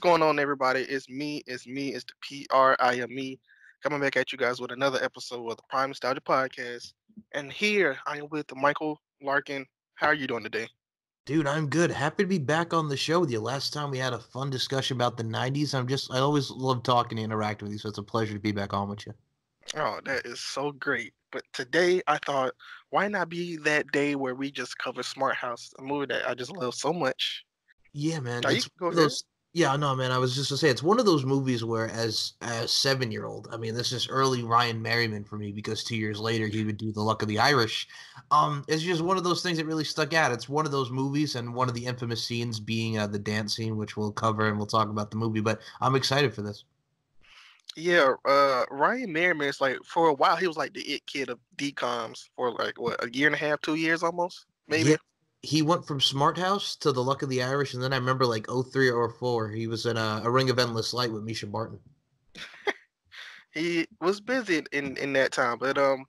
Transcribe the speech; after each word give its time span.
going 0.00 0.22
on, 0.22 0.38
everybody? 0.38 0.80
It's 0.82 1.08
me. 1.08 1.42
It's 1.46 1.66
me. 1.66 1.94
It's 1.94 2.04
the 2.04 2.12
P 2.22 2.46
R 2.50 2.76
I 2.80 2.96
M 2.96 3.18
E 3.18 3.38
coming 3.82 4.00
back 4.00 4.16
at 4.16 4.32
you 4.32 4.38
guys 4.38 4.60
with 4.60 4.72
another 4.72 5.02
episode 5.02 5.48
of 5.48 5.56
the 5.56 5.62
Prime 5.68 5.90
Nostalgia 5.90 6.20
Podcast. 6.20 6.92
And 7.32 7.52
here 7.52 7.98
I 8.06 8.18
am 8.18 8.28
with 8.30 8.46
Michael 8.56 9.00
Larkin. 9.22 9.66
How 9.94 10.08
are 10.08 10.14
you 10.14 10.26
doing 10.26 10.42
today? 10.42 10.68
Dude, 11.26 11.46
I'm 11.46 11.68
good. 11.68 11.90
Happy 11.90 12.24
to 12.24 12.28
be 12.28 12.38
back 12.38 12.72
on 12.72 12.88
the 12.88 12.96
show 12.96 13.20
with 13.20 13.30
you. 13.30 13.40
Last 13.40 13.72
time 13.72 13.90
we 13.90 13.98
had 13.98 14.14
a 14.14 14.18
fun 14.18 14.50
discussion 14.50 14.96
about 14.96 15.16
the 15.16 15.22
90s. 15.22 15.74
I'm 15.74 15.86
just, 15.86 16.12
I 16.12 16.18
always 16.18 16.50
love 16.50 16.82
talking 16.82 17.18
and 17.18 17.26
interacting 17.26 17.66
with 17.66 17.72
you, 17.74 17.78
so 17.78 17.88
it's 17.90 17.98
a 17.98 18.02
pleasure 18.02 18.32
to 18.32 18.40
be 18.40 18.52
back 18.52 18.72
on 18.72 18.88
with 18.88 19.06
you. 19.06 19.12
Oh, 19.76 20.00
that 20.06 20.24
is 20.26 20.40
so 20.40 20.72
great. 20.72 21.12
But 21.30 21.42
today 21.52 22.00
I 22.08 22.18
thought, 22.24 22.52
why 22.88 23.06
not 23.06 23.28
be 23.28 23.56
that 23.58 23.92
day 23.92 24.14
where 24.14 24.34
we 24.34 24.50
just 24.50 24.78
cover 24.78 25.02
Smart 25.02 25.36
House, 25.36 25.70
a 25.78 25.82
movie 25.82 26.06
that 26.06 26.28
I 26.28 26.34
just 26.34 26.50
love 26.56 26.74
so 26.74 26.92
much? 26.92 27.44
Yeah, 27.92 28.18
man. 28.20 28.42
You- 28.44 28.50
It's 28.56 28.68
go 28.78 28.86
one 28.86 28.92
of 28.94 28.96
those, 28.96 29.24
yeah, 29.52 29.74
no, 29.74 29.96
man. 29.96 30.12
I 30.12 30.18
was 30.18 30.36
just 30.36 30.50
gonna 30.50 30.58
say 30.58 30.68
it's 30.68 30.82
one 30.82 31.00
of 31.00 31.06
those 31.06 31.24
movies 31.24 31.64
where, 31.64 31.88
as 31.88 32.34
a 32.40 32.68
seven 32.68 33.10
year 33.10 33.26
old, 33.26 33.48
I 33.50 33.56
mean, 33.56 33.74
this 33.74 33.90
is 33.90 34.08
early 34.08 34.44
Ryan 34.44 34.80
Merriman 34.80 35.24
for 35.24 35.36
me 35.38 35.50
because 35.50 35.82
two 35.82 35.96
years 35.96 36.20
later 36.20 36.46
he 36.46 36.64
would 36.64 36.76
do 36.76 36.92
The 36.92 37.00
Luck 37.00 37.22
of 37.22 37.28
the 37.28 37.40
Irish. 37.40 37.88
Um, 38.30 38.64
it's 38.68 38.82
just 38.82 39.02
one 39.02 39.16
of 39.16 39.24
those 39.24 39.42
things 39.42 39.58
that 39.58 39.66
really 39.66 39.84
stuck 39.84 40.14
out. 40.14 40.30
It's 40.30 40.48
one 40.48 40.66
of 40.66 40.72
those 40.72 40.90
movies, 40.90 41.34
and 41.34 41.52
one 41.52 41.68
of 41.68 41.74
the 41.74 41.84
infamous 41.84 42.24
scenes 42.24 42.60
being 42.60 42.98
uh, 42.98 43.08
the 43.08 43.18
dance 43.18 43.56
scene, 43.56 43.76
which 43.76 43.96
we'll 43.96 44.12
cover 44.12 44.46
and 44.46 44.56
we'll 44.56 44.68
talk 44.68 44.88
about 44.88 45.10
the 45.10 45.16
movie. 45.16 45.40
But 45.40 45.60
I'm 45.80 45.96
excited 45.96 46.32
for 46.32 46.42
this. 46.42 46.64
Yeah, 47.76 48.14
uh, 48.24 48.64
Ryan 48.70 49.12
Merriman 49.12 49.48
is 49.48 49.60
like 49.60 49.78
for 49.84 50.08
a 50.08 50.14
while 50.14 50.36
he 50.36 50.46
was 50.46 50.56
like 50.56 50.74
the 50.74 50.82
it 50.82 51.06
kid 51.06 51.28
of 51.28 51.40
DComs 51.56 52.28
for 52.36 52.52
like 52.52 52.80
what 52.80 53.02
a 53.04 53.10
year 53.12 53.26
and 53.26 53.34
a 53.34 53.38
half, 53.38 53.60
two 53.60 53.74
years 53.74 54.04
almost, 54.04 54.46
maybe. 54.68 54.90
Yeah, 54.90 54.96
he 55.42 55.62
went 55.62 55.86
from 55.86 56.00
Smart 56.00 56.36
House 56.38 56.76
to 56.76 56.92
The 56.92 57.02
Luck 57.02 57.22
of 57.22 57.28
the 57.28 57.42
Irish, 57.42 57.74
and 57.74 57.82
then 57.82 57.92
I 57.92 57.96
remember 57.96 58.26
like 58.26 58.46
03 58.46 58.90
or 58.90 59.10
04, 59.10 59.50
he 59.50 59.66
was 59.66 59.86
in 59.86 59.96
a, 59.96 60.22
a 60.24 60.30
Ring 60.30 60.50
of 60.50 60.58
Endless 60.58 60.92
Light 60.92 61.12
with 61.12 61.26
Mischa 61.26 61.50
Barton. 61.50 61.80
He 63.52 63.88
was 64.00 64.20
busy 64.20 64.62
in 64.70 64.96
in 64.96 65.12
that 65.14 65.32
time, 65.32 65.58
but 65.58 65.76
um, 65.76 66.04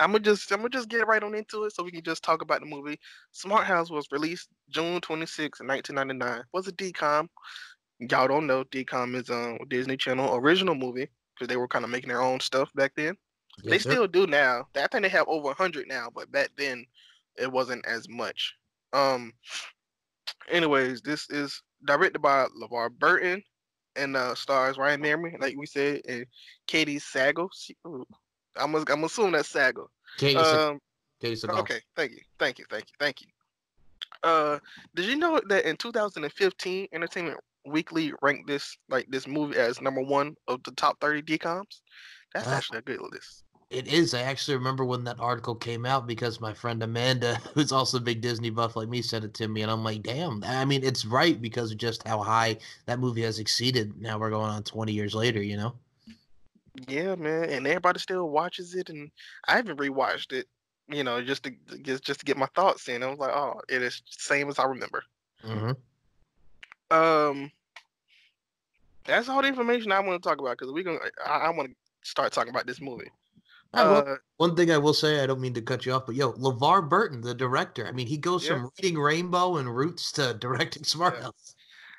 I'm 0.00 0.10
gonna 0.10 0.18
just 0.18 0.50
I'm 0.50 0.58
gonna 0.58 0.70
just 0.70 0.88
get 0.88 1.06
right 1.06 1.22
on 1.22 1.32
into 1.32 1.62
it 1.62 1.72
so 1.72 1.84
we 1.84 1.92
can 1.92 2.02
just 2.02 2.24
talk 2.24 2.42
about 2.42 2.58
the 2.58 2.66
movie. 2.66 2.98
Smart 3.30 3.66
House 3.66 3.88
was 3.88 4.08
released 4.10 4.48
June 4.68 5.00
26, 5.00 5.60
1999. 5.60 6.44
Was 6.52 6.66
a 6.66 6.72
DCOM. 6.72 7.28
Y'all 8.00 8.26
don't 8.26 8.48
know 8.48 8.64
DCOM 8.64 9.14
is 9.14 9.30
um 9.30 9.58
Disney 9.68 9.96
Channel 9.96 10.34
original 10.34 10.74
movie 10.74 11.08
because 11.34 11.46
they 11.46 11.56
were 11.56 11.68
kind 11.68 11.84
of 11.84 11.90
making 11.92 12.08
their 12.08 12.22
own 12.22 12.40
stuff 12.40 12.68
back 12.74 12.92
then. 12.96 13.16
they 13.64 13.78
sir. 13.78 13.90
still 13.90 14.08
do 14.08 14.26
now. 14.26 14.66
I 14.74 14.88
think 14.88 15.04
they 15.04 15.08
have 15.10 15.28
over 15.28 15.46
100 15.46 15.86
now, 15.86 16.08
but 16.12 16.32
back 16.32 16.50
then 16.56 16.84
it 17.40 17.50
wasn't 17.50 17.86
as 17.86 18.08
much. 18.08 18.54
Um. 18.92 19.32
Anyways, 20.50 21.02
this 21.02 21.28
is 21.30 21.62
directed 21.84 22.20
by 22.20 22.46
LeVar 22.60 22.90
Burton 22.98 23.42
and 23.96 24.16
uh, 24.16 24.34
stars 24.34 24.78
Ryan 24.78 25.00
Merriman, 25.00 25.36
like 25.40 25.56
we 25.56 25.66
said, 25.66 26.00
and 26.08 26.24
Katey 26.66 26.96
Sagal. 26.96 27.48
She- 27.54 27.76
ooh, 27.86 28.06
I'm 28.56 28.74
I'm 28.74 29.04
assuming 29.04 29.32
that's 29.32 29.52
Sagal. 29.52 29.86
Katie, 30.16 30.36
Um, 30.36 30.78
Katey 31.22 31.44
Sagal. 31.44 31.58
okay, 31.60 31.80
thank 31.96 32.12
you, 32.12 32.20
thank 32.38 32.58
you, 32.58 32.64
thank 32.70 32.84
you, 32.84 32.94
thank 32.98 33.20
you. 33.20 33.26
Uh, 34.22 34.58
did 34.94 35.06
you 35.06 35.16
know 35.16 35.40
that 35.48 35.64
in 35.64 35.76
2015, 35.76 36.88
Entertainment 36.92 37.38
Weekly 37.66 38.12
ranked 38.22 38.46
this 38.48 38.76
like 38.88 39.06
this 39.10 39.26
movie 39.26 39.56
as 39.56 39.80
number 39.82 40.00
one 40.00 40.34
of 40.48 40.62
the 40.64 40.70
top 40.72 40.98
30 41.00 41.22
DComs? 41.22 41.82
That's 42.34 42.46
Wow. 42.46 42.54
actually 42.54 42.78
a 42.78 42.82
good 42.82 43.00
list. 43.12 43.44
It 43.70 43.86
is. 43.86 44.14
I 44.14 44.22
actually 44.22 44.56
remember 44.56 44.84
when 44.86 45.04
that 45.04 45.20
article 45.20 45.54
came 45.54 45.84
out 45.84 46.06
because 46.06 46.40
my 46.40 46.54
friend 46.54 46.82
Amanda, 46.82 47.34
who's 47.54 47.70
also 47.70 47.98
a 47.98 48.00
big 48.00 48.22
Disney 48.22 48.48
buff 48.48 48.76
like 48.76 48.88
me, 48.88 49.02
sent 49.02 49.24
it 49.24 49.34
to 49.34 49.48
me, 49.48 49.60
and 49.60 49.70
I'm 49.70 49.84
like, 49.84 50.02
damn. 50.02 50.42
I 50.44 50.64
mean, 50.64 50.82
it's 50.82 51.04
right 51.04 51.40
because 51.40 51.70
of 51.72 51.78
just 51.78 52.06
how 52.08 52.22
high 52.22 52.56
that 52.86 52.98
movie 52.98 53.22
has 53.22 53.38
exceeded. 53.38 54.00
Now 54.00 54.18
we're 54.18 54.30
going 54.30 54.50
on 54.50 54.62
20 54.62 54.92
years 54.92 55.14
later, 55.14 55.42
you 55.42 55.58
know? 55.58 55.74
Yeah, 56.86 57.14
man, 57.16 57.50
and 57.50 57.66
everybody 57.66 57.98
still 57.98 58.30
watches 58.30 58.74
it, 58.74 58.88
and 58.88 59.10
I 59.46 59.56
haven't 59.56 59.78
rewatched 59.78 60.32
it, 60.32 60.46
you 60.88 61.04
know, 61.04 61.20
just 61.22 61.42
to 61.42 61.50
get 61.50 62.00
just 62.02 62.20
to 62.20 62.26
get 62.26 62.36
my 62.36 62.48
thoughts 62.54 62.88
in. 62.88 63.02
I 63.02 63.06
was 63.06 63.18
like, 63.18 63.34
oh, 63.34 63.60
it 63.68 63.82
is 63.82 64.00
same 64.06 64.48
as 64.48 64.58
I 64.58 64.64
remember. 64.64 65.02
Mm-hmm. 65.44 65.72
Um, 66.96 67.50
that's 69.04 69.28
all 69.28 69.42
the 69.42 69.48
information 69.48 69.90
I 69.90 70.00
want 70.00 70.22
to 70.22 70.26
talk 70.26 70.40
about 70.40 70.56
because 70.56 70.72
we're 70.72 70.84
gonna. 70.84 71.00
I, 71.26 71.38
I 71.38 71.50
want 71.50 71.68
to 71.70 71.74
start 72.08 72.32
talking 72.32 72.50
about 72.50 72.66
this 72.66 72.80
movie. 72.80 73.10
Uh, 73.72 74.16
one 74.36 74.56
thing 74.56 74.70
I 74.70 74.78
will 74.78 74.94
say, 74.94 75.22
I 75.22 75.26
don't 75.26 75.40
mean 75.40 75.54
to 75.54 75.62
cut 75.62 75.84
you 75.86 75.92
off, 75.92 76.06
but 76.06 76.14
yo, 76.14 76.32
LeVar 76.34 76.88
Burton, 76.88 77.20
the 77.22 77.34
director, 77.34 77.86
I 77.86 77.92
mean, 77.92 78.06
he 78.06 78.18
goes 78.18 78.44
Yeah. 78.44 78.46
from 78.46 78.70
reading 78.78 78.98
Rainbow 78.98 79.56
and 79.56 79.74
Roots 79.74 80.12
to 80.12 80.34
directing 80.40 80.84
Smart 80.84 81.14
Yeah. 81.14 81.22
House. 81.22 81.56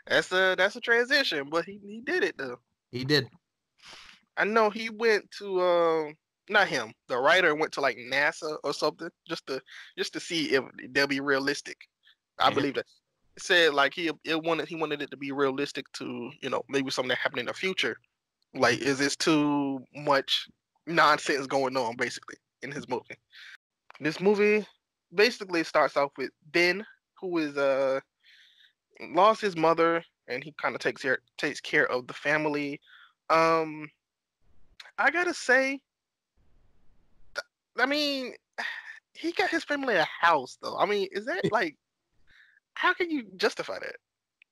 that's 0.08 0.32
a 0.32 0.56
that's 0.58 0.76
a 0.76 0.82
transition, 0.82 1.50
but 1.50 1.66
he 1.66 1.80
he 1.84 2.02
did 2.02 2.24
it 2.24 2.38
though. 2.38 2.60
He 2.92 3.04
did. 3.04 3.30
I 4.38 4.46
know 4.46 4.70
he 4.70 4.90
went 4.90 5.30
to 5.40 5.62
um 5.62 6.16
not 6.50 6.68
him, 6.68 6.94
the 7.08 7.18
writer 7.18 7.54
went 7.56 7.74
to 7.74 7.82
like 7.82 7.98
NASA 7.98 8.58
or 8.64 8.74
something 8.74 9.10
just 9.28 9.46
to 9.48 9.62
just 9.98 10.14
to 10.14 10.20
see 10.20 10.54
if 10.56 10.64
they'll 10.92 11.08
be 11.08 11.20
realistic. 11.20 11.78
I 12.40 12.50
Yeah. 12.50 12.56
believe 12.56 12.76
that. 12.76 12.86
It 13.38 13.44
said 13.44 13.74
like 13.74 13.94
he 13.94 14.12
it 14.26 14.44
wanted 14.44 14.68
he 14.70 14.76
wanted 14.76 15.02
it 15.02 15.12
to 15.12 15.18
be 15.18 15.32
realistic 15.32 15.86
to 15.94 16.32
you 16.42 16.50
know 16.50 16.64
maybe 16.70 16.92
something 16.92 17.10
that 17.10 17.20
happened 17.20 17.42
in 17.42 17.46
the 17.48 17.54
future. 17.54 17.98
Like 18.54 18.80
is 18.80 19.00
this 19.00 19.16
too 19.18 19.80
much 19.96 20.48
nonsense 20.90 21.48
going 21.48 21.78
on 21.78 21.96
basically 21.96 22.38
in 22.62 22.72
his 22.72 22.88
movie? 22.90 23.16
This 24.00 24.20
movie 24.20 24.66
basically 25.14 25.64
starts 25.64 25.98
off 25.98 26.12
with 26.18 26.32
Ben, 26.52 26.86
who 27.20 27.38
is 27.38 27.58
uh 27.58 28.00
lost 29.12 29.42
his 29.42 29.56
mother 29.56 30.04
and 30.28 30.44
he 30.44 30.54
kind 30.62 30.76
of 30.76 30.82
takes 30.82 31.02
care 31.02 31.20
takes 31.38 31.62
care 31.62 31.90
of 31.90 32.08
the 32.08 32.14
family. 32.14 32.80
Um 33.30 33.90
I 34.98 35.12
gotta 35.12 35.34
say, 35.34 35.80
th- 37.36 37.46
I 37.78 37.86
mean, 37.86 38.34
he 39.14 39.32
got 39.32 39.50
his 39.50 39.64
family 39.64 39.96
a 39.96 40.08
house 40.22 40.58
though. 40.62 40.78
I 40.78 40.86
mean, 40.86 41.08
is 41.12 41.26
that 41.26 41.42
like, 41.52 41.78
how 42.74 42.94
can 42.94 43.10
you 43.10 43.24
justify 43.38 43.80
that? 43.80 43.96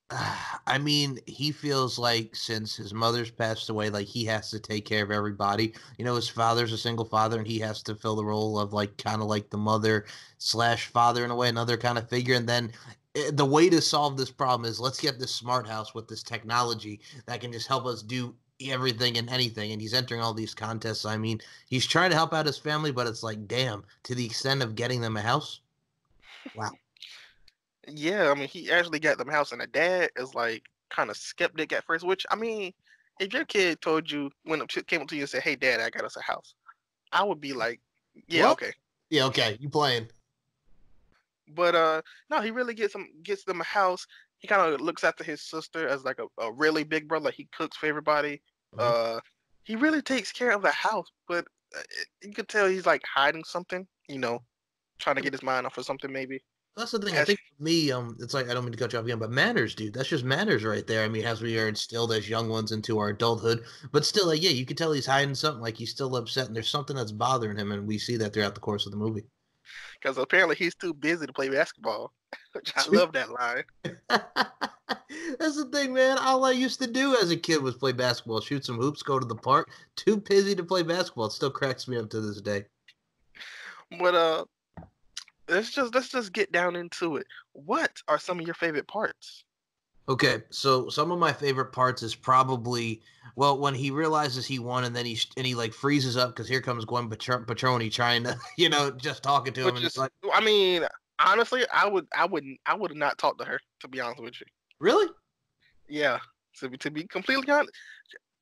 I 0.68 0.78
mean, 0.78 1.19
he 1.25 1.51
feels 1.51 2.00
like 2.00 2.35
since 2.35 2.75
his 2.75 2.94
mother's 2.94 3.31
passed 3.31 3.69
away, 3.69 3.90
like 3.90 4.07
he 4.07 4.25
has 4.25 4.50
to 4.51 4.59
take 4.59 4.85
care 4.85 5.03
of 5.03 5.12
everybody. 5.12 5.73
You 5.97 6.06
know, 6.06 6.16
his 6.16 6.29
father's 6.29 6.72
a 6.73 6.78
single 6.78 7.06
father, 7.06 7.38
and 7.38 7.47
he 7.47 7.59
has 7.59 7.81
to 7.84 7.95
fill 7.95 8.16
the 8.16 8.25
role 8.25 8.59
of 8.59 8.73
like 8.73 8.97
kind 8.97 9.22
of 9.22 9.28
like 9.28 9.50
the 9.50 9.57
mother 9.57 10.06
slash 10.38 10.88
father 10.88 11.25
in 11.25 11.31
a 11.31 11.35
way, 11.35 11.50
another 11.50 11.78
kind 11.78 11.97
of 11.97 12.09
figure. 12.09 12.35
And 12.35 12.47
then 12.47 12.72
eh, 13.16 13.31
the 13.34 13.46
way 13.46 13.69
to 13.69 13.81
solve 13.81 14.17
this 14.17 14.31
problem 14.31 14.69
is 14.69 14.79
let's 14.79 15.00
get 15.00 15.19
this 15.19 15.34
smart 15.34 15.67
house 15.67 15.94
with 15.94 16.07
this 16.07 16.23
technology 16.23 17.01
that 17.25 17.41
can 17.41 17.51
just 17.51 17.67
help 17.67 17.85
us 17.85 18.01
do 18.01 18.34
everything 18.62 19.17
and 19.17 19.29
anything. 19.29 19.72
And 19.72 19.81
he's 19.81 19.94
entering 19.94 20.22
all 20.22 20.34
these 20.34 20.53
contests. 20.53 21.06
I 21.06 21.17
mean, 21.17 21.41
he's 21.69 21.85
trying 21.85 22.12
to 22.12 22.16
help 22.16 22.34
out 22.34 22.46
his 22.46 22.57
family, 22.57 22.91
but 22.91 23.07
it's 23.07 23.23
like, 23.23 23.47
damn, 23.47 23.84
to 24.03 24.16
the 24.16 24.25
extent 24.25 24.63
of 24.63 24.75
getting 24.75 25.01
them 25.01 25.17
a 25.17 25.22
house. 25.22 25.62
Wow. 26.56 26.72
Yeah, 27.88 28.30
I 28.30 28.34
mean, 28.36 28.48
he 28.48 28.72
actually 28.72 29.00
got 29.00 29.18
them 29.18 29.30
house, 29.30 29.52
and 29.52 29.62
the 29.62 29.68
dad 29.68 30.09
is 30.18 30.36
like 30.36 30.64
kind 30.90 31.09
of 31.09 31.18
skeptic 31.18 31.72
at 31.74 31.86
first. 31.86 32.06
Which 32.06 32.25
I 32.30 32.36
mean, 32.36 32.74
if 33.20 33.34
your 33.34 33.46
kid 33.46 33.81
told 33.81 34.12
you 34.12 34.30
when 34.44 34.61
it 34.61 34.88
came 34.88 35.02
up 35.02 35.08
to 35.08 35.16
you 35.16 35.22
and 35.22 35.29
said, 35.29 35.44
"Hey, 35.44 35.56
dad, 35.56 35.79
I 35.79 35.90
got 35.90 36.03
us 36.03 36.17
a 36.17 36.22
house," 36.22 36.53
I 37.11 37.23
would 37.23 37.40
be 37.40 37.53
like, 37.53 37.79
"Yeah, 38.28 38.46
What? 38.46 38.52
okay." 38.53 38.73
Yeah, 39.09 39.26
okay, 39.26 39.58
you 39.59 39.70
playing. 39.70 40.09
But 41.50 41.76
uh, 41.76 42.02
no, 42.29 42.41
he 42.41 42.52
really 42.52 42.73
gets 42.73 42.94
them 42.94 43.08
gets 43.23 43.46
them 43.46 43.61
a 43.61 43.66
house. 43.66 44.06
He 44.40 44.47
kind 44.47 44.61
of 44.61 44.82
looks 44.82 45.03
after 45.03 45.23
his 45.23 45.41
sister 45.41 45.88
as 45.88 46.03
like 46.03 46.20
a, 46.20 46.44
a 46.44 46.52
really 46.52 46.84
big 46.84 47.08
brother. 47.08 47.32
He 47.32 47.47
cooks 47.58 47.78
for 47.78 47.85
everybody. 47.88 48.41
Mhm. 48.76 48.79
Uh, 49.17 49.20
he 49.64 49.76
really 49.76 50.02
takes 50.02 50.32
care 50.32 50.52
of 50.52 50.61
the 50.61 50.72
house, 50.72 51.08
but 51.28 51.46
uh, 51.76 51.82
you 52.22 52.34
could 52.34 52.50
tell 52.50 52.67
he's 52.67 52.85
like 52.85 53.02
hiding 53.06 53.46
something. 53.46 53.88
You 54.09 54.20
know, 54.20 54.44
trying 55.00 55.16
to 55.16 55.22
get 55.22 55.34
his 55.34 55.44
mind 55.44 55.66
off 55.66 55.78
of 55.78 55.85
something 55.85 56.11
maybe. 56.11 56.44
That's 56.78 56.91
the 56.91 57.00
thing. 57.00 57.18
I 57.18 57.26
think 57.26 57.40
for 57.40 57.64
me, 57.64 57.91
um, 57.91 58.16
it's 58.20 58.35
like 58.35 58.52
I 58.52 58.53
don't 58.53 58.64
mean 58.64 58.72
to 58.72 58.78
cut 58.78 58.94
you 58.94 59.00
off 59.00 59.06
again, 59.06 59.18
but 59.18 59.32
manners, 59.32 59.74
dude. 59.74 59.96
That's 59.96 60.09
just 60.09 60.24
manners 60.24 60.64
right 60.64 60.85
there. 60.85 61.03
I 61.03 61.08
mean, 61.09 61.26
as 61.26 61.41
we 61.41 61.59
are 61.59 61.68
instilled 61.68 62.12
as 62.12 62.29
young 62.29 62.50
ones 62.50 62.72
into 62.72 63.00
our 63.00 63.09
adulthood, 63.09 63.64
but 63.91 64.06
still, 64.06 64.28
like, 64.28 64.44
yeah, 64.44 64.52
you 64.52 64.64
could 64.64 64.78
tell 64.78 64.91
he's 64.91 65.08
hiding 65.08 65.34
something. 65.34 65.62
Like 65.62 65.76
he's 65.76 65.90
still 65.90 66.16
upset, 66.16 66.46
and 66.46 66.56
there's 66.56 66.70
something 66.70 66.96
that's 66.96 67.12
bothering 67.12 67.58
him, 67.58 67.72
and 67.72 67.88
we 67.88 67.97
see 67.97 68.16
that 68.18 68.32
throughout 68.32 68.53
the 68.53 68.62
course 68.62 68.85
of 68.85 68.91
the 68.91 68.97
movie. 68.97 69.24
Because 70.00 70.20
apparently 70.20 70.56
he's 70.56 70.76
too 70.76 70.94
busy 70.94 71.26
to 71.26 71.34
play 71.34 71.50
basketball. 71.50 72.14
Which 72.53 72.72
I 72.76 72.85
love 72.91 73.12
that 73.14 73.32
line. 73.32 73.64
that's 75.40 75.56
the 75.56 75.70
thing, 75.73 75.96
man. 75.96 76.20
All 76.20 76.46
I 76.46 76.52
used 76.52 76.80
to 76.82 76.88
do 76.88 77.16
as 77.16 77.32
a 77.32 77.38
kid 77.38 77.64
was 77.64 77.76
play 77.76 77.91
basketball, 77.91 78.40
shoot 78.40 78.64
some 78.64 78.78
hoops, 78.78 79.02
go 79.02 79.18
to 79.18 79.26
the 79.26 79.35
park. 79.35 79.72
Too 79.96 80.18
busy 80.18 80.53
to 80.53 80.64
play 80.64 80.84
basketball. 80.84 81.26
It 81.26 81.32
still 81.32 81.50
cracks 81.50 81.88
me 81.88 81.97
up 81.97 82.12
to 82.12 82.22
this 82.22 82.40
day. 82.40 82.66
But 84.00 84.14
uh, 84.14 84.46
let's 85.49 85.72
just 85.72 85.94
let's 85.94 86.09
just 86.09 86.34
get 86.34 86.52
down 86.52 86.76
into 86.76 87.17
it. 87.17 87.28
What 87.53 87.91
are 88.08 88.20
some 88.20 88.40
of 88.40 88.46
your 88.46 88.55
favorite 88.55 88.88
parts? 88.88 89.44
Okay, 90.09 90.44
so 90.49 90.88
some 90.88 91.11
of 91.11 91.20
my 91.20 91.34
favorite 91.34 91.73
parts 91.73 92.02
is 92.02 92.16
probably 92.16 93.02
well 93.35 93.59
when 93.59 93.76
he 93.76 93.91
realizes 93.91 94.46
he 94.46 94.58
won 94.58 94.85
and 94.85 94.96
then 94.96 95.05
he 95.05 95.20
and 95.35 95.46
he 95.46 95.53
like 95.53 95.73
freezes 95.73 96.16
up 96.16 96.29
because 96.29 96.47
here 96.47 96.61
comes 96.61 96.85
Gwen 96.85 97.09
Patr- 97.09 97.46
Patroni 97.46 97.91
trying 97.91 98.23
to 98.23 98.38
you 98.58 98.70
know 98.70 98.91
just 98.91 99.22
talking 99.22 99.53
to 99.53 99.61
him 99.61 99.66
Which 99.67 99.76
and 99.78 99.85
it's 99.85 99.96
is, 99.96 99.99
like 99.99 100.11
I 100.34 100.41
mean, 100.41 100.85
honestly, 101.20 101.66
I 101.73 101.88
would 101.88 102.08
I 102.16 102.26
wouldn't 102.26 102.59
I 102.66 102.76
would 102.76 102.96
not 102.96 103.17
talk 103.17 103.38
to 103.40 103.46
her 103.46 103.59
to 103.82 103.88
be 103.88 103.99
honest 103.99 104.22
with 104.22 104.40
you. 104.40 104.47
really 104.79 105.08
Yeah. 105.88 106.20
To 106.59 106.70
be 106.70 106.78
to 106.78 106.90
be 106.90 107.03
completely 107.03 107.52
honest, 107.52 107.72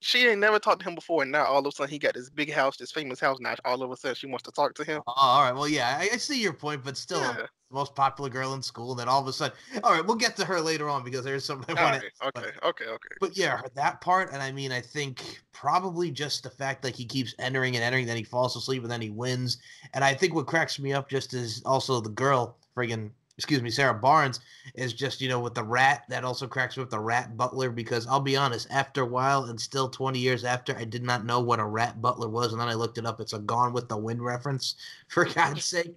she 0.05 0.27
ain't 0.27 0.39
never 0.39 0.59
talked 0.59 0.83
to 0.83 0.87
him 0.87 0.93
before, 0.93 1.23
and 1.23 1.31
now 1.31 1.45
all 1.45 1.59
of 1.59 1.65
a 1.65 1.71
sudden 1.71 1.89
he 1.89 1.97
got 1.97 2.13
this 2.13 2.29
big 2.29 2.53
house, 2.53 2.77
this 2.77 2.91
famous 2.91 3.19
house. 3.19 3.39
Now 3.39 3.55
all 3.65 3.81
of 3.81 3.89
a 3.89 3.97
sudden 3.97 4.13
she 4.13 4.27
wants 4.27 4.43
to 4.43 4.51
talk 4.51 4.75
to 4.75 4.83
him. 4.83 5.01
Oh, 5.07 5.13
all 5.15 5.41
right. 5.43 5.51
Well, 5.51 5.67
yeah, 5.67 5.97
I, 5.99 6.09
I 6.13 6.17
see 6.17 6.39
your 6.39 6.53
point, 6.53 6.83
but 6.83 6.95
still, 6.95 7.21
Yeah. 7.21 7.33
the 7.33 7.47
most 7.71 7.95
popular 7.95 8.29
girl 8.29 8.53
in 8.53 8.61
school. 8.61 8.91
And 8.91 8.99
then 8.99 9.07
all 9.09 9.19
of 9.19 9.27
a 9.27 9.33
sudden, 9.33 9.57
all 9.83 9.93
right, 9.93 10.05
we'll 10.05 10.15
get 10.15 10.35
to 10.37 10.45
her 10.45 10.61
later 10.61 10.89
on 10.89 11.03
because 11.03 11.23
there's 11.25 11.43
something 11.43 11.75
I 11.75 11.83
want 11.83 12.03
right, 12.03 12.11
to. 12.21 12.39
okay, 12.39 12.49
okay, 12.63 12.85
okay. 12.85 13.15
But 13.19 13.35
yeah, 13.35 13.61
that 13.73 13.99
part, 13.99 14.31
and 14.31 14.43
I 14.43 14.51
mean, 14.51 14.71
I 14.71 14.79
think 14.79 15.41
probably 15.53 16.11
just 16.11 16.43
the 16.43 16.51
fact 16.51 16.83
that 16.83 16.95
he 16.95 17.03
keeps 17.05 17.33
entering 17.39 17.75
and 17.75 17.83
entering, 17.83 18.05
then 18.05 18.17
he 18.17 18.23
falls 18.23 18.55
asleep 18.55 18.83
and 18.83 18.91
then 18.91 19.01
he 19.01 19.09
wins. 19.09 19.57
And 19.95 20.03
I 20.03 20.13
think 20.13 20.35
what 20.35 20.45
cracks 20.45 20.77
me 20.77 20.93
up 20.93 21.09
just 21.09 21.33
is 21.33 21.63
also 21.65 21.99
the 21.99 22.09
girl, 22.09 22.59
friggin', 22.77 23.09
excuse 23.37 23.61
me, 23.61 23.69
Sarah 23.69 23.93
Barnes, 23.93 24.39
is 24.75 24.93
just 24.93 25.21
you 25.21 25.29
know 25.29 25.39
with 25.39 25.53
the 25.53 25.63
rat. 25.63 26.03
That 26.09 26.23
also 26.23 26.47
cracks 26.47 26.77
me 26.77 26.83
up 26.83 26.89
the 26.89 26.99
Rhett 26.99 27.35
Butler 27.37 27.69
because 27.69 28.07
I'll 28.07 28.19
be 28.19 28.37
honest, 28.37 28.67
after 28.71 29.01
a 29.01 29.05
while 29.05 29.45
and 29.45 29.59
still 29.59 29.89
20 29.89 30.19
years 30.19 30.43
after, 30.43 30.75
I 30.77 30.85
did 30.85 31.03
not 31.03 31.25
know 31.25 31.39
what 31.41 31.59
a 31.59 31.65
Rhett 31.65 32.01
Butler 32.01 32.29
was, 32.29 32.51
and 32.51 32.61
then 32.61 32.67
I 32.67 32.73
looked 32.73 32.97
it 32.97 33.05
up. 33.05 33.19
It's 33.19 33.33
a 33.33 33.39
Gone 33.39 33.73
with 33.73 33.89
the 33.89 33.97
Wind 33.97 34.23
reference, 34.23 34.75
for 35.07 35.25
God's 35.25 35.65
sake. 35.65 35.95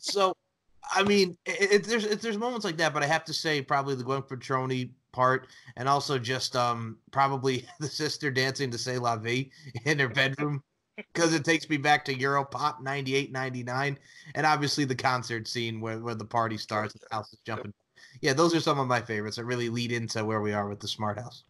So. 0.00 0.34
I 0.94 1.04
mean, 1.04 1.38
it, 1.46 1.72
it, 1.72 1.84
there's 1.84 2.04
it, 2.04 2.20
there's 2.20 2.36
moments 2.36 2.64
like 2.66 2.76
that, 2.78 2.92
but 2.92 3.04
I 3.04 3.06
have 3.06 3.24
to 3.26 3.32
say 3.32 3.62
probably 3.62 3.94
the 3.94 4.02
Gwen 4.02 4.20
Patroni 4.20 4.90
part, 5.12 5.46
and 5.76 5.88
also 5.88 6.18
just 6.18 6.56
um 6.56 6.98
probably 7.12 7.64
the 7.80 7.86
sister 7.86 8.32
dancing 8.32 8.68
to 8.72 8.76
"C'est 8.76 8.98
La 8.98 9.16
Vie" 9.16 9.50
in 9.84 10.00
her 10.00 10.08
bedroom 10.08 10.60
because 10.96 11.34
it 11.34 11.44
takes 11.44 11.68
me 11.68 11.76
back 11.76 12.04
to 12.04 12.14
Europop 12.14 12.80
98, 12.80 13.32
99, 13.32 13.98
and 14.34 14.46
obviously 14.46 14.84
the 14.84 14.94
concert 14.94 15.48
scene 15.48 15.80
where 15.80 15.98
where 15.98 16.14
the 16.14 16.24
party 16.24 16.58
starts 16.58 16.94
and 16.94 17.02
the 17.08 17.14
house 17.14 17.32
is 17.32 17.38
jumping. 17.44 17.72
Yeah, 18.20 18.34
those 18.34 18.54
are 18.54 18.60
some 18.60 18.78
of 18.78 18.86
my 18.86 19.00
favorites 19.00 19.36
that 19.36 19.44
really 19.44 19.68
lead 19.68 19.92
into 19.92 20.24
where 20.24 20.40
we 20.40 20.52
are 20.52 20.68
with 20.68 20.80
the 20.80 20.88
Smart 20.88 21.18
House. 21.18 21.44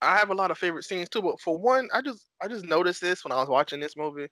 I 0.00 0.16
have 0.16 0.30
a 0.30 0.34
lot 0.34 0.50
of 0.50 0.58
favorite 0.58 0.84
scenes 0.84 1.08
too, 1.08 1.22
but 1.22 1.40
for 1.40 1.56
one, 1.56 1.88
I 1.94 2.02
just 2.02 2.26
I 2.42 2.48
just 2.48 2.64
noticed 2.64 3.00
this 3.00 3.24
when 3.24 3.32
I 3.32 3.36
was 3.36 3.48
watching 3.48 3.80
this 3.80 3.96
movie. 3.96 4.28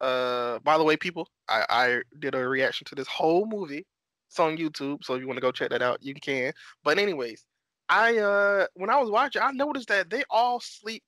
Uh, 0.00 0.58
by 0.58 0.76
the 0.76 0.84
way, 0.84 0.96
people, 0.96 1.26
I, 1.48 1.64
I 1.70 2.00
did 2.18 2.34
a 2.34 2.46
reaction 2.46 2.84
to 2.88 2.94
this 2.94 3.08
whole 3.08 3.46
movie. 3.46 3.86
It's 4.28 4.38
on 4.38 4.58
YouTube, 4.58 5.02
so 5.02 5.14
if 5.14 5.20
you 5.20 5.26
want 5.26 5.38
to 5.38 5.42
go 5.42 5.52
check 5.52 5.70
that 5.70 5.80
out, 5.80 6.02
you 6.02 6.12
can. 6.14 6.52
But 6.84 6.98
anyways, 6.98 7.46
I 7.88 8.18
uh 8.18 8.66
when 8.74 8.90
I 8.90 8.96
was 9.00 9.10
watching, 9.10 9.42
I 9.42 9.52
noticed 9.52 9.88
that 9.88 10.10
they 10.10 10.24
all 10.28 10.60
sleep 10.60 11.04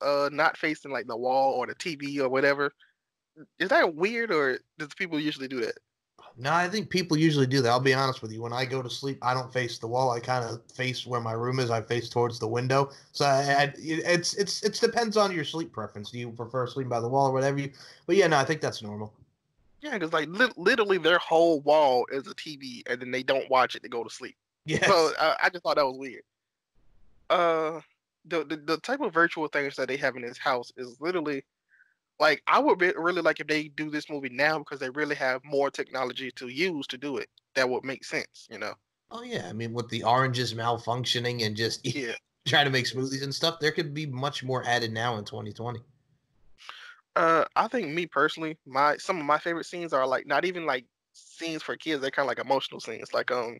uh 0.00 0.28
not 0.32 0.56
facing 0.56 0.90
like 0.90 1.06
the 1.06 1.16
wall 1.16 1.52
or 1.52 1.66
the 1.66 1.74
TV 1.74 2.20
or 2.20 2.28
whatever. 2.28 2.72
Is 3.58 3.68
that 3.68 3.94
weird 3.94 4.32
or 4.32 4.58
does 4.78 4.94
people 4.94 5.18
usually 5.18 5.48
do 5.48 5.60
that? 5.60 5.78
No, 6.40 6.52
I 6.52 6.68
think 6.68 6.88
people 6.88 7.16
usually 7.16 7.46
do 7.48 7.60
that. 7.62 7.68
I'll 7.68 7.80
be 7.80 7.94
honest 7.94 8.22
with 8.22 8.32
you. 8.32 8.40
When 8.40 8.52
I 8.52 8.64
go 8.64 8.80
to 8.80 8.88
sleep, 8.88 9.18
I 9.22 9.34
don't 9.34 9.52
face 9.52 9.78
the 9.78 9.88
wall. 9.88 10.10
I 10.10 10.20
kind 10.20 10.44
of 10.44 10.60
face 10.72 11.04
where 11.04 11.20
my 11.20 11.32
room 11.32 11.58
is. 11.58 11.68
I 11.68 11.80
face 11.82 12.08
towards 12.08 12.38
the 12.38 12.46
window. 12.46 12.90
So 13.10 13.24
I, 13.24 13.62
I, 13.62 13.74
it's 13.76 14.34
it's 14.34 14.62
it 14.62 14.74
depends 14.74 15.16
on 15.16 15.34
your 15.34 15.44
sleep 15.44 15.72
preference. 15.72 16.12
Do 16.12 16.18
you 16.18 16.30
prefer 16.30 16.66
sleeping 16.68 16.90
by 16.90 17.00
the 17.00 17.08
wall 17.08 17.28
or 17.28 17.32
whatever 17.32 17.58
you? 17.58 17.72
But 18.06 18.16
yeah, 18.16 18.28
no, 18.28 18.36
I 18.36 18.44
think 18.44 18.60
that's 18.60 18.82
normal. 18.82 19.12
Yeah, 19.80 19.94
because 19.94 20.12
like 20.12 20.28
li- 20.28 20.52
literally 20.56 20.98
their 20.98 21.18
whole 21.18 21.60
wall 21.60 22.06
is 22.12 22.26
a 22.28 22.34
TV, 22.34 22.82
and 22.88 23.00
then 23.00 23.10
they 23.10 23.24
don't 23.24 23.48
watch 23.50 23.74
it 23.74 23.82
to 23.82 23.88
go 23.88 24.04
to 24.04 24.10
sleep. 24.10 24.36
Yeah. 24.64 24.86
So 24.86 25.12
I, 25.18 25.36
I 25.44 25.50
just 25.50 25.64
thought 25.64 25.76
that 25.76 25.86
was 25.86 25.98
weird. 25.98 26.22
Uh, 27.30 27.80
the, 28.28 28.44
the 28.44 28.56
the 28.56 28.76
type 28.78 29.00
of 29.00 29.12
virtual 29.14 29.48
things 29.48 29.76
that 29.76 29.88
they 29.88 29.96
have 29.96 30.16
in 30.16 30.22
this 30.22 30.38
house 30.38 30.72
is 30.76 30.96
literally 31.00 31.44
like 32.20 32.42
I 32.46 32.58
would 32.58 32.80
re- 32.80 32.94
really 32.96 33.22
like 33.22 33.40
if 33.40 33.46
they 33.46 33.68
do 33.68 33.90
this 33.90 34.10
movie 34.10 34.28
now 34.30 34.58
because 34.58 34.80
they 34.80 34.90
really 34.90 35.14
have 35.16 35.42
more 35.44 35.70
technology 35.70 36.30
to 36.32 36.48
use 36.48 36.86
to 36.88 36.98
do 36.98 37.18
it. 37.18 37.28
That 37.54 37.68
would 37.68 37.84
make 37.84 38.04
sense, 38.04 38.46
you 38.50 38.58
know. 38.58 38.74
Oh 39.10 39.22
yeah, 39.22 39.46
I 39.48 39.52
mean 39.52 39.72
with 39.72 39.88
the 39.88 40.04
oranges 40.04 40.54
malfunctioning 40.54 41.44
and 41.44 41.56
just 41.56 41.84
Yeah. 41.96 42.14
trying 42.46 42.66
to 42.66 42.70
make 42.70 42.86
smoothies 42.86 43.22
and 43.22 43.34
stuff, 43.34 43.60
there 43.60 43.72
could 43.72 43.94
be 43.94 44.06
much 44.06 44.42
more 44.44 44.64
added 44.64 44.92
now 44.92 45.16
in 45.18 45.24
2020. 45.24 45.80
Uh, 47.16 47.44
I 47.56 47.68
think 47.68 47.88
me 47.88 48.06
personally, 48.06 48.58
my 48.66 48.96
some 48.96 49.18
of 49.18 49.24
my 49.26 49.38
favorite 49.38 49.66
scenes 49.66 49.92
are 49.92 50.06
like 50.06 50.26
not 50.26 50.44
even 50.44 50.66
like 50.66 50.86
scenes 51.12 51.62
for 51.62 51.76
kids. 51.76 52.00
They're 52.00 52.10
kind 52.10 52.26
of 52.26 52.28
like 52.28 52.44
emotional 52.44 52.80
scenes. 52.80 53.12
Like 53.12 53.30
um, 53.30 53.58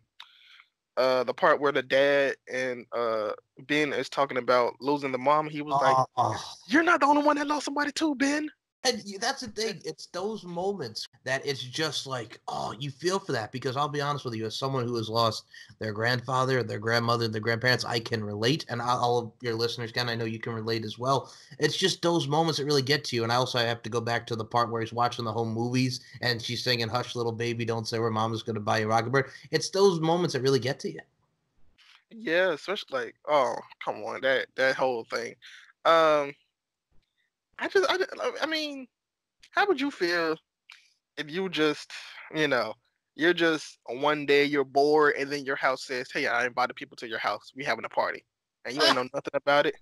uh, 0.98 1.24
the 1.24 1.34
part 1.34 1.60
where 1.60 1.72
the 1.72 1.82
dad 1.82 2.36
and 2.52 2.84
uh 2.92 3.32
Ben 3.66 3.92
is 3.92 4.10
talking 4.10 4.38
about 4.38 4.74
losing 4.80 5.12
the 5.12 5.18
mom. 5.18 5.48
He 5.48 5.62
was 5.62 5.80
like, 5.80 5.96
Oh, 6.16 6.36
"You're 6.66 6.82
not 6.82 7.00
the 7.00 7.06
only 7.06 7.22
one 7.22 7.36
that 7.36 7.46
lost 7.46 7.66
somebody 7.66 7.92
too, 7.92 8.16
Ben." 8.16 8.50
And 8.84 9.02
that's 9.20 9.40
the 9.40 9.48
thing. 9.48 9.82
It's 9.84 10.06
those 10.06 10.44
moments 10.44 11.08
that 11.24 11.44
it's 11.44 11.62
just 11.62 12.06
like, 12.06 12.40
oh, 12.46 12.72
you 12.78 12.90
feel 12.90 13.18
for 13.18 13.32
that 13.32 13.50
because 13.50 13.76
I'll 13.76 13.88
be 13.88 14.00
honest 14.00 14.24
with 14.24 14.34
you, 14.34 14.46
as 14.46 14.56
someone 14.56 14.86
who 14.86 14.94
has 14.96 15.08
lost 15.08 15.44
their 15.80 15.92
grandfather, 15.92 16.62
their 16.62 16.78
grandmother, 16.78 17.26
their 17.26 17.40
grandparents, 17.40 17.84
I 17.84 17.98
can 17.98 18.22
relate, 18.22 18.64
and 18.68 18.80
all- 18.80 19.18
of 19.18 19.32
your 19.40 19.56
listeners 19.56 19.90
can. 19.90 20.08
I 20.08 20.14
know 20.14 20.24
you 20.24 20.38
can 20.38 20.52
relate 20.52 20.84
as 20.84 20.96
well. 20.96 21.32
It's 21.58 21.76
just 21.76 22.02
those 22.02 22.28
moments 22.28 22.58
that 22.58 22.66
really 22.66 22.82
get 22.82 23.04
to 23.06 23.16
you. 23.16 23.24
And 23.24 23.32
I 23.32 23.36
also 23.36 23.58
have 23.58 23.82
to 23.82 23.90
go 23.90 24.00
back 24.00 24.26
to 24.28 24.36
the 24.36 24.44
part 24.44 24.70
where 24.70 24.80
he's 24.80 24.92
watching 24.92 25.24
the 25.24 25.32
home 25.32 25.52
movies 25.52 26.00
and 26.20 26.40
she's 26.40 26.62
singing 26.62 26.88
"Hush, 26.88 27.16
Little 27.16 27.32
Baby, 27.32 27.64
Don't 27.64 27.88
Say 27.88 27.98
Where 27.98 28.10
Mama's 28.10 28.44
Going 28.44 28.54
to 28.54 28.60
Buy 28.60 28.78
You 28.78 28.84
a 28.86 28.88
Rocket 28.88 29.10
Bird." 29.10 29.30
It's 29.50 29.70
those 29.70 29.98
moments 29.98 30.34
that 30.34 30.42
really 30.42 30.60
get 30.60 30.78
to 30.80 30.92
you. 30.92 31.00
Yeah, 32.10 32.52
especially 32.52 32.98
like, 33.06 33.14
oh, 33.28 33.56
come 33.84 33.96
on, 34.04 34.20
that 34.22 34.46
that 34.54 34.76
whole 34.76 35.04
thing. 35.04 35.34
Um, 35.84 36.32
I 37.58 37.68
just, 37.68 37.86
I, 37.90 38.30
I 38.42 38.46
mean, 38.46 38.86
how 39.52 39.66
would 39.66 39.80
you 39.80 39.90
feel 39.90 40.36
if 41.16 41.30
you 41.30 41.48
just, 41.48 41.92
you 42.34 42.48
know, 42.48 42.74
you're 43.16 43.34
just 43.34 43.78
one 43.86 44.26
day 44.26 44.44
you're 44.44 44.64
bored 44.64 45.14
and 45.18 45.30
then 45.30 45.44
your 45.44 45.56
house 45.56 45.84
says, 45.84 46.08
"Hey, 46.12 46.26
I 46.26 46.46
invited 46.46 46.74
people 46.74 46.96
to 46.98 47.08
your 47.08 47.18
house. 47.18 47.52
We 47.56 47.64
having 47.64 47.84
a 47.84 47.88
party," 47.88 48.24
and 48.64 48.76
you 48.76 48.82
ain't 48.82 48.94
know 48.94 49.08
nothing 49.12 49.34
about 49.34 49.66
it. 49.66 49.74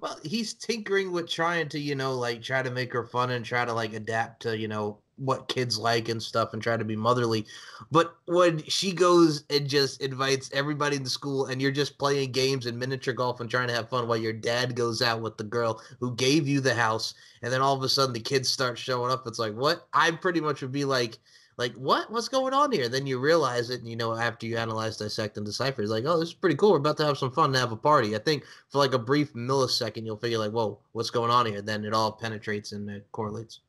Well, 0.00 0.18
he's 0.24 0.54
tinkering 0.54 1.12
with 1.12 1.28
trying 1.28 1.68
to, 1.70 1.78
you 1.78 1.94
know, 1.94 2.14
like 2.14 2.42
try 2.42 2.62
to 2.62 2.70
make 2.70 2.92
her 2.92 3.04
fun 3.04 3.30
and 3.30 3.44
try 3.44 3.64
to 3.64 3.72
like 3.72 3.94
adapt 3.94 4.42
to, 4.42 4.58
you 4.58 4.68
know, 4.68 5.03
what 5.16 5.48
kids 5.48 5.78
like 5.78 6.08
and 6.08 6.22
stuff 6.22 6.52
and 6.52 6.62
try 6.62 6.76
to 6.76 6.84
be 6.84 6.96
motherly. 6.96 7.46
But 7.90 8.16
when 8.26 8.62
she 8.64 8.92
goes 8.92 9.44
and 9.50 9.68
just 9.68 10.02
invites 10.02 10.50
everybody 10.52 10.96
in 10.96 11.04
the 11.04 11.10
school 11.10 11.46
and 11.46 11.62
you're 11.62 11.70
just 11.70 11.98
playing 11.98 12.32
games 12.32 12.66
and 12.66 12.78
miniature 12.78 13.14
golf 13.14 13.40
and 13.40 13.48
trying 13.48 13.68
to 13.68 13.74
have 13.74 13.88
fun 13.88 14.08
while 14.08 14.16
your 14.16 14.32
dad 14.32 14.74
goes 14.74 15.02
out 15.02 15.20
with 15.20 15.36
the 15.36 15.44
girl 15.44 15.80
who 16.00 16.14
gave 16.16 16.48
you 16.48 16.60
the 16.60 16.74
house 16.74 17.14
and 17.42 17.52
then 17.52 17.60
all 17.60 17.76
of 17.76 17.82
a 17.82 17.88
sudden 17.88 18.12
the 18.12 18.20
kids 18.20 18.48
start 18.48 18.78
showing 18.78 19.12
up, 19.12 19.26
it's 19.26 19.38
like, 19.38 19.54
what? 19.54 19.86
I 19.92 20.10
pretty 20.10 20.40
much 20.40 20.62
would 20.62 20.72
be 20.72 20.84
like, 20.84 21.18
like 21.56 21.74
what? 21.74 22.10
What's 22.10 22.28
going 22.28 22.52
on 22.52 22.72
here? 22.72 22.88
Then 22.88 23.06
you 23.06 23.18
realize 23.18 23.70
it 23.70 23.80
and 23.80 23.88
you 23.88 23.94
know 23.94 24.14
after 24.14 24.46
you 24.46 24.56
analyze 24.56 24.96
dissect 24.96 25.36
and 25.36 25.46
decipher 25.46 25.82
it's 25.82 25.90
like 25.90 26.04
oh 26.04 26.18
this 26.18 26.30
is 26.30 26.34
pretty 26.34 26.56
cool. 26.56 26.72
We're 26.72 26.78
about 26.78 26.96
to 26.96 27.06
have 27.06 27.18
some 27.18 27.30
fun 27.30 27.50
and 27.50 27.56
have 27.56 27.70
a 27.70 27.76
party. 27.76 28.16
I 28.16 28.18
think 28.18 28.44
for 28.70 28.78
like 28.78 28.92
a 28.92 28.98
brief 28.98 29.32
millisecond 29.34 30.04
you'll 30.04 30.16
figure 30.16 30.38
like 30.38 30.50
whoa 30.50 30.78
what's 30.92 31.10
going 31.10 31.30
on 31.30 31.46
here? 31.46 31.62
Then 31.62 31.84
it 31.84 31.94
all 31.94 32.10
penetrates 32.10 32.72
and 32.72 32.90
it 32.90 33.06
correlates 33.12 33.60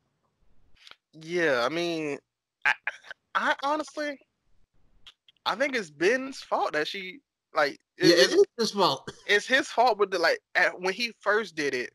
Yeah, 1.20 1.64
I 1.64 1.68
mean, 1.68 2.18
I, 2.64 2.72
I 3.34 3.54
honestly, 3.62 4.18
I 5.44 5.54
think 5.54 5.74
it's 5.76 5.90
Ben's 5.90 6.40
fault 6.40 6.72
that 6.72 6.88
she 6.88 7.20
like. 7.54 7.78
it- 7.96 8.06
yeah 8.08 8.14
it's- 8.14 8.32
it 8.32 8.38
is 8.38 8.44
his 8.58 8.70
fault. 8.72 9.10
it's 9.26 9.46
his 9.46 9.68
fault 9.68 9.98
with 9.98 10.10
the 10.10 10.18
like 10.18 10.40
at, 10.54 10.78
when 10.80 10.92
he 10.94 11.12
first 11.20 11.54
did 11.54 11.74
it 11.74 11.90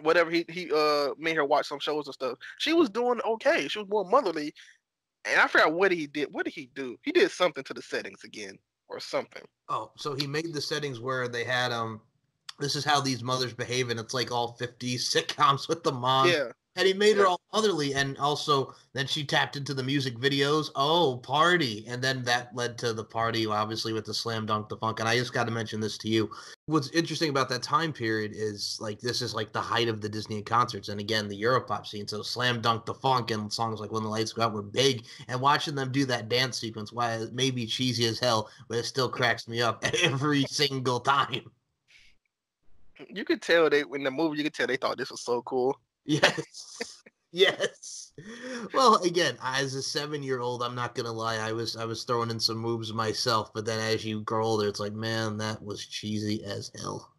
whatever 0.00 0.30
he 0.30 0.44
he 0.48 0.68
uh 0.74 1.10
made 1.16 1.36
her 1.36 1.44
watch 1.44 1.66
some 1.68 1.78
shows 1.78 2.06
and 2.08 2.14
stuff 2.14 2.36
she 2.58 2.72
was 2.72 2.90
doing 2.90 3.20
okay. 3.24 3.68
She 3.68 3.78
was 3.78 3.88
more 3.88 4.04
motherly. 4.04 4.52
And 5.24 5.40
i 5.40 5.46
forgot 5.46 5.72
what 5.72 5.92
he 5.92 6.06
did 6.08 6.28
what 6.32 6.44
did 6.44 6.54
he 6.54 6.70
do? 6.74 6.96
He 7.02 7.12
did 7.12 7.30
something 7.30 7.62
to 7.64 7.74
the 7.74 7.82
settings 7.82 8.24
again 8.24 8.58
or 8.88 8.98
something. 9.00 9.42
Oh 9.68 9.92
so 9.96 10.14
he 10.14 10.26
made 10.26 10.52
the 10.52 10.60
settings 10.60 10.98
where 11.00 11.28
they 11.28 11.44
had 11.44 11.70
um 11.72 12.00
this 12.58 12.74
is 12.76 12.84
how 12.84 13.00
these 13.00 13.22
mothers 13.22 13.54
behave 13.54 13.90
and 13.90 13.98
it's 14.00 14.14
like 14.14 14.30
all 14.32 14.56
50s 14.60 15.00
sitcoms 15.14 15.68
with 15.68 15.82
the 15.84 15.92
mom. 15.92 16.28
Yeah 16.28 16.50
and 16.76 16.86
he 16.86 16.94
made 16.94 17.16
her 17.18 17.26
all 17.26 17.40
motherly 17.52 17.94
and 17.94 18.16
also 18.16 18.74
then 18.94 19.06
she 19.06 19.24
tapped 19.24 19.56
into 19.56 19.74
the 19.74 19.82
music 19.82 20.16
videos. 20.16 20.70
Oh 20.74 21.18
party. 21.18 21.84
And 21.86 22.02
then 22.02 22.22
that 22.24 22.54
led 22.54 22.78
to 22.78 22.94
the 22.94 23.04
party 23.04 23.46
obviously 23.46 23.92
with 23.92 24.06
the 24.06 24.14
slam 24.14 24.46
dunk 24.46 24.68
the 24.68 24.76
funk. 24.78 25.00
And 25.00 25.08
i 25.08 25.16
just 25.16 25.34
got 25.34 25.44
to 25.44 25.50
mention 25.50 25.80
this 25.80 25.98
to 25.98 26.08
you. 26.08 26.30
What's 26.66 26.88
interesting 26.90 27.28
about 27.28 27.50
that 27.50 27.62
time 27.62 27.92
period 27.92 28.32
is 28.34 28.78
like 28.80 29.00
this 29.00 29.20
is 29.20 29.34
like 29.34 29.52
the 29.52 29.60
height 29.60 29.88
of 29.88 30.00
the 30.00 30.08
disney 30.08 30.42
concerts 30.42 30.88
and 30.88 30.98
again 30.98 31.28
the 31.28 31.40
europop 31.40 31.86
scene. 31.86 32.08
So 32.08 32.22
slam 32.22 32.62
dunk 32.62 32.86
the 32.86 32.94
funk 32.94 33.30
and 33.30 33.52
songs 33.52 33.80
like 33.80 33.92
when 33.92 34.02
the 34.02 34.08
lights 34.08 34.32
go 34.32 34.42
out 34.42 34.54
were 34.54 34.62
big. 34.62 35.04
And 35.28 35.40
watching 35.40 35.74
them 35.74 35.92
do 35.92 36.06
that 36.06 36.30
dance 36.30 36.58
sequence 36.58 36.92
why 36.92 37.14
it 37.14 37.34
may 37.34 37.50
be 37.50 37.66
cheesy 37.66 38.06
as 38.06 38.18
hell 38.18 38.48
but 38.68 38.78
it 38.78 38.84
still 38.84 39.10
cracks 39.10 39.46
me 39.46 39.60
up 39.60 39.84
every 40.02 40.44
single 40.44 41.00
time. 41.00 41.50
You 43.08 43.24
could 43.24 43.42
tell 43.42 43.68
they 43.68 43.82
in 43.94 44.04
the 44.04 44.10
movie 44.10 44.38
you 44.38 44.44
could 44.44 44.54
tell 44.54 44.66
they 44.66 44.76
thought 44.76 44.96
this 44.96 45.10
was 45.10 45.20
so 45.20 45.42
cool 45.42 45.78
Yes. 46.04 47.02
yes. 47.32 48.12
Well, 48.74 48.96
again, 49.02 49.36
as 49.42 49.74
a 49.74 49.82
seven-year-old, 49.82 50.62
I'm 50.62 50.74
not 50.74 50.94
gonna 50.94 51.12
lie, 51.12 51.36
I 51.36 51.52
was 51.52 51.76
I 51.76 51.84
was 51.84 52.04
throwing 52.04 52.30
in 52.30 52.40
some 52.40 52.58
moves 52.58 52.92
myself, 52.92 53.52
but 53.54 53.64
then 53.64 53.80
as 53.80 54.04
you 54.04 54.20
grow 54.22 54.44
older, 54.44 54.68
it's 54.68 54.80
like, 54.80 54.92
man, 54.94 55.38
that 55.38 55.62
was 55.62 55.86
cheesy 55.86 56.44
as 56.44 56.70
hell. 56.80 57.12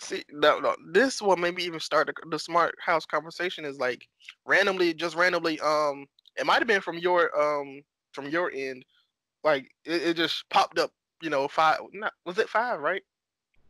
see 0.00 0.24
no, 0.30 0.58
no 0.58 0.76
this 0.92 1.22
will 1.22 1.36
maybe 1.36 1.64
even 1.64 1.80
start 1.80 2.06
the, 2.06 2.14
the 2.30 2.38
smart 2.38 2.74
house 2.84 3.06
conversation 3.06 3.64
is 3.64 3.78
like 3.78 4.06
randomly 4.44 4.92
just 4.92 5.16
randomly 5.16 5.58
um 5.60 6.06
it 6.36 6.44
might 6.44 6.58
have 6.58 6.66
been 6.66 6.82
from 6.82 6.98
your 6.98 7.30
um 7.40 7.82
from 8.12 8.28
your 8.28 8.52
end 8.54 8.84
like 9.42 9.70
it, 9.86 10.02
it 10.02 10.16
just 10.16 10.44
popped 10.50 10.78
up 10.78 10.90
you 11.22 11.30
know 11.30 11.48
five 11.48 11.78
not 11.94 12.12
was 12.26 12.38
it 12.38 12.48
five 12.48 12.80
right 12.80 13.02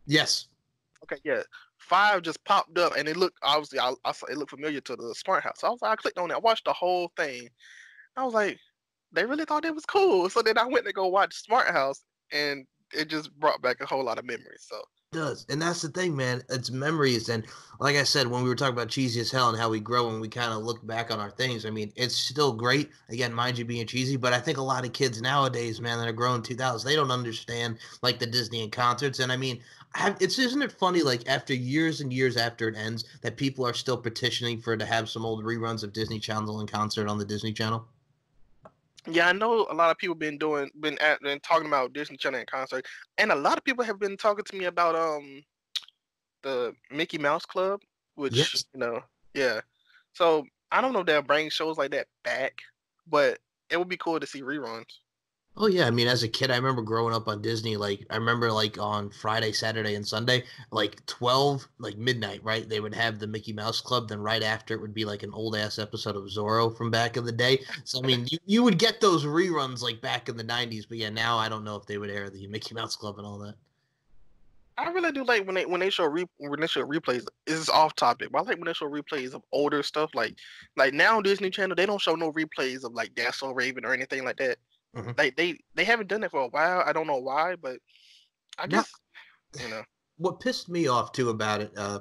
Yes. 0.07 0.49
Okay, 1.03 1.21
yeah. 1.25 1.43
Five 1.87 2.23
just 2.23 2.45
popped 2.45 2.77
up, 2.79 2.97
and 2.97 3.09
it 3.09 3.17
looked 3.17 3.39
obviously 3.43 3.79
I, 3.79 3.95
I 4.05 4.13
saw 4.13 4.27
it 4.27 4.37
looked 4.37 4.51
familiar 4.51 4.81
to 4.81 4.97
the 4.97 5.15
Smart 5.15 5.45
House. 5.45 5.61
So 5.61 5.69
I 5.69 5.71
was 5.71 5.83
like, 5.83 5.93
I 5.93 5.97
clicked 5.97 6.19
on 6.19 6.31
it, 6.31 6.35
I 6.35 6.39
watched 6.39 6.65
the 6.65 6.73
whole 6.73 7.13
thing. 7.17 7.49
I 8.17 8.25
was 8.25 8.35
like, 8.35 8.59
they 9.13 9.25
really 9.25 9.45
thought 9.45 9.65
it 9.65 9.75
was 9.75 9.87
cool. 9.87 10.29
So 10.29 10.43
then 10.43 10.59
I 10.59 10.67
went 10.67 10.87
to 10.87 10.93
go 10.93 11.07
watch 11.07 11.35
Smart 11.35 11.69
House, 11.69 12.03
and 12.33 12.67
it 12.93 13.09
just 13.09 13.33
brought 13.39 13.63
back 13.63 13.81
a 13.81 13.87
whole 13.87 14.05
lot 14.05 14.19
of 14.19 14.25
memories. 14.25 14.67
So 14.69 14.83
does. 15.17 15.47
And 15.49 15.61
that's 15.61 15.83
the 15.83 15.89
thing, 15.89 16.15
man. 16.15 16.43
It's 16.51 16.71
memories. 16.71 17.29
And 17.29 17.47
like 17.81 17.97
I 17.97 18.05
said, 18.05 18.27
when 18.27 18.43
we 18.43 18.49
were 18.49 18.55
talking 18.55 18.75
about 18.75 18.89
cheesy 18.89 19.21
as 19.21 19.31
hell 19.31 19.49
and 19.49 19.59
how 19.59 19.71
we 19.71 19.81
grow 19.81 20.09
and 20.09 20.21
we 20.21 20.29
kind 20.29 20.53
of 20.53 20.63
look 20.63 20.87
back 20.87 21.11
on 21.11 21.21
our 21.21 21.31
things, 21.31 21.65
I 21.65 21.71
mean, 21.71 21.93
it's 21.97 22.15
still 22.15 22.53
great. 22.53 22.91
Again, 23.09 23.33
mind 23.33 23.59
you 23.59 23.65
being 23.65 23.87
cheesy, 23.87 24.17
but 24.17 24.33
I 24.33 24.41
think 24.41 24.59
a 24.59 24.63
lot 24.63 24.85
of 24.85 24.93
kids 24.93 25.23
nowadays, 25.23 25.81
man, 25.81 25.99
that 25.99 26.09
are 26.09 26.13
growing 26.13 26.43
2000s, 26.43 26.85
they 26.85 26.97
don't 26.97 27.11
understand 27.11 27.79
like 28.03 28.19
the 28.19 28.27
Disney 28.27 28.63
and 28.63 28.73
concerts. 28.73 29.21
And 29.21 29.33
I 29.33 29.37
mean, 29.37 29.61
have, 29.97 30.17
it's 30.21 30.39
isn't 30.39 30.63
it 30.63 30.73
funny 30.73 31.03
like 31.03 31.29
after 31.29 31.55
years 31.55 32.01
and 32.01 32.13
years 32.13 32.37
after 32.37 32.69
it 32.69 32.77
ends 32.77 33.05
that 33.23 33.37
people 33.37 33.67
are 33.67 33.75
still 33.75 33.97
petitioning 33.97 34.61
for 34.61 34.77
to 34.77 34.85
have 34.85 35.09
some 35.09 35.25
old 35.25 35.43
reruns 35.45 35.83
of 35.83 35.93
Disney 35.93 36.19
Channel 36.19 36.61
and 36.61 36.71
concert 36.71 37.09
on 37.09 37.19
the 37.19 37.25
Disney 37.25 37.53
Channel? 37.53 37.87
Yeah, 39.09 39.29
I 39.29 39.33
know 39.33 39.67
a 39.71 39.75
lot 39.75 39.91
of 39.91 39.99
people 39.99 40.15
been 40.17 40.37
doing 40.39 40.71
been 40.81 40.99
at 40.99 41.21
been 41.23 41.41
talking 41.41 41.67
about 41.67 41.93
Disney 41.93 42.17
Channel 42.17 42.41
and 42.41 42.51
concert, 42.51 42.87
and 43.19 43.31
a 43.31 43.37
lot 43.37 43.57
of 43.57 43.65
people 43.65 43.85
have 43.85 43.99
been 43.99 44.17
talking 44.17 44.45
to 44.45 44.57
me 44.57 44.65
about 44.67 44.95
um 44.97 45.43
the 46.43 46.75
Mickey 46.91 47.19
Mouse 47.19 47.47
Club, 47.47 47.81
which 48.17 48.35
Yes. 48.37 48.65
you 48.75 48.81
know, 48.81 49.01
yeah. 49.35 49.61
So 50.13 50.45
I 50.73 50.81
don't 50.81 50.93
know 50.93 51.01
if 51.01 51.07
they'll 51.07 51.23
bring 51.23 51.51
shows 51.51 51.79
like 51.79 51.93
that 51.93 52.09
back, 52.25 52.61
but 53.07 53.39
it 53.71 53.77
would 53.79 53.89
be 53.89 53.97
cool 53.97 54.21
to 54.21 54.27
see 54.27 54.43
reruns. 54.43 54.87
Oh 55.59 55.69
yeah, 55.69 55.87
I 55.87 55.91
mean, 55.91 56.07
as 56.07 56.23
a 56.23 56.29
kid, 56.29 56.51
I 56.51 56.57
remember 56.57 56.83
growing 56.83 57.15
up 57.15 57.29
on 57.29 57.41
Disney. 57.41 57.79
Like, 57.79 58.05
I 58.11 58.17
remember 58.17 58.53
like 58.53 58.79
on 58.79 59.09
Friday, 59.09 59.53
Saturday, 59.53 59.95
and 59.95 60.07
Sunday, 60.07 60.45
like 60.71 61.05
twelve, 61.07 61.67
like 61.79 61.97
midnight, 61.97 62.45
right? 62.45 62.69
They 62.69 62.81
would 62.81 62.95
have 62.95 63.19
the 63.19 63.27
Mickey 63.27 63.55
Mouse 63.55 63.81
Club. 63.81 64.09
Then 64.09 64.21
right 64.21 64.43
after 64.43 64.75
it 64.75 64.83
would 64.83 64.93
be 64.93 65.07
like 65.07 65.23
an 65.23 65.33
old 65.33 65.57
ass 65.57 65.79
episode 65.79 66.15
of 66.15 66.25
Zorro 66.25 66.77
from 66.77 66.91
back 66.91 67.17
in 67.17 67.25
the 67.25 67.33
day. 67.33 67.61
So 67.85 68.03
I 68.03 68.03
mean, 68.07 68.27
you, 68.31 68.39
you 68.45 68.63
would 68.65 68.79
get 68.79 69.01
those 69.01 69.25
reruns 69.25 69.81
like 69.81 70.03
back 70.03 70.29
in 70.29 70.37
the 70.37 70.45
'90s. 70.45 70.87
But 70.87 70.99
yeah, 70.99 71.09
now 71.09 71.39
I 71.39 71.49
don't 71.49 71.65
know 71.65 71.77
if 71.77 71.87
they 71.87 71.97
would 71.97 72.11
air 72.11 72.29
the 72.29 72.47
Mickey 72.49 72.75
Mouse 72.75 72.95
Club 72.95 73.17
and 73.17 73.27
all 73.27 73.39
that. 73.39 73.55
I 74.79 74.91
really 74.91 75.11
do 75.11 75.25
like 75.25 75.47
when 75.47 75.55
they 75.55 75.65
when 75.65 75.81
they 75.81 75.89
show 75.89 76.05
re, 76.05 76.27
when 76.37 76.61
they 76.61 76.67
show 76.67 76.85
replays. 76.85 77.27
This 77.47 77.59
is 77.59 77.71
off 77.71 77.95
topic, 77.95 78.31
but 78.31 78.41
I 78.41 78.43
like 78.43 78.59
when 78.59 78.67
they 78.67 78.75
show 78.75 78.91
replays 78.91 79.33
of 79.33 79.41
older 79.53 79.83
stuff. 79.83 80.11
Like 80.15 80.37
like 80.77 80.93
now 80.93 81.23
Disney 81.23 81.49
Channel, 81.49 81.77
they 81.77 81.87
don't 81.87 82.01
show 82.01 82.15
no 82.15 82.31
replays 82.31 82.85
of 82.85 82.93
like 82.93 83.19
So 83.33 83.53
Raven 83.53 83.87
or 83.87 83.95
anything 83.95 84.23
like 84.23 84.37
that. 84.37 84.59
Mhm. 84.97 85.19
Like 85.19 85.37
they 85.37 85.59
they 85.75 85.85
haven't 85.85 86.09
done 86.09 86.23
that 86.23 86.31
for 86.31 86.41
a 86.41 86.49
while. 86.49 86.83
I 86.85 86.93
don't 86.93 87.07
know 87.07 87.19
why, 87.19 87.57
but 87.57 87.79
I 88.59 88.67
guess 88.67 88.91
you 89.61 89.69
know. 89.69 89.83
what 90.19 90.41
pissed 90.41 90.69
me 90.71 90.89
off 90.89 91.13
too 91.13 91.29
about 91.29 91.61
it 91.61 91.71
uh 91.77 91.99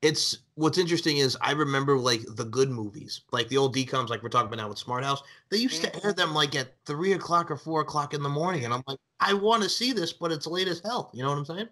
it's 0.00 0.38
what's 0.54 0.78
interesting 0.78 1.18
is 1.18 1.36
i 1.42 1.52
remember 1.52 1.98
like 1.98 2.22
the 2.36 2.46
good 2.46 2.70
movies 2.70 3.20
like 3.30 3.46
the 3.48 3.58
old 3.58 3.76
decoms 3.76 4.08
like 4.08 4.22
we're 4.22 4.30
talking 4.30 4.46
about 4.46 4.56
now 4.56 4.68
with 4.70 4.78
smart 4.78 5.04
house 5.04 5.22
they 5.50 5.58
used 5.58 5.82
to 5.82 6.04
air 6.04 6.14
them 6.14 6.32
like 6.32 6.56
at 6.56 6.72
three 6.86 7.12
o'clock 7.12 7.50
or 7.50 7.56
four 7.56 7.82
o'clock 7.82 8.14
in 8.14 8.22
the 8.22 8.28
morning 8.28 8.64
and 8.64 8.72
i'm 8.72 8.82
like 8.86 8.98
i 9.20 9.34
want 9.34 9.62
to 9.62 9.68
see 9.68 9.92
this 9.92 10.14
but 10.14 10.32
it's 10.32 10.46
late 10.46 10.66
as 10.66 10.80
hell 10.82 11.10
you 11.12 11.22
know 11.22 11.28
what 11.28 11.36
i'm 11.36 11.44
saying 11.44 11.68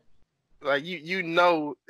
like 0.62 0.84
you 0.84 0.98
you 0.98 1.22
know 1.22 1.74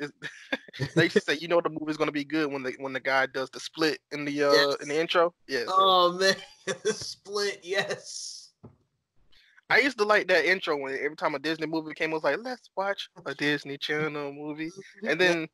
they 0.95 1.03
used 1.03 1.15
to 1.15 1.19
say 1.19 1.35
you 1.35 1.49
know 1.49 1.59
the 1.59 1.69
movie's 1.69 1.97
gonna 1.97 2.13
be 2.13 2.23
good 2.23 2.49
when 2.49 2.63
the 2.63 2.73
when 2.79 2.93
the 2.93 2.99
guy 2.99 3.25
does 3.25 3.49
the 3.49 3.59
split 3.59 3.99
in 4.13 4.23
the 4.23 4.41
uh 4.41 4.75
in 4.81 4.87
the 4.87 4.97
intro. 4.97 5.33
Yes. 5.49 5.65
oh 5.67 6.13
man 6.13 6.35
the 6.83 6.93
split 6.93 7.59
yes 7.63 8.40
I 9.71 9.77
used 9.79 9.97
to 9.99 10.03
like 10.03 10.27
that 10.27 10.43
intro 10.43 10.75
when 10.75 10.93
every 11.01 11.15
time 11.15 11.33
a 11.33 11.39
Disney 11.39 11.65
movie 11.65 11.93
came, 11.93 12.11
I 12.11 12.15
was 12.15 12.23
like, 12.23 12.39
let's 12.43 12.69
watch 12.75 13.09
a 13.25 13.33
Disney 13.33 13.77
Channel 13.77 14.33
movie. 14.33 14.69
And 15.07 15.19
then 15.19 15.47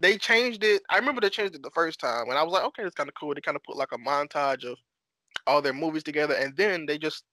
they 0.00 0.16
changed 0.16 0.64
it. 0.64 0.80
I 0.88 0.96
remember 0.96 1.20
they 1.20 1.28
changed 1.28 1.54
it 1.54 1.62
the 1.62 1.70
first 1.70 2.00
time, 2.00 2.30
and 2.30 2.38
I 2.38 2.42
was 2.42 2.52
like, 2.54 2.64
okay, 2.64 2.82
it's 2.82 2.94
kind 2.94 3.10
of 3.10 3.14
cool. 3.14 3.34
They 3.34 3.42
kind 3.42 3.56
of 3.56 3.62
put 3.62 3.76
like 3.76 3.92
a 3.92 3.98
montage 3.98 4.64
of 4.64 4.78
all 5.46 5.60
their 5.60 5.74
movies 5.74 6.02
together, 6.02 6.34
and 6.34 6.56
then 6.56 6.86
they 6.86 6.96
just 6.96 7.24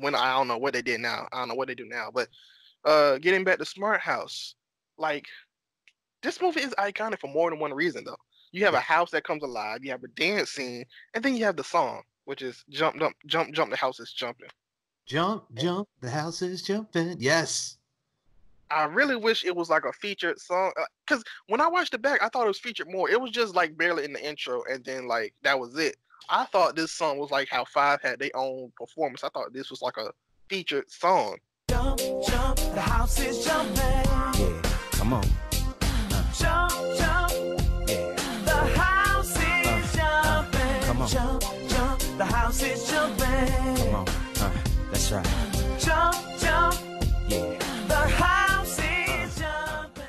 when 0.00 0.16
I 0.16 0.32
don't 0.32 0.48
know 0.48 0.58
what 0.58 0.72
they 0.74 0.82
did 0.82 0.98
now. 1.00 1.28
I 1.32 1.38
don't 1.38 1.48
know 1.48 1.54
what 1.54 1.68
they 1.68 1.74
do 1.76 1.86
now, 1.86 2.10
but 2.12 2.28
uh 2.84 3.18
getting 3.18 3.44
back 3.44 3.58
to 3.58 3.64
Smart 3.64 4.00
House, 4.00 4.56
like 4.98 5.24
this 6.22 6.42
movie 6.42 6.62
is 6.62 6.74
iconic 6.80 7.20
for 7.20 7.28
more 7.28 7.48
than 7.48 7.60
one 7.60 7.72
reason 7.72 8.02
though. 8.04 8.18
You 8.50 8.64
have 8.64 8.74
a 8.74 8.80
house 8.80 9.12
that 9.12 9.24
comes 9.24 9.44
alive, 9.44 9.84
you 9.84 9.92
have 9.92 10.02
a 10.02 10.08
dance 10.08 10.50
scene, 10.50 10.84
and 11.14 11.22
then 11.22 11.36
you 11.36 11.44
have 11.44 11.56
the 11.56 11.64
song, 11.64 12.02
which 12.24 12.42
is 12.42 12.64
jump 12.70 12.98
jump 12.98 13.14
jump 13.26 13.54
jump 13.54 13.70
the 13.70 13.76
house 13.76 14.00
is 14.00 14.12
jumping. 14.12 14.48
Jump 15.08 15.44
jump 15.54 15.88
the 16.00 16.10
house 16.10 16.42
is 16.42 16.62
jumping 16.62 17.16
yes 17.18 17.76
I 18.70 18.84
really 18.84 19.16
wish 19.16 19.46
it 19.46 19.56
was 19.56 19.70
like 19.70 19.86
a 19.86 19.92
featured 19.94 20.38
song. 20.38 20.72
Uh, 20.78 20.84
because 21.06 21.24
when 21.46 21.58
I 21.62 21.68
watched 21.68 21.94
it 21.94 22.02
back, 22.02 22.22
I 22.22 22.28
thought 22.28 22.44
it 22.44 22.48
was 22.48 22.58
featured 22.58 22.90
more. 22.90 23.08
It 23.08 23.18
was 23.18 23.30
just 23.30 23.54
like 23.54 23.78
barely 23.78 24.04
in 24.04 24.12
the 24.12 24.22
intro, 24.22 24.62
and 24.70 24.84
then 24.84 25.08
like 25.08 25.32
that 25.42 25.58
was 25.58 25.78
it. 25.78 25.96
I 26.28 26.44
thought 26.44 26.76
this 26.76 26.92
song 26.92 27.16
was 27.16 27.30
like 27.30 27.48
how 27.50 27.64
Five 27.64 28.02
had 28.02 28.18
their 28.18 28.28
own 28.34 28.70
performance. 28.76 29.24
I 29.24 29.30
thought 29.30 29.54
this 29.54 29.70
was 29.70 29.80
like 29.80 29.96
a 29.96 30.10
featured 30.50 30.90
song. 30.90 31.38
Jump, 31.70 31.98
jump, 31.98 32.56
the 32.74 32.80
house 32.82 33.18
is 33.20 33.42
jumping. 33.42 33.74
Yeah, 33.78 34.62
come 34.90 35.14
on. 35.14 35.24
Jump, 36.36 36.70
jump, 36.98 37.32
Yeah, 37.88 38.14
the 38.44 38.78
house 38.78 39.30
is 39.30 39.96
uh, 39.98 40.02
uh, 40.04 40.42
jumping. 40.42 40.82
come 40.82 41.00
on. 41.00 41.08
Jump, 41.08 41.42
jump, 41.70 42.00
the 42.18 42.24
house 42.26 42.62
is 42.62 42.86
jumping. 42.90 43.76
come 43.86 43.94
on. 43.94 44.08
Uh, 44.40 44.50
that's 45.08 45.28
right. 45.28 45.80
Jump, 45.80 46.38
jump, 46.38 46.74
Yeah. 47.28 47.58
the 47.86 47.94
house 47.94 48.78
is 48.78 49.38
jumping. 49.38 50.04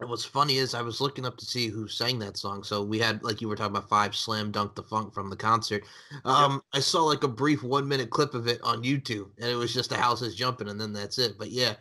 And 0.00 0.08
what's 0.10 0.24
funny 0.24 0.56
is 0.56 0.74
I 0.74 0.82
was 0.82 1.00
looking 1.00 1.24
up 1.24 1.36
to 1.38 1.44
see 1.44 1.68
who 1.68 1.88
sang 1.88 2.18
that 2.20 2.36
song. 2.36 2.62
So 2.62 2.82
we 2.82 2.98
had, 2.98 3.22
like 3.22 3.40
you 3.40 3.48
were 3.48 3.56
talking 3.56 3.76
about, 3.76 3.88
Five 3.88 4.14
Slam 4.14 4.50
Dunk 4.50 4.74
the 4.74 4.82
Funk 4.82 5.14
from 5.14 5.30
the 5.30 5.36
concert. 5.36 5.84
Um, 6.24 6.62
I 6.72 6.80
saw 6.80 7.04
like 7.04 7.24
a 7.24 7.28
brief 7.28 7.62
one 7.62 7.88
minute 7.88 8.10
clip 8.10 8.34
of 8.34 8.46
it 8.46 8.60
on 8.62 8.82
YouTube, 8.82 9.28
and 9.38 9.50
it 9.50 9.56
was 9.56 9.72
just 9.72 9.90
the 9.90 9.96
house 9.96 10.22
is 10.22 10.34
jumping, 10.34 10.68
and 10.68 10.80
then 10.80 10.92
that's 10.92 11.18
it. 11.18 11.38
But 11.38 11.50
yeah, 11.50 11.74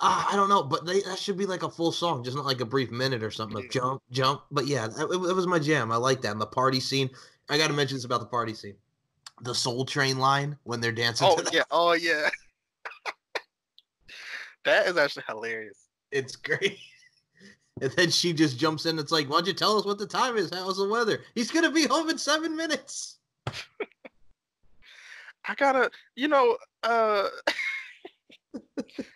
uh, 0.00 0.26
I 0.30 0.36
don't 0.36 0.48
know, 0.48 0.62
but 0.62 0.86
they, 0.86 1.00
that 1.02 1.18
should 1.18 1.38
be 1.38 1.46
like 1.46 1.62
a 1.62 1.70
full 1.70 1.92
song, 1.92 2.24
just 2.24 2.36
not 2.36 2.46
like 2.46 2.60
a 2.60 2.66
brief 2.66 2.90
minute 2.90 3.22
or 3.22 3.30
something 3.30 3.64
of 3.64 3.70
jump, 3.70 4.02
jump. 4.10 4.42
But 4.50 4.66
yeah, 4.66 4.86
it, 4.86 5.00
it 5.10 5.34
was 5.34 5.46
my 5.46 5.58
jam. 5.58 5.92
I 5.92 5.96
like 5.96 6.22
that. 6.22 6.32
And 6.32 6.40
the 6.40 6.46
party 6.46 6.80
scene, 6.80 7.10
I 7.48 7.58
got 7.58 7.68
to 7.68 7.74
mention 7.74 7.96
this 7.96 8.04
about 8.04 8.20
the 8.20 8.26
party 8.26 8.54
scene. 8.54 8.76
The 9.42 9.54
Soul 9.54 9.84
Train 9.84 10.18
line 10.18 10.56
when 10.64 10.80
they're 10.80 10.92
dancing. 10.92 11.28
Oh 11.30 11.42
yeah, 11.52 11.62
oh 11.70 11.92
yeah. 11.92 12.28
that 14.64 14.86
is 14.86 14.96
actually 14.96 15.24
hilarious. 15.28 15.86
it's 16.10 16.36
great. 16.36 16.78
And 17.82 17.90
then 17.92 18.10
she 18.10 18.34
just 18.34 18.58
jumps 18.58 18.84
in. 18.84 18.98
It's 18.98 19.12
like, 19.12 19.30
why 19.30 19.36
don't 19.36 19.46
you 19.46 19.54
tell 19.54 19.78
us 19.78 19.86
what 19.86 19.96
the 19.96 20.06
time 20.06 20.36
is? 20.36 20.50
How's 20.52 20.76
the 20.76 20.86
weather? 20.86 21.22
He's 21.34 21.50
gonna 21.50 21.70
be 21.70 21.86
home 21.86 22.10
in 22.10 22.18
seven 22.18 22.54
minutes. 22.54 23.18
I 25.46 25.54
gotta, 25.56 25.90
you 26.14 26.28
know, 26.28 26.58
uh, 26.82 27.28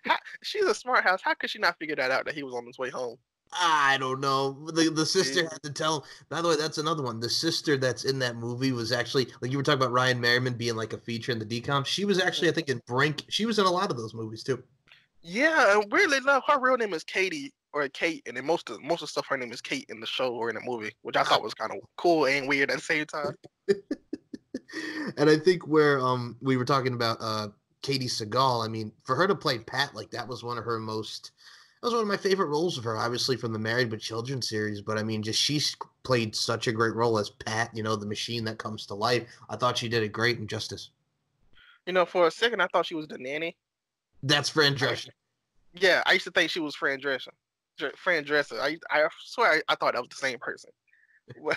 how, 0.05 0.17
she's 0.43 0.65
a 0.65 0.75
smart 0.75 1.05
house. 1.05 1.21
How 1.23 1.35
could 1.35 1.51
she 1.51 1.59
not 1.59 1.79
figure 1.79 1.97
that 1.97 2.11
out 2.11 2.25
that 2.25 2.35
he 2.35 2.43
was 2.43 2.55
on 2.55 2.65
his 2.67 2.79
way 2.79 2.89
home? 2.89 3.19
I 3.53 3.97
don't 3.99 4.21
know. 4.21 4.53
The 4.73 4.91
the 4.91 5.07
sister 5.07 5.43
Yeah. 5.43 5.49
had 5.53 5.63
to 5.63 5.71
tell. 5.71 6.05
By 6.29 6.43
the 6.43 6.49
way, 6.49 6.57
that's 6.57 6.79
another 6.79 7.03
one. 7.03 7.21
The 7.21 7.31
sister 7.31 7.77
that's 7.77 8.05
in 8.05 8.19
that 8.19 8.37
movie 8.37 8.73
was 8.73 8.91
actually 8.91 9.29
like 9.41 9.51
you 9.53 9.57
were 9.57 9.63
talking 9.63 9.81
about 9.81 9.93
Ryan 9.93 10.21
Merriman 10.21 10.55
being 10.55 10.75
like 10.77 10.93
a 10.93 10.99
feature 10.99 11.31
in 11.31 11.39
the 11.39 11.47
decom. 11.47 11.87
She 11.87 12.05
was 12.05 12.21
actually, 12.21 12.49
I 12.49 12.53
think, 12.53 12.69
in 12.69 12.83
Brink. 12.87 13.25
She 13.29 13.47
was 13.47 13.59
in 13.59 13.67
a 13.67 13.71
lot 13.71 13.91
of 13.91 13.97
those 13.97 14.15
movies 14.15 14.43
too. 14.43 14.63
Yeah, 15.23 15.79
and 15.81 15.91
weirdly 15.93 16.19
enough, 16.19 16.45
her 16.49 16.61
real 16.61 16.77
name 16.77 16.93
is 16.93 17.05
Katie 17.05 17.53
or 17.73 17.89
Kate, 17.89 18.23
and 18.27 18.37
in 18.37 18.45
most 18.45 18.69
of 18.71 18.83
most 18.83 19.03
of 19.03 19.09
the 19.09 19.13
stuff 19.13 19.27
her 19.29 19.37
name 19.37 19.53
is 19.53 19.61
Kate 19.61 19.87
in 19.89 20.01
the 20.01 20.07
show 20.07 20.35
or 20.35 20.49
in 20.49 20.57
the 20.57 20.61
movie, 20.63 20.93
which 21.03 21.17
I 21.17 21.23
thought 21.23 21.43
was 21.43 21.55
kind 21.55 21.73
of 21.73 21.79
cool 21.97 22.27
and 22.27 22.49
weird 22.49 22.71
at 22.71 22.77
the 22.77 22.83
same 22.83 23.07
time. 23.07 23.35
and 25.17 25.31
I 25.31 25.37
think 25.39 25.67
where 25.67 26.01
um 26.01 26.37
we 26.41 26.57
were 26.57 26.65
talking 26.65 26.95
about 26.95 27.19
uh 27.21 27.49
Katie 27.83 28.07
Seagal, 28.07 28.65
I 28.65 28.69
mean, 28.69 28.93
for 29.05 29.15
her 29.15 29.27
to 29.27 29.35
play 29.35 29.59
Pat, 29.59 29.95
like 29.95 30.11
that 30.11 30.27
was 30.27 30.43
one 30.43 30.59
of 30.59 30.65
her 30.65 30.79
most 30.79 31.33
that 31.85 31.89
was 31.89 31.95
one 31.97 32.03
of 32.03 32.09
my 32.09 32.17
favorite 32.17 32.47
roles 32.47 32.79
of 32.79 32.85
her, 32.85 32.97
obviously 32.97 33.37
from 33.37 33.53
the 33.53 33.59
Married 33.59 33.91
with 33.91 34.01
Children 34.01 34.41
series. 34.41 34.81
But 34.81 34.97
I 34.97 35.03
mean, 35.03 35.23
just 35.23 35.39
she 35.39 35.61
played 36.03 36.35
such 36.35 36.67
a 36.67 36.73
great 36.73 36.95
role 36.95 37.19
as 37.19 37.29
Pat, 37.29 37.69
you 37.75 37.83
know, 37.83 37.95
the 37.95 38.07
machine 38.07 38.43
that 38.45 38.57
comes 38.57 38.87
to 38.87 38.95
life. 38.95 39.25
I 39.51 39.57
thought 39.57 39.77
she 39.77 39.91
did 39.91 40.03
it 40.03 40.09
great 40.09 40.39
in 40.39 40.47
Justice. 40.47 40.89
You 41.85 41.93
know, 41.93 42.07
for 42.07 42.27
a 42.27 42.31
second 42.31 42.63
I 42.63 42.69
thought 42.69 42.87
she 42.87 42.95
was 42.95 43.07
the 43.07 43.19
nanny. 43.19 43.55
That's 44.23 44.49
Fran 44.49 44.75
Drescher. 44.75 45.11
Yeah, 45.75 46.03
I 46.07 46.15
used 46.15 46.25
to 46.25 46.31
think 46.31 46.51
she 46.51 46.61
was 46.61 46.75
Fran 46.75 47.03
Drescher. 47.03 47.29
Dr- 47.77 47.99
Fran 47.99 48.25
Dresser. 48.25 48.59
I 48.63 48.79
I 48.91 49.07
swear 49.23 49.53
I, 49.53 49.63
I 49.69 49.75
thought 49.75 49.93
that 49.93 50.01
was 50.01 50.09
the 50.09 50.17
same 50.17 50.39
person. 50.39 50.71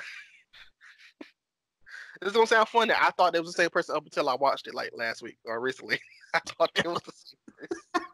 This 2.19 2.33
don't 2.33 2.49
sound 2.49 2.67
funny. 2.67 2.93
I 2.93 3.11
thought 3.11 3.35
it 3.35 3.43
was 3.43 3.53
the 3.53 3.61
same 3.61 3.69
person 3.69 3.95
up 3.95 4.03
until 4.03 4.27
I 4.27 4.33
watched 4.33 4.65
it 4.65 4.73
like 4.73 4.89
last 4.97 5.21
week 5.21 5.37
or 5.45 5.61
recently. 5.61 5.99
I 6.33 6.39
thought 6.39 6.71
it 6.73 6.87
was 6.87 6.99
the 7.05 7.11
same 7.13 7.69
person. 7.93 8.07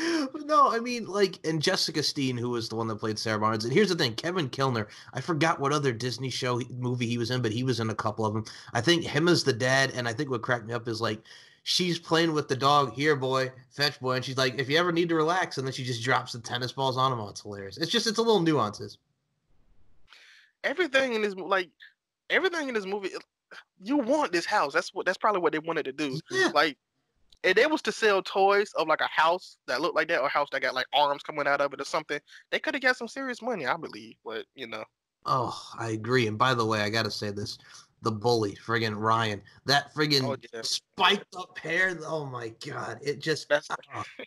no, 0.44 0.70
I 0.70 0.78
mean, 0.80 1.06
like, 1.06 1.38
and 1.44 1.60
Jessica 1.60 2.02
Steen, 2.02 2.36
who 2.36 2.50
was 2.50 2.68
the 2.68 2.76
one 2.76 2.88
that 2.88 2.96
played 2.96 3.18
Sarah 3.18 3.38
Barnes. 3.38 3.64
And 3.64 3.72
here's 3.72 3.88
the 3.88 3.94
thing 3.94 4.14
Kevin 4.14 4.48
Kilner, 4.48 4.86
I 5.12 5.20
forgot 5.20 5.60
what 5.60 5.72
other 5.72 5.92
Disney 5.92 6.30
show 6.30 6.60
movie 6.78 7.06
he 7.06 7.18
was 7.18 7.30
in, 7.30 7.42
but 7.42 7.52
he 7.52 7.64
was 7.64 7.80
in 7.80 7.90
a 7.90 7.94
couple 7.94 8.24
of 8.24 8.34
them. 8.34 8.44
I 8.72 8.80
think 8.80 9.04
him 9.04 9.28
as 9.28 9.44
the 9.44 9.52
dad, 9.52 9.92
and 9.94 10.08
I 10.08 10.12
think 10.12 10.30
what 10.30 10.42
cracked 10.42 10.66
me 10.66 10.74
up 10.74 10.88
is 10.88 11.00
like, 11.00 11.20
she's 11.62 11.98
playing 11.98 12.32
with 12.32 12.48
the 12.48 12.56
dog. 12.56 12.94
Here, 12.94 13.16
boy, 13.16 13.50
fetch 13.70 14.00
boy, 14.00 14.16
and 14.16 14.24
she's 14.24 14.36
like, 14.36 14.58
if 14.58 14.68
you 14.68 14.78
ever 14.78 14.92
need 14.92 15.08
to 15.10 15.14
relax, 15.14 15.58
and 15.58 15.66
then 15.66 15.72
she 15.72 15.84
just 15.84 16.02
drops 16.02 16.32
the 16.32 16.40
tennis 16.40 16.72
balls 16.72 16.96
on 16.96 17.12
him. 17.12 17.20
Oh, 17.20 17.28
it's 17.28 17.42
hilarious. 17.42 17.76
It's 17.76 17.90
just 17.90 18.06
it's 18.06 18.18
a 18.18 18.22
little 18.22 18.40
nuances. 18.40 18.98
Everything 20.64 21.14
in 21.14 21.22
this 21.22 21.34
like 21.34 21.70
everything 22.28 22.68
in 22.68 22.74
this 22.74 22.86
movie, 22.86 23.10
you 23.82 23.96
want 23.98 24.32
this 24.32 24.46
house. 24.46 24.72
That's 24.72 24.94
what 24.94 25.06
that's 25.06 25.18
probably 25.18 25.40
what 25.40 25.52
they 25.52 25.58
wanted 25.58 25.84
to 25.86 25.92
do. 25.92 26.18
Yeah. 26.30 26.50
Like, 26.54 26.76
if 27.42 27.54
they 27.56 27.66
was 27.66 27.82
to 27.82 27.92
sell 27.92 28.22
toys 28.22 28.72
of 28.76 28.86
like 28.88 29.00
a 29.00 29.08
house 29.08 29.56
that 29.66 29.80
looked 29.80 29.96
like 29.96 30.08
that, 30.08 30.20
or 30.20 30.26
a 30.26 30.30
house 30.30 30.48
that 30.52 30.62
got 30.62 30.74
like 30.74 30.86
arms 30.92 31.22
coming 31.22 31.46
out 31.46 31.60
of 31.60 31.72
it 31.72 31.80
or 31.80 31.84
something, 31.84 32.20
they 32.50 32.58
could 32.58 32.74
have 32.74 32.82
got 32.82 32.96
some 32.96 33.08
serious 33.08 33.40
money, 33.42 33.66
I 33.66 33.76
believe. 33.76 34.16
But 34.24 34.46
you 34.54 34.66
know, 34.66 34.84
Oh, 35.26 35.58
I 35.78 35.90
agree. 35.90 36.26
And 36.26 36.38
by 36.38 36.54
the 36.54 36.64
way, 36.64 36.80
I 36.80 36.88
gotta 36.90 37.10
say 37.10 37.30
this: 37.30 37.58
the 38.02 38.10
bully, 38.10 38.56
friggin' 38.64 38.94
Ryan, 38.98 39.42
that 39.66 39.92
friggin' 39.94 40.22
Oh, 40.24 40.36
yeah. 40.52 40.62
spiked 40.62 41.34
up 41.36 41.58
hair. 41.58 41.98
Oh 42.06 42.24
my 42.26 42.48
god, 42.66 42.98
it 43.02 43.20
just 43.20 43.48
That's- 43.48 43.68
oh, 43.94 44.02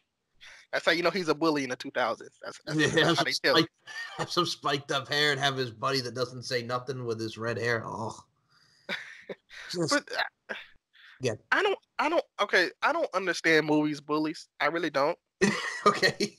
that's 0.72 0.86
how 0.86 0.92
you 0.92 1.04
know 1.04 1.10
he's 1.12 1.30
a 1.30 1.36
bully 1.36 1.64
in 1.64 1.70
the 1.70 1.78
2000s. 1.78 2.20
That's, 2.44 2.60
that's, 2.66 2.78
yeah, 2.78 2.88
that's 2.88 2.98
have, 3.00 3.06
how 3.08 3.14
some 3.16 3.26
they 3.26 3.32
tell. 3.32 3.56
spiked, 3.56 3.70
have 4.18 4.32
some 4.32 4.46
spiked 4.46 4.92
up 4.92 5.08
hair 5.08 5.32
and 5.32 5.40
have 5.40 5.56
his 5.58 5.72
buddy 5.72 6.02
that 6.02 6.16
doesn't 6.16 6.44
say 6.44 6.62
nothing 6.64 7.06
with 7.06 7.20
his 7.20 7.38
red 7.38 7.58
hair. 7.58 7.84
Oh, 7.86 8.16
Just- 9.72 9.90
But 9.92 10.04
uh, 10.18 10.54
Yeah. 11.22 11.34
I 11.52 11.62
don't, 11.64 11.78
I 12.00 12.10
don't. 12.10 12.24
Okay, 12.42 12.70
I 12.82 12.92
don't 12.92 13.10
understand 13.14 13.66
movies 13.66 14.02
bullies. 14.02 14.48
I 14.60 14.68
really 14.68 14.90
don't. 14.90 15.18
okay. 15.86 16.38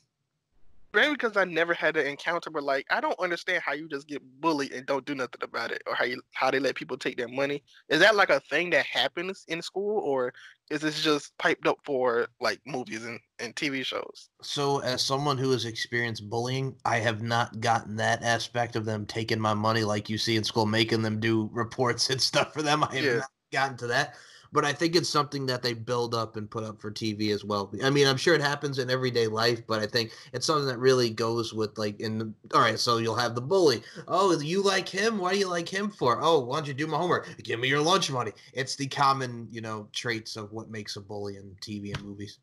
Maybe 0.92 1.12
because 1.12 1.36
I 1.36 1.44
never 1.44 1.74
had 1.74 1.96
an 1.96 2.06
encounter, 2.06 2.50
but 2.50 2.62
like 2.62 2.86
I 2.88 3.00
don't 3.00 3.18
understand 3.18 3.62
how 3.64 3.72
you 3.72 3.88
just 3.88 4.06
get 4.06 4.22
bullied 4.40 4.72
and 4.72 4.86
don't 4.86 5.04
do 5.04 5.16
nothing 5.16 5.42
about 5.42 5.72
it, 5.72 5.82
or 5.88 5.94
how 5.94 6.04
you 6.04 6.22
how 6.32 6.52
they 6.52 6.60
let 6.60 6.76
people 6.76 6.96
take 6.96 7.16
their 7.16 7.26
money. 7.26 7.64
Is 7.88 7.98
that 7.98 8.14
like 8.14 8.30
a 8.30 8.38
thing 8.38 8.70
that 8.70 8.86
happens 8.86 9.44
in 9.48 9.60
school, 9.60 9.98
or 9.98 10.32
is 10.70 10.80
this 10.82 11.02
just 11.02 11.36
piped 11.38 11.66
up 11.66 11.78
for 11.84 12.28
like 12.40 12.60
movies 12.64 13.04
and, 13.04 13.18
and 13.40 13.56
TV 13.56 13.84
shows? 13.84 14.30
So, 14.40 14.78
as 14.80 15.02
someone 15.02 15.36
who 15.36 15.50
has 15.50 15.64
experienced 15.64 16.30
bullying, 16.30 16.76
I 16.84 16.98
have 16.98 17.22
not 17.22 17.60
gotten 17.60 17.96
that 17.96 18.22
aspect 18.22 18.76
of 18.76 18.84
them 18.84 19.04
taking 19.04 19.40
my 19.40 19.54
money 19.54 19.82
like 19.82 20.08
you 20.08 20.16
see 20.16 20.36
in 20.36 20.44
school, 20.44 20.64
making 20.64 21.02
them 21.02 21.18
do 21.18 21.50
reports 21.52 22.08
and 22.10 22.20
stuff 22.22 22.54
for 22.54 22.62
them. 22.62 22.84
I 22.84 22.94
have 22.94 23.04
Yeah. 23.04 23.14
not 23.18 23.30
gotten 23.52 23.76
to 23.78 23.86
that. 23.88 24.14
But 24.54 24.64
I 24.64 24.72
think 24.72 24.94
it's 24.94 25.08
something 25.08 25.46
that 25.46 25.62
they 25.62 25.74
build 25.74 26.14
up 26.14 26.36
and 26.36 26.48
put 26.48 26.62
up 26.62 26.80
for 26.80 26.92
TV 26.92 27.30
as 27.30 27.44
well. 27.44 27.72
I 27.82 27.90
mean, 27.90 28.06
I'm 28.06 28.16
sure 28.16 28.36
it 28.36 28.40
happens 28.40 28.78
in 28.78 28.88
everyday 28.88 29.26
life, 29.26 29.66
but 29.66 29.82
I 29.82 29.86
think 29.86 30.12
it's 30.32 30.46
something 30.46 30.68
that 30.68 30.78
really 30.78 31.10
goes 31.10 31.52
with 31.52 31.76
like 31.76 31.98
in 31.98 32.18
the 32.18 32.32
all 32.54 32.60
right, 32.60 32.78
so 32.78 32.98
you'll 32.98 33.16
have 33.16 33.34
the 33.34 33.40
bully. 33.40 33.82
Oh, 34.06 34.38
you 34.40 34.62
like 34.62 34.88
him? 34.88 35.18
Why 35.18 35.32
do 35.32 35.40
you 35.40 35.50
like 35.50 35.68
him 35.68 35.90
for? 35.90 36.20
Oh, 36.22 36.38
why 36.38 36.58
don't 36.58 36.68
you 36.68 36.72
do 36.72 36.86
my 36.86 36.96
homework? 36.96 37.28
Give 37.42 37.58
me 37.58 37.66
your 37.66 37.82
lunch 37.82 38.12
money. 38.12 38.30
It's 38.52 38.76
the 38.76 38.86
common, 38.86 39.48
you 39.50 39.60
know, 39.60 39.88
traits 39.92 40.36
of 40.36 40.52
what 40.52 40.70
makes 40.70 40.94
a 40.94 41.00
bully 41.00 41.36
in 41.36 41.56
TV 41.60 41.92
and 41.92 42.04
movies. 42.04 42.38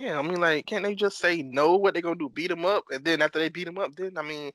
Yeah, 0.00 0.18
I 0.18 0.22
mean, 0.22 0.40
like, 0.40 0.64
can't 0.64 0.82
they 0.82 0.94
just 0.94 1.18
say 1.18 1.42
no? 1.42 1.76
What 1.76 1.92
they 1.92 2.00
gonna 2.00 2.16
do? 2.16 2.30
Beat 2.30 2.50
him 2.50 2.64
up, 2.64 2.84
and 2.90 3.04
then 3.04 3.20
after 3.20 3.38
they 3.38 3.50
beat 3.50 3.68
him 3.68 3.78
up, 3.78 3.94
then 3.94 4.16
I 4.16 4.22
mean, 4.22 4.50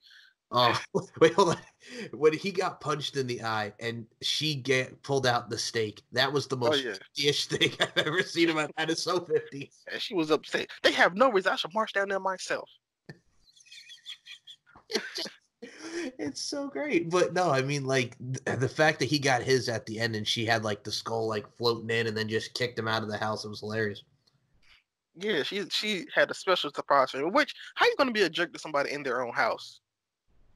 Oh, 0.51 0.79
wait, 1.19 1.33
hold 1.33 1.49
on. 1.49 1.57
When 2.11 2.33
he 2.33 2.51
got 2.51 2.81
punched 2.81 3.15
in 3.17 3.27
the 3.27 3.43
eye 3.43 3.73
and 3.79 4.05
she 4.21 4.55
get 4.55 5.01
pulled 5.03 5.27
out 5.27 5.49
the 5.49 5.57
steak, 5.57 6.01
that 6.12 6.31
was 6.31 6.47
the 6.47 6.57
oh 6.57 6.69
most 6.69 6.83
yeah, 7.15 7.31
thing 7.33 7.71
I've 7.79 8.05
ever 8.05 8.23
seen 8.23 8.49
in 8.49 8.55
my 8.55 8.63
life. 8.77 8.89
It's 8.89 9.03
so 9.03 9.19
50s. 9.19 9.69
and 9.91 10.01
she 10.01 10.15
was 10.15 10.31
upset. 10.31 10.67
They 10.83 10.91
have 10.93 11.15
no 11.15 11.31
reason. 11.31 11.53
I 11.53 11.55
should 11.55 11.73
march 11.73 11.93
down 11.93 12.09
there 12.09 12.19
myself. 12.19 12.69
It's 15.62 16.41
so 16.41 16.67
great. 16.67 17.09
But 17.09 17.33
no, 17.33 17.49
I 17.51 17.62
mean, 17.62 17.85
like, 17.85 18.15
th- 18.45 18.59
the 18.59 18.69
fact 18.69 18.99
that 18.99 19.05
he 19.05 19.19
got 19.19 19.43
his 19.43 19.67
at 19.67 19.85
the 19.85 19.99
end 19.99 20.15
and 20.15 20.27
she 20.27 20.45
had, 20.45 20.63
like, 20.63 20.83
the 20.83 20.91
skull, 20.91 21.27
like, 21.27 21.45
floating 21.57 21.89
in 21.89 22.07
and 22.07 22.15
then 22.15 22.29
just 22.29 22.53
kicked 22.53 22.79
him 22.79 22.88
out 22.88 23.03
of 23.03 23.09
the 23.09 23.17
house, 23.17 23.43
it 23.45 23.49
was 23.49 23.59
hilarious. 23.59 24.03
Yeah, 25.15 25.43
she 25.43 25.67
she 25.69 26.05
had 26.13 26.31
a 26.31 26.33
special 26.33 26.71
surprise 26.73 27.12
for 27.12 27.19
him. 27.19 27.33
Which 27.33 27.53
how 27.75 27.85
you 27.85 27.95
gonna 27.97 28.12
be 28.12 28.21
a 28.21 28.29
jerk 28.29 28.53
to 28.53 28.59
somebody 28.59 28.91
in 28.91 29.03
their 29.03 29.21
own 29.21 29.33
house? 29.33 29.81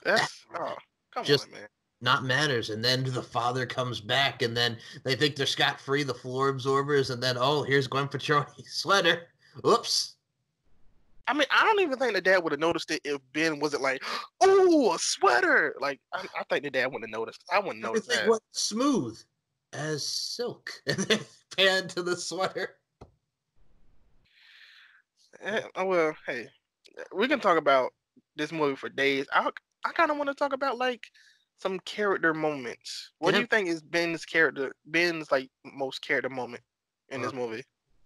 That's 0.06 0.46
oh 0.56 0.76
come 1.14 1.24
Just- 1.24 1.46
on, 1.48 1.52
man. 1.54 1.68
Not 2.02 2.26
matters. 2.26 2.70
And 2.70 2.84
then 2.84 3.06
the 3.06 3.24
father 3.24 3.66
comes 3.66 4.02
back 4.02 4.42
and 4.42 4.58
then 4.58 4.78
they 5.06 5.16
think 5.16 5.38
they're 5.38 5.46
scot 5.46 5.80
free, 5.80 6.04
the 6.04 6.14
floor 6.14 6.50
absorbers. 6.50 7.12
And 7.12 7.24
then, 7.24 7.38
oh, 7.40 7.64
here's 7.64 7.88
Gwen 7.88 8.10
Patroni's 8.10 8.74
sweater. 8.74 9.30
Oops. 9.66 10.16
I 11.30 11.34
mean, 11.34 11.48
I 11.50 11.64
don't 11.64 11.80
even 11.80 11.98
think 11.98 12.12
the 12.14 12.20
dad 12.20 12.44
would 12.44 12.52
have 12.52 12.60
noticed 12.60 12.92
it 12.92 13.00
if 13.06 13.22
Ben 13.32 13.58
wasn't 13.62 13.84
like, 13.84 14.04
"Oh, 14.42 14.94
a 14.94 15.00
sweater." 15.00 15.76
Like, 15.80 16.02
I, 16.14 16.26
I 16.38 16.44
think 16.50 16.66
the 16.66 16.72
dad 16.72 16.88
wouldn't 16.88 17.10
have 17.10 17.18
noticed. 17.18 17.46
I 17.50 17.60
wouldn't 17.60 17.80
notice 17.80 18.04
Everything 18.10 18.26
that. 18.26 18.30
was 18.32 18.42
smooth 18.52 19.18
as 19.72 20.06
silk. 20.06 20.72
And 20.88 20.98
then 20.98 21.20
pan 21.56 21.88
to 21.88 22.04
the 22.04 22.18
sweater. 22.18 22.76
Eh, 25.42 25.62
oh, 25.76 25.86
well, 25.86 26.16
hey, 26.28 26.48
we 27.16 27.30
can 27.30 27.40
talk 27.40 27.58
about 27.58 27.94
this 28.36 28.52
movie 28.52 28.76
for 28.76 28.90
days. 28.90 29.26
I 29.32 29.50
I 29.86 29.92
kind 29.92 30.12
of 30.12 30.18
want 30.18 30.30
to 30.30 30.36
talk 30.36 30.54
about 30.54 30.78
like 30.78 31.06
some 31.60 31.80
character 31.82 32.34
moments. 32.34 33.12
What 33.20 33.34
do 33.34 33.40
you 33.40 33.48
think 33.48 33.68
is 33.70 33.82
Ben's 33.82 34.26
character? 34.26 34.74
Ben's 34.86 35.32
like 35.32 35.50
most 35.66 36.02
character 36.02 36.30
moment 36.30 36.64
in 37.10 37.22
this 37.22 37.32
Uh, 37.32 37.36
movie? 37.36 37.64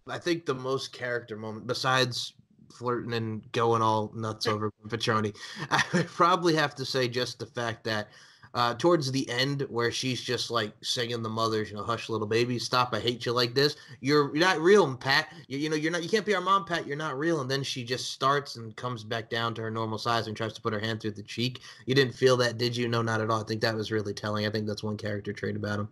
I 0.07 0.17
think 0.19 0.45
the 0.45 0.55
most 0.55 0.93
character 0.93 1.35
moment, 1.35 1.67
besides 1.67 2.33
flirting 2.73 3.13
and 3.13 3.49
going 3.51 3.81
all 3.81 4.11
nuts 4.13 4.47
over 4.47 4.71
Patroni, 4.87 5.35
I 5.71 5.83
would 5.93 6.07
probably 6.07 6.55
have 6.55 6.75
to 6.75 6.85
say 6.85 7.07
just 7.07 7.39
the 7.39 7.45
fact 7.45 7.83
that 7.85 8.09
uh, 8.57 8.73
towards 8.73 9.11
the 9.11 9.29
end, 9.29 9.61
where 9.69 9.91
she's 9.91 10.19
just 10.19 10.49
like 10.49 10.73
singing 10.81 11.21
the 11.21 11.29
mothers, 11.29 11.69
you 11.69 11.75
know, 11.75 11.83
hush 11.83 12.09
little 12.09 12.25
baby, 12.25 12.57
stop, 12.57 12.91
I 12.91 12.99
hate 12.99 13.23
you 13.23 13.31
like 13.31 13.53
this. 13.53 13.75
You're, 14.01 14.35
you're 14.35 14.43
not 14.43 14.59
real, 14.59 14.95
Pat. 14.95 15.31
You, 15.47 15.59
you 15.59 15.69
know, 15.69 15.75
you're 15.75 15.91
not. 15.91 16.01
You 16.01 16.09
can't 16.09 16.25
be 16.25 16.33
our 16.33 16.41
mom, 16.41 16.65
Pat. 16.65 16.87
You're 16.87 16.97
not 16.97 17.19
real. 17.19 17.41
And 17.41 17.51
then 17.51 17.61
she 17.61 17.83
just 17.83 18.09
starts 18.09 18.55
and 18.55 18.75
comes 18.75 19.03
back 19.03 19.29
down 19.29 19.53
to 19.53 19.61
her 19.61 19.69
normal 19.69 19.99
size 19.99 20.25
and 20.25 20.35
tries 20.35 20.53
to 20.53 20.61
put 20.61 20.73
her 20.73 20.79
hand 20.79 20.99
through 20.99 21.11
the 21.11 21.21
cheek. 21.21 21.59
You 21.85 21.93
didn't 21.93 22.15
feel 22.15 22.35
that, 22.37 22.57
did 22.57 22.75
you? 22.75 22.87
No, 22.87 23.03
not 23.03 23.21
at 23.21 23.29
all. 23.29 23.41
I 23.41 23.43
think 23.43 23.61
that 23.61 23.75
was 23.75 23.91
really 23.91 24.15
telling. 24.15 24.47
I 24.47 24.49
think 24.49 24.65
that's 24.65 24.83
one 24.83 24.97
character 24.97 25.33
trait 25.33 25.55
about 25.55 25.81
him. 25.81 25.89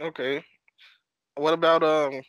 Okay. 0.00 0.44
What 1.34 1.52
about 1.52 1.82
um 1.82 2.22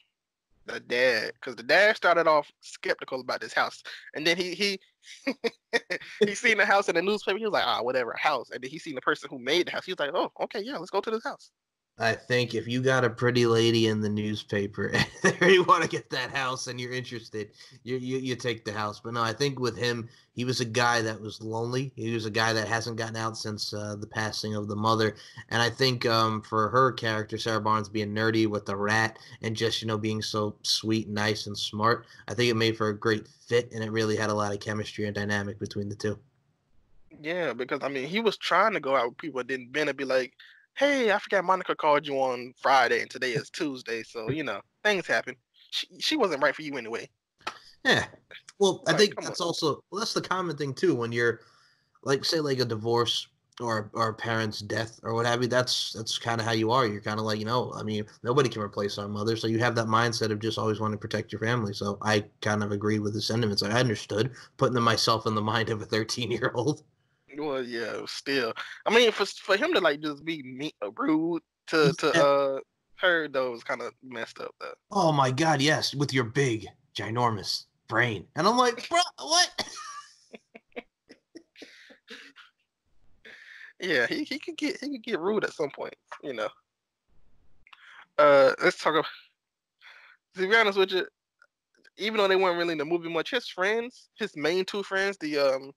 the 0.66 0.80
dad? 0.80 1.34
Because 1.36 1.56
the 1.56 1.64
dad 1.64 1.96
started 1.96 2.26
off 2.26 2.52
skeptical 2.62 3.22
about 3.22 3.40
this 3.40 3.54
house, 3.54 3.84
and 4.16 4.26
then 4.26 4.36
he 4.36 4.56
he 4.56 4.80
he 6.26 6.36
seen 6.36 6.58
the 6.58 6.66
house 6.66 6.90
in 6.90 6.96
the 6.96 7.02
newspaper. 7.02 7.38
He 7.38 7.46
was 7.46 7.54
like, 7.54 7.66
ah, 7.66 7.82
whatever, 7.82 8.16
house. 8.18 8.50
And 8.52 8.64
then 8.64 8.70
he 8.70 8.80
seen 8.80 8.96
the 8.96 9.02
person 9.02 9.30
who 9.30 9.40
made 9.40 9.68
the 9.68 9.72
house. 9.72 9.86
He 9.86 9.92
was 9.92 10.00
like, 10.00 10.12
oh, 10.14 10.32
okay, 10.44 10.62
yeah, 10.62 10.78
let's 10.78 10.92
go 10.92 11.02
to 11.02 11.12
this 11.12 11.24
house. 11.24 11.52
I 12.02 12.16
think 12.16 12.56
if 12.56 12.68
you 12.68 12.82
got 12.82 13.06
a 13.06 13.10
pretty 13.12 13.46
lady 13.46 13.86
in 13.86 14.02
the 14.02 14.10
newspaper 14.10 14.92
and 15.24 15.52
you 15.52 15.64
want 15.64 15.84
to 15.84 15.90
get 15.90 16.10
that 16.10 16.32
house 16.32 16.66
and 16.66 16.82
you're 16.82 16.92
interested, 16.92 17.52
you, 17.84 17.98
you 17.98 18.18
you 18.18 18.36
take 18.36 18.66
the 18.66 18.74
house. 18.74 19.00
But 19.00 19.14
no, 19.14 19.22
I 19.22 19.34
think 19.34 19.60
with 19.60 19.78
him, 19.78 20.10
he 20.34 20.44
was 20.44 20.62
a 20.62 20.66
guy 20.66 21.04
that 21.04 21.22
was 21.22 21.42
lonely. 21.42 21.92
He 21.96 22.12
was 22.12 22.26
a 22.26 22.32
guy 22.32 22.54
that 22.54 22.68
hasn't 22.68 22.98
gotten 22.98 23.18
out 23.18 23.38
since 23.38 23.72
uh, 23.72 23.96
the 24.00 24.08
passing 24.08 24.56
of 24.56 24.68
the 24.68 24.76
mother. 24.76 25.16
And 25.50 25.62
I 25.62 25.70
think 25.70 26.08
um, 26.08 26.42
for 26.42 26.70
her 26.70 26.92
character, 26.92 27.38
Sarah 27.38 27.62
Barnes 27.62 27.88
being 27.88 28.16
nerdy 28.16 28.48
with 28.48 28.66
the 28.66 28.76
rat 28.76 29.20
and 29.44 29.56
just 29.56 29.84
you 29.84 29.88
know 29.88 30.00
being 30.00 30.24
so 30.24 30.56
sweet, 30.64 31.08
nice, 31.08 31.46
and 31.46 31.56
smart, 31.56 32.08
I 32.28 32.34
think 32.34 32.50
it 32.50 32.56
made 32.56 32.78
for 32.78 32.90
a 32.90 32.98
great 32.98 33.28
fit, 33.28 33.72
and 33.72 33.84
it 33.84 33.92
really 33.92 34.16
had 34.16 34.32
a 34.32 34.36
lot 34.36 34.54
of 34.54 34.60
chemistry 34.60 35.06
and 35.06 35.14
dynamic 35.14 35.60
between 35.60 35.88
the 35.88 35.96
two. 35.96 36.18
Yeah, 37.22 37.54
because 37.54 37.82
I 37.84 37.90
mean, 37.90 38.08
he 38.08 38.22
was 38.22 38.38
trying 38.38 38.74
to 38.74 38.80
go 38.80 38.96
out 38.96 39.10
with 39.10 39.18
people, 39.18 39.42
and 39.42 39.50
then 39.50 39.68
Ben 39.70 39.86
would 39.86 39.98
be 39.98 40.06
like, 40.06 40.34
"Hey, 40.76 41.12
I 41.14 41.20
forgot 41.20 41.46
Monica 41.46 41.76
called 41.78 42.06
you 42.06 42.20
on 42.20 42.54
Friday, 42.62 43.02
and 43.02 43.10
today 43.10 43.32
is 43.34 43.50
Tuesday, 43.50 44.04
so 44.04 44.30
you 44.32 44.44
know 44.44 44.62
things 44.84 45.08
happen. 45.08 45.38
She 45.70 45.88
she 46.02 46.18
wasn't 46.18 46.44
right 46.44 46.54
for 46.56 46.62
you 46.62 46.78
anyway." 46.78 47.10
Yeah. 47.86 48.06
Well, 48.60 48.84
I 48.88 48.94
Like, 48.94 48.94
think 48.94 49.22
that's 49.22 49.42
on. 49.42 49.42
also 49.42 49.84
well, 49.92 50.00
that's 50.00 50.14
the 50.14 50.22
common 50.22 50.56
thing 50.58 50.74
too. 50.74 50.96
When 50.96 51.12
you're 51.12 51.42
like 52.04 52.26
say 52.26 52.40
like 52.42 52.60
a 52.60 52.66
divorce 52.66 53.28
or 53.62 53.92
or 53.94 54.10
a 54.10 54.14
parent's 54.16 54.62
death 54.62 55.00
or 55.04 55.14
what 55.16 55.26
have 55.28 55.42
you, 55.44 55.48
that's 55.50 55.94
that's 55.94 56.20
kind 56.20 56.42
of 56.42 56.48
how 56.48 56.54
you 56.54 56.72
are. 56.72 56.86
You're 56.88 57.02
kind 57.02 57.20
of 57.20 57.26
like, 57.26 57.40
you 57.40 57.46
know, 57.46 57.74
I 57.76 57.84
mean, 57.84 58.06
nobody 58.24 58.50
can 58.50 58.62
replace 58.64 58.98
our 59.00 59.08
mother. 59.10 59.36
So 59.38 59.48
you 59.48 59.60
have 59.60 59.76
that 59.76 59.88
mindset 59.88 60.32
of 60.32 60.40
just 60.40 60.58
always 60.60 60.80
wanting 60.80 60.98
to 60.98 61.02
protect 61.02 61.32
your 61.32 61.42
family. 61.42 61.74
So 61.74 61.98
I 62.02 62.26
kind 62.42 62.64
of 62.64 62.72
agree 62.72 63.00
with 63.00 63.14
the 63.14 63.22
sentiments. 63.22 63.64
I 63.64 63.72
understood 63.80 64.34
putting 64.58 64.76
them 64.76 64.84
myself 64.86 65.28
in 65.28 65.36
the 65.36 65.42
mind 65.42 65.70
of 65.70 65.82
a 65.82 65.86
13 65.86 66.32
year 66.32 66.52
old. 66.56 66.84
Well, 67.38 67.64
yeah, 67.64 68.02
still, 68.08 68.54
I 68.86 68.94
mean, 68.94 69.12
for 69.12 69.26
for 69.26 69.56
him 69.56 69.74
to 69.74 69.80
like 69.80 70.02
just 70.02 70.26
be 70.26 70.44
me, 70.44 70.74
uh, 70.82 70.92
rude 70.92 71.44
to 71.68 71.94
to 71.94 72.26
uh 72.26 72.60
her 72.96 73.28
though 73.28 73.52
was 73.52 73.64
kind 73.64 73.82
of 73.82 73.94
messed 74.04 74.40
up 74.40 74.54
though. 74.60 74.74
Oh 74.92 75.12
my 75.12 75.32
God, 75.32 75.62
yes, 75.62 75.96
with 75.96 76.14
your 76.14 76.26
big, 76.26 76.68
ginormous 76.96 77.66
brain. 77.88 78.26
And 78.36 78.48
I'm 78.48 78.58
like, 78.58 78.88
bro, 78.90 79.00
what? 79.20 79.50
Yeah, 83.82 84.06
he, 84.06 84.24
he 84.24 84.38
could 84.38 84.58
get 84.58 84.80
he 84.80 84.90
could 84.92 85.04
get 85.04 85.20
rude 85.20 85.44
at 85.44 85.54
some 85.54 85.72
point, 85.72 85.96
you 86.24 86.34
know. 86.34 86.50
Uh, 88.18 88.54
let's 88.64 88.78
talk 88.78 88.94
about. 88.94 89.06
To 90.36 90.48
be 90.48 90.56
honest 90.56 90.78
with 90.78 90.92
you, 90.92 91.06
even 91.98 92.18
though 92.18 92.28
they 92.28 92.36
weren't 92.36 92.58
really 92.58 92.74
in 92.74 92.78
the 92.78 92.86
movie 92.86 93.10
much, 93.10 93.32
his 93.32 93.48
friends, 93.48 94.10
his 94.18 94.38
main 94.38 94.64
two 94.66 94.84
friends, 94.84 95.18
the 95.18 95.38
um, 95.38 95.72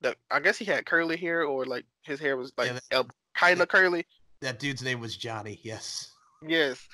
the 0.00 0.16
I 0.30 0.40
guess 0.40 0.58
he 0.58 0.64
had 0.64 0.86
curly 0.86 1.16
hair 1.16 1.44
or 1.44 1.64
like 1.64 1.84
his 2.02 2.20
hair 2.20 2.36
was 2.36 2.52
like 2.56 2.72
Yeah, 2.90 3.02
kind 3.34 3.60
of 3.60 3.68
curly. 3.68 4.06
that 4.40 4.58
dude's 4.58 4.82
name 4.82 5.00
was 5.00 5.16
Johnny. 5.16 5.60
Yes. 5.62 6.12
Yes. 6.46 6.86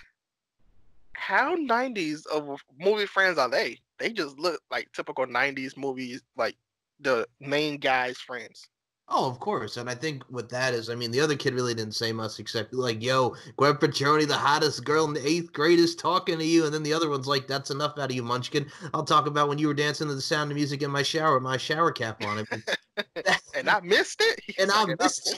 how 1.15 1.55
90s 1.57 2.27
of 2.27 2.61
movie 2.79 3.07
friends 3.07 3.39
are 3.39 3.49
they? 3.49 3.79
They 3.99 4.13
just 4.13 4.39
look 4.39 4.61
like 4.71 4.91
typical 4.93 5.27
90s 5.27 5.77
movies, 5.77 6.23
like 6.37 6.57
the 7.01 7.27
main 7.41 7.79
guy's 7.79 8.19
friends. 8.19 8.69
Oh, 9.15 9.29
of 9.29 9.39
course. 9.41 9.77
And 9.77 9.91
I 9.91 9.95
think 9.95 10.23
what 10.31 10.49
that 10.49 10.73
is, 10.73 10.89
I 10.89 10.95
mean, 10.95 11.11
the 11.11 11.21
other 11.21 11.37
kid 11.37 11.53
really 11.53 11.75
didn't 11.75 11.95
say 11.95 12.13
much 12.13 12.41
except 12.41 12.73
like, 12.73 13.03
"Yo, 13.03 13.37
Gwen 13.59 13.75
Patroni, 13.75 14.27
the 14.27 14.37
hottest 14.39 14.85
girl 14.85 15.05
in 15.05 15.13
the 15.13 15.27
eighth 15.27 15.53
grade, 15.53 15.79
is 15.79 15.95
talking 15.95 16.39
to 16.39 16.45
you." 16.45 16.65
And 16.65 16.73
then 16.73 16.83
the 16.83 16.95
other 16.95 17.11
one's 17.11 17.27
like, 17.27 17.47
"That's 17.47 17.71
enough 17.71 17.99
out 17.99 18.11
of 18.11 18.17
you, 18.17 18.23
Munchkin. 18.23 18.73
I'll 18.95 19.05
talk 19.05 19.27
about 19.27 19.51
when 19.51 19.59
you 19.59 19.69
were 19.69 19.75
dancing 19.75 20.09
to 20.09 20.15
the 20.15 20.23
sound 20.23 20.51
of 20.51 20.55
music 20.57 20.81
in 20.83 20.91
my 20.91 21.03
shower, 21.03 21.41
my 21.41 21.59
shower 21.59 21.93
cap 21.93 22.25
on." 22.25 22.39
I 22.39 22.45
mean, 22.51 22.65
and 23.55 23.69
I 23.69 23.81
missed 23.81 24.23
it. 24.23 24.41
He's 24.47 24.57
and 24.59 24.73
I 24.73 24.87
missed 24.99 25.37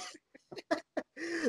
it. 0.70 0.83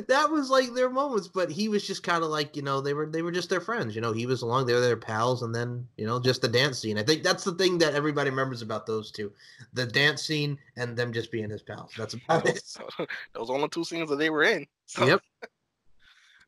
That 0.02 0.30
was 0.30 0.50
like 0.50 0.74
their 0.74 0.90
moments, 0.90 1.28
but 1.28 1.50
he 1.50 1.68
was 1.68 1.86
just 1.86 2.02
kind 2.02 2.22
of 2.22 2.30
like 2.30 2.56
you 2.56 2.62
know 2.62 2.80
they 2.80 2.94
were 2.94 3.06
they 3.06 3.22
were 3.22 3.32
just 3.32 3.50
their 3.50 3.60
friends. 3.60 3.94
You 3.94 4.00
know, 4.00 4.12
he 4.12 4.26
was 4.26 4.42
along, 4.42 4.66
they 4.66 4.74
were 4.74 4.80
their 4.80 4.96
pals, 4.96 5.42
and 5.42 5.54
then 5.54 5.86
you 5.96 6.06
know 6.06 6.20
just 6.20 6.42
the 6.42 6.48
dance 6.48 6.78
scene. 6.78 6.98
I 6.98 7.02
think 7.02 7.22
that's 7.22 7.44
the 7.44 7.54
thing 7.54 7.78
that 7.78 7.94
everybody 7.94 8.30
remembers 8.30 8.62
about 8.62 8.86
those 8.86 9.10
two, 9.10 9.32
the 9.72 9.86
dance 9.86 10.22
scene 10.22 10.58
and 10.76 10.96
them 10.96 11.12
just 11.12 11.32
being 11.32 11.50
his 11.50 11.62
pals. 11.62 11.92
That's 11.96 12.14
about 12.14 12.46
it. 12.46 12.62
Those 13.34 13.50
only 13.50 13.68
two 13.68 13.84
scenes 13.84 14.08
that 14.10 14.16
they 14.16 14.30
were 14.30 14.44
in. 14.44 14.66
So 14.88 15.04
Yep. 15.04 15.20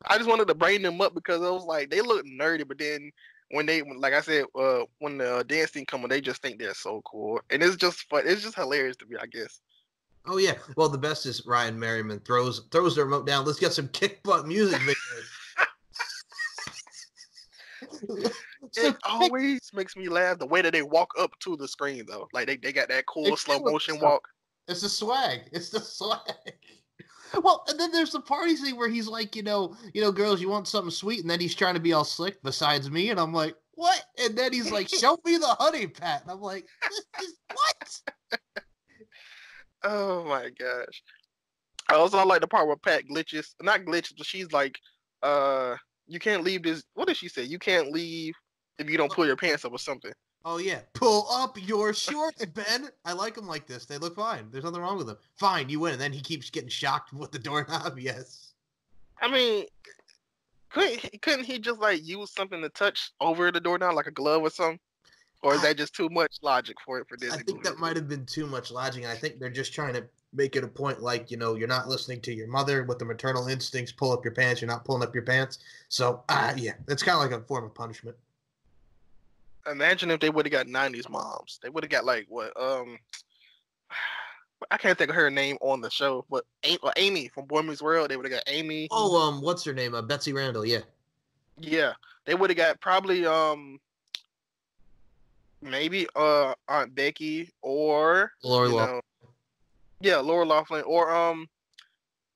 I 0.05 0.17
just 0.17 0.29
wanted 0.29 0.47
to 0.47 0.55
bring 0.55 0.81
them 0.81 1.01
up 1.01 1.13
because 1.13 1.41
I 1.41 1.49
was 1.49 1.65
like 1.65 1.89
they 1.89 1.99
look 1.99 2.25
nerdy, 2.25 2.65
but 2.65 2.77
then 2.77 3.11
when 3.51 3.65
they, 3.65 3.81
like 3.81 4.13
I 4.13 4.21
said, 4.21 4.45
uh, 4.55 4.81
when 4.99 5.17
the 5.17 5.43
dance 5.47 5.71
scene 5.71 5.85
come 5.85 6.03
on, 6.03 6.09
they 6.09 6.21
just 6.21 6.41
think 6.41 6.59
they're 6.59 6.73
so 6.73 7.01
cool, 7.05 7.41
and 7.49 7.61
it's 7.63 7.75
just 7.75 8.07
fun. 8.09 8.23
It's 8.25 8.43
just 8.43 8.55
hilarious 8.55 8.95
to 8.97 9.05
me, 9.07 9.17
I 9.21 9.25
guess. 9.25 9.59
Oh 10.25 10.37
yeah. 10.37 10.55
Well, 10.75 10.89
the 10.89 10.97
best 10.97 11.25
is 11.25 11.45
Ryan 11.45 11.79
Merriman 11.79 12.19
throws 12.19 12.67
throws 12.71 12.95
the 12.95 13.03
remote 13.03 13.25
down. 13.25 13.45
Let's 13.45 13.59
get 13.59 13.73
some 13.73 13.87
kick 13.89 14.21
butt 14.23 14.47
music 14.47 14.79
videos. 14.81 15.25
It 18.75 18.95
always 19.03 19.71
makes 19.73 19.95
me 19.95 20.09
laugh 20.09 20.37
the 20.37 20.45
way 20.45 20.61
that 20.61 20.73
they 20.73 20.81
walk 20.81 21.11
up 21.17 21.31
to 21.39 21.55
the 21.55 21.67
screen, 21.67 22.05
though. 22.07 22.27
Like 22.33 22.47
they, 22.47 22.57
they 22.57 22.73
got 22.73 22.89
that 22.89 23.05
cool 23.05 23.25
It's 23.27 23.41
slow 23.43 23.59
motion 23.59 23.99
walk. 23.99 24.27
It's 24.67 24.81
the 24.81 24.89
swag. 24.89 25.41
It's 25.51 25.69
the 25.69 25.79
swag. 25.79 26.19
Well, 27.43 27.63
and 27.69 27.79
then 27.79 27.91
there's 27.91 28.11
the 28.11 28.21
party 28.21 28.55
scene 28.55 28.75
where 28.75 28.89
he's 28.89 29.07
like, 29.07 29.35
you 29.35 29.43
know, 29.43 29.75
you 29.93 30.01
know, 30.01 30.11
girls, 30.11 30.41
you 30.41 30.49
want 30.49 30.67
something 30.67 30.89
sweet, 30.89 31.21
and 31.21 31.29
then 31.29 31.39
he's 31.39 31.53
trying 31.53 31.75
to 31.75 31.79
be 31.79 31.93
all 31.93 32.03
slick 32.03 32.41
besides 32.41 32.89
me, 32.89 33.11
and 33.11 33.19
I'm 33.19 33.31
like, 33.31 33.55
what? 33.75 34.03
And 34.19 34.35
then 34.35 34.51
he's 34.51 34.71
like, 34.71 34.89
show 34.89 35.15
me 35.23 35.37
the 35.37 35.55
honey 35.59 35.85
pat, 35.85 36.23
and 36.23 36.31
I'm 36.31 36.41
like, 36.41 36.65
what? 37.53 38.01
Oh 39.83 40.23
my 40.25 40.49
gosh. 40.57 41.03
I 41.89 41.95
also 41.95 42.23
like 42.25 42.41
the 42.41 42.47
part 42.47 42.67
where 42.67 42.75
Pat 42.75 43.03
glitches, 43.09 43.55
not 43.61 43.81
glitches, 43.81 44.13
but 44.17 44.27
she's 44.27 44.51
like, 44.51 44.79
uh, 45.23 45.75
you 46.07 46.19
can't 46.19 46.43
leave 46.43 46.63
this. 46.63 46.83
What 46.93 47.07
did 47.07 47.17
she 47.17 47.29
say? 47.29 47.43
You 47.43 47.59
can't 47.59 47.91
leave 47.91 48.35
if 48.77 48.89
you 48.89 48.97
don't 48.97 49.11
pull 49.11 49.25
your 49.25 49.35
pants 49.35 49.65
up 49.65 49.71
or 49.71 49.79
something. 49.79 50.11
Oh 50.45 50.57
yeah, 50.57 50.79
pull 50.93 51.27
up 51.31 51.57
your 51.61 51.93
shorts, 51.93 52.45
Ben. 52.45 52.89
I 53.03 53.13
like 53.13 53.35
them 53.35 53.47
like 53.47 53.67
this. 53.67 53.85
They 53.85 53.97
look 53.97 54.15
fine. 54.15 54.47
There's 54.51 54.63
nothing 54.63 54.81
wrong 54.81 54.97
with 54.97 55.07
them. 55.07 55.17
Fine, 55.37 55.69
you 55.69 55.81
win. 55.81 55.93
And 55.93 56.01
then 56.01 56.13
he 56.13 56.21
keeps 56.21 56.49
getting 56.49 56.69
shocked 56.69 57.11
with 57.11 57.31
the 57.31 57.39
doorknob. 57.39 57.97
Yes. 57.99 58.53
I 59.21 59.29
mean, 59.29 59.65
couldn't 60.69 60.99
he, 60.99 61.17
couldn't 61.17 61.43
he 61.43 61.59
just 61.59 61.81
like 61.81 62.05
use 62.07 62.33
something 62.33 62.61
to 62.61 62.69
touch 62.69 63.11
over 63.19 63.51
the 63.51 63.59
doorknob, 63.59 63.95
like 63.95 64.07
a 64.07 64.11
glove 64.11 64.43
or 64.43 64.49
something? 64.49 64.79
Or 65.41 65.55
is 65.55 65.61
that 65.61 65.77
just 65.77 65.95
too 65.95 66.09
much 66.09 66.37
logic 66.41 66.75
for 66.85 66.99
it 66.99 67.07
for 67.07 67.15
Disney? 67.15 67.39
I 67.39 67.43
think 67.43 67.63
that 67.63 67.77
might 67.77 67.95
have 67.95 68.09
been 68.09 68.25
too 68.25 68.45
much 68.45 68.71
logic, 68.71 69.03
and 69.03 69.11
I 69.11 69.15
think 69.15 69.39
they're 69.39 69.49
just 69.49 69.73
trying 69.73 69.93
to 69.93 70.03
make 70.33 70.55
it 70.55 70.63
a 70.63 70.67
point 70.67 71.01
like, 71.01 71.31
you 71.31 71.37
know, 71.37 71.55
you're 71.55 71.67
not 71.67 71.87
listening 71.87 72.19
to 72.21 72.33
your 72.33 72.47
mother 72.47 72.83
with 72.83 72.99
the 72.99 73.05
maternal 73.05 73.47
instincts, 73.47 73.91
pull 73.91 74.11
up 74.11 74.23
your 74.25 74.33
pants, 74.33 74.61
you're 74.61 74.69
not 74.69 74.83
pulling 74.83 75.01
up 75.01 75.15
your 75.15 75.23
pants. 75.23 75.59
So, 75.87 76.23
uh, 76.27 76.53
yeah, 76.57 76.73
it's 76.89 77.03
kind 77.03 77.15
of 77.15 77.21
like 77.21 77.39
a 77.39 77.45
form 77.45 77.63
of 77.63 77.73
punishment. 77.73 78.17
Imagine 79.69 80.11
if 80.11 80.19
they 80.19 80.29
would 80.29 80.45
have 80.45 80.51
got 80.51 80.67
'90s 80.67 81.09
moms. 81.09 81.59
They 81.61 81.69
would 81.69 81.83
have 81.83 81.91
got 81.91 82.05
like 82.05 82.25
what? 82.27 82.59
Um, 82.59 82.97
I 84.71 84.77
can't 84.77 84.97
think 84.97 85.09
of 85.09 85.15
her 85.15 85.29
name 85.29 85.57
on 85.61 85.79
the 85.79 85.89
show, 85.89 86.25
but 86.29 86.43
uh, 86.65 86.91
Amy 86.97 87.29
from 87.29 87.45
Boy 87.45 87.61
Meets 87.61 87.81
World. 87.81 88.09
They 88.09 88.17
would 88.17 88.25
have 88.25 88.33
got 88.33 88.53
Amy. 88.53 88.89
Oh, 88.91 89.21
um, 89.21 89.41
what's 89.41 89.63
her 89.63 89.73
name? 89.73 89.95
Uh, 89.95 90.01
Betsy 90.01 90.33
Randle, 90.33 90.65
yeah. 90.65 90.81
Yeah, 91.57 91.93
they 92.25 92.35
would 92.35 92.49
have 92.49 92.57
got 92.57 92.81
probably 92.81 93.25
um 93.25 93.79
maybe 95.61 96.07
uh 96.15 96.53
Aunt 96.67 96.95
Becky 96.95 97.49
or 97.61 98.31
Loughlin. 98.43 98.75
know, 98.77 99.01
yeah 100.01 100.17
Laura 100.17 100.45
Loughlin 100.45 100.83
or 100.83 101.13
um 101.13 101.47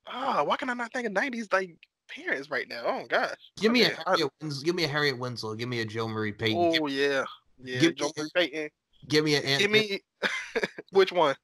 ah 0.07 0.43
why 0.43 0.57
can 0.57 0.69
I 0.69 0.73
not 0.73 0.91
think 0.93 1.07
of 1.07 1.13
nineties 1.13 1.47
like 1.51 1.75
parents 2.09 2.49
right 2.49 2.67
now? 2.67 2.83
Oh 2.85 3.05
gosh, 3.07 3.35
Give 3.57 3.71
me 3.71 3.83
a 3.83 3.91
I- 3.91 4.03
Harriet 4.11 4.29
Wins- 4.41 4.63
give 4.63 4.75
me 4.75 4.83
a 4.83 4.87
Harriet 4.87 5.17
Winslow, 5.17 5.55
give 5.55 5.69
me 5.69 5.79
a 5.81 5.85
Jo 5.85 6.07
Marie 6.07 6.31
Payton, 6.33 6.71
give, 6.71 6.81
oh 6.81 6.87
yeah 6.87 7.23
yeah 7.63 7.79
give 7.79 7.95
Joe 7.95 8.07
me- 8.07 8.11
Marie 8.17 8.29
Payton. 8.35 8.69
give 9.07 9.25
me 9.25 9.35
an 9.35 9.43
Aunt 9.45 9.59
Give 9.61 9.71
me 9.71 10.01
which 10.91 11.11
one? 11.11 11.35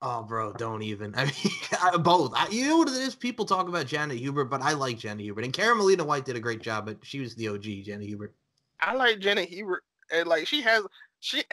Oh, 0.00 0.22
bro, 0.22 0.52
don't 0.52 0.82
even. 0.82 1.12
I 1.16 1.24
mean, 1.24 1.32
I, 1.82 1.96
both. 1.96 2.32
I, 2.36 2.46
you 2.50 2.68
know 2.68 2.76
what 2.78 2.88
it 2.88 2.94
is? 2.94 3.16
People 3.16 3.44
talk 3.44 3.66
about 3.66 3.84
Janet 3.86 4.16
Hubert, 4.18 4.44
but 4.44 4.62
I 4.62 4.72
like 4.74 4.96
Janet 4.96 5.24
Hubert. 5.24 5.42
And 5.42 5.52
Karen 5.52 5.76
Malina 5.76 6.06
White 6.06 6.24
did 6.24 6.36
a 6.36 6.40
great 6.40 6.60
job, 6.62 6.86
but 6.86 6.98
she 7.02 7.18
was 7.18 7.34
the 7.34 7.48
OG, 7.48 7.64
Janet 7.84 8.06
Hubert. 8.06 8.32
I 8.80 8.94
like 8.94 9.18
Janet 9.18 9.48
Hubert 9.48 9.82
and 10.12 10.28
like 10.28 10.46
she 10.46 10.62
has 10.62 10.84
she. 11.20 11.42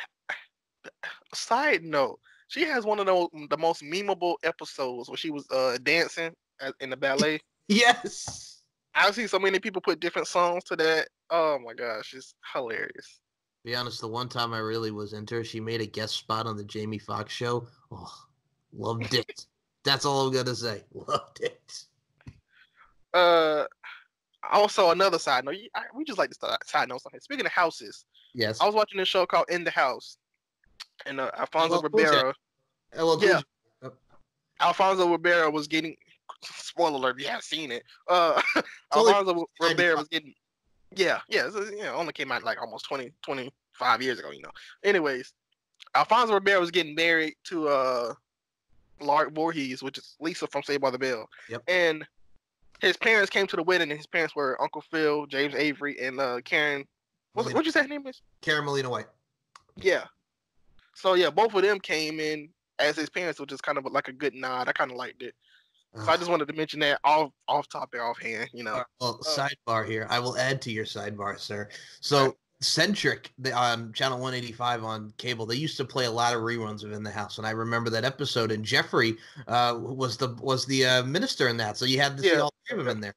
Side 1.33 1.83
note, 1.83 2.19
she 2.47 2.61
has 2.63 2.85
one 2.85 2.99
of 2.99 3.05
those 3.05 3.27
the 3.49 3.57
most 3.57 3.81
memeable 3.81 4.35
episodes 4.43 5.09
where 5.09 5.17
she 5.17 5.31
was 5.31 5.45
uh 5.51 5.77
dancing 5.83 6.33
in 6.79 6.89
the 6.89 6.97
ballet. 6.97 7.39
Yes. 7.67 8.61
I've 8.93 9.15
seen 9.15 9.27
so 9.27 9.39
many 9.39 9.57
people 9.57 9.81
put 9.81 9.99
different 9.99 10.27
songs 10.27 10.63
to 10.65 10.75
that. 10.75 11.07
Oh 11.31 11.57
my 11.57 11.73
gosh, 11.73 12.13
it's 12.13 12.35
hilarious. 12.53 13.19
Be 13.63 13.75
honest, 13.75 14.01
the 14.01 14.07
one 14.07 14.29
time 14.29 14.53
I 14.53 14.59
really 14.59 14.91
was 14.91 15.13
into 15.13 15.33
her, 15.35 15.43
she 15.43 15.59
made 15.59 15.81
a 15.81 15.87
guest 15.87 16.15
spot 16.15 16.45
on 16.45 16.55
the 16.55 16.63
Jamie 16.63 16.99
Foxx 16.99 17.33
show. 17.33 17.67
Oh, 17.91 18.13
loved 18.71 19.15
it. 19.15 19.47
That's 19.83 20.05
all 20.05 20.27
I'm 20.27 20.33
gonna 20.33 20.55
say. 20.55 20.83
Loved 20.93 21.41
it. 21.41 21.85
Uh, 23.15 23.65
also 24.51 24.91
another 24.91 25.19
side 25.19 25.45
note. 25.45 25.55
I, 25.75 25.83
we 25.95 26.03
just 26.03 26.19
like 26.19 26.29
to 26.29 26.35
start 26.35 26.67
side 26.67 26.89
notes 26.89 27.05
on 27.05 27.11
here. 27.11 27.21
Speaking 27.21 27.45
of 27.45 27.51
houses, 27.51 28.05
Yes. 28.35 28.59
I 28.59 28.65
was 28.65 28.75
watching 28.75 28.99
this 28.99 29.07
show 29.07 29.25
called 29.25 29.45
In 29.49 29.63
the 29.63 29.71
House, 29.71 30.17
and 31.05 31.21
uh, 31.21 31.31
Alfonso 31.37 31.75
Well. 31.75 31.81
Ribeiro. 31.83 32.33
Well, 32.95 33.23
yeah. 33.23 33.41
yeah. 33.81 33.89
Alfonso 34.59 35.09
Ribeiro 35.09 35.49
was 35.49 35.67
getting. 35.67 35.95
Spoiler 36.43 36.97
alert! 36.97 37.15
If 37.15 37.23
you 37.23 37.27
haven't 37.27 37.43
seen 37.43 37.71
it, 37.71 37.83
uh, 38.09 38.39
Alfonso 38.93 39.45
Ribeiro 39.61 39.97
was 39.97 40.07
getting. 40.09 40.33
Yeah, 40.95 41.19
yeah, 41.29 41.49
so, 41.49 41.63
you 41.63 41.83
know, 41.83 41.95
only 41.95 42.13
came 42.13 42.31
out 42.31 42.43
like 42.43 42.61
almost 42.61 42.85
20, 42.85 43.11
25 43.21 44.01
years 44.01 44.19
ago. 44.19 44.31
You 44.31 44.41
know. 44.41 44.51
Anyways, 44.83 45.33
Alfonso 45.95 46.33
Ribeiro 46.33 46.59
was 46.59 46.71
getting 46.71 46.93
married 46.93 47.35
to 47.45 47.67
uh, 47.69 48.13
Lark 48.99 49.33
Voorhies, 49.33 49.81
which 49.81 49.97
is 49.97 50.15
Lisa 50.19 50.47
from 50.47 50.63
Saved 50.63 50.81
by 50.81 50.89
the 50.89 50.99
Bell. 50.99 51.27
Yep. 51.49 51.63
And 51.67 52.05
his 52.85 52.97
parents 52.97 53.31
came 53.31 53.47
to 53.47 53.55
the 53.55 53.63
wedding, 53.63 53.89
and 53.89 53.97
his 53.97 54.05
parents 54.05 54.35
were 54.35 54.61
Uncle 54.61 54.81
Phil, 54.91 55.25
James 55.25 55.55
Avery, 55.55 55.97
and 55.99 56.19
uh, 56.19 56.39
Karen. 56.45 56.85
What's, 57.33 57.49
Malina. 57.49 57.53
what'd 57.53 57.65
you 57.65 57.71
say 57.71 57.81
her 57.81 57.87
name 57.87 58.05
is? 58.05 58.21
Karen 58.41 58.63
Malina 58.63 58.89
White. 58.89 59.07
Yeah. 59.75 60.03
So 60.93 61.15
yeah, 61.15 61.31
both 61.31 61.53
of 61.55 61.63
them 61.63 61.79
came 61.79 62.19
in 62.19 62.49
as 62.77 62.95
his 62.95 63.09
parents, 63.09 63.39
which 63.39 63.51
is 63.51 63.59
kind 63.59 63.79
of 63.79 63.85
like 63.85 64.07
a 64.07 64.13
good 64.13 64.35
nod. 64.35 64.69
I 64.69 64.71
kind 64.71 64.91
of 64.91 64.97
liked 64.97 65.23
it. 65.23 65.33
So 66.03 66.11
I 66.11 66.17
just 66.17 66.29
wanted 66.29 66.49
to 66.49 66.53
mention 66.53 66.81
that 66.81 66.99
off 67.05 67.31
off 67.47 67.69
topic, 67.69 68.01
offhand. 68.01 68.49
You 68.53 68.65
know. 68.65 68.75
Uh, 68.75 68.83
well, 68.99 69.19
uh, 69.25 69.29
sidebar 69.29 69.87
here. 69.87 70.05
I 70.09 70.19
will 70.19 70.37
add 70.37 70.61
to 70.63 70.71
your 70.71 70.85
sidebar, 70.85 71.39
sir. 71.39 71.69
So 72.01 72.35
Centric, 72.65 73.31
the 73.37 73.51
on 73.53 73.93
channel 73.93 74.17
185 74.17 74.83
on 74.83 75.13
cable, 75.17 75.45
they 75.45 75.55
used 75.55 75.77
to 75.77 75.85
play 75.85 76.05
a 76.05 76.11
lot 76.11 76.33
of 76.33 76.41
reruns 76.41 76.83
of 76.83 76.91
In 76.91 77.03
the 77.03 77.11
House, 77.11 77.37
and 77.37 77.45
I 77.45 77.51
remember 77.51 77.89
that 77.91 78.03
episode. 78.03 78.51
And 78.51 78.65
Jeffrey 78.65 79.17
uh, 79.47 79.77
was 79.79 80.17
the 80.17 80.29
was 80.41 80.65
the 80.65 80.85
uh, 80.85 81.03
minister 81.03 81.47
in 81.47 81.57
that, 81.57 81.77
so 81.77 81.85
you 81.85 81.99
had 81.99 82.17
to 82.17 82.23
see 82.23 82.29
Yeah. 82.29 82.41
all 82.41 82.53
three 82.67 82.79
of 82.79 82.85
them 82.85 82.97
in 82.97 83.01
there. 83.01 83.15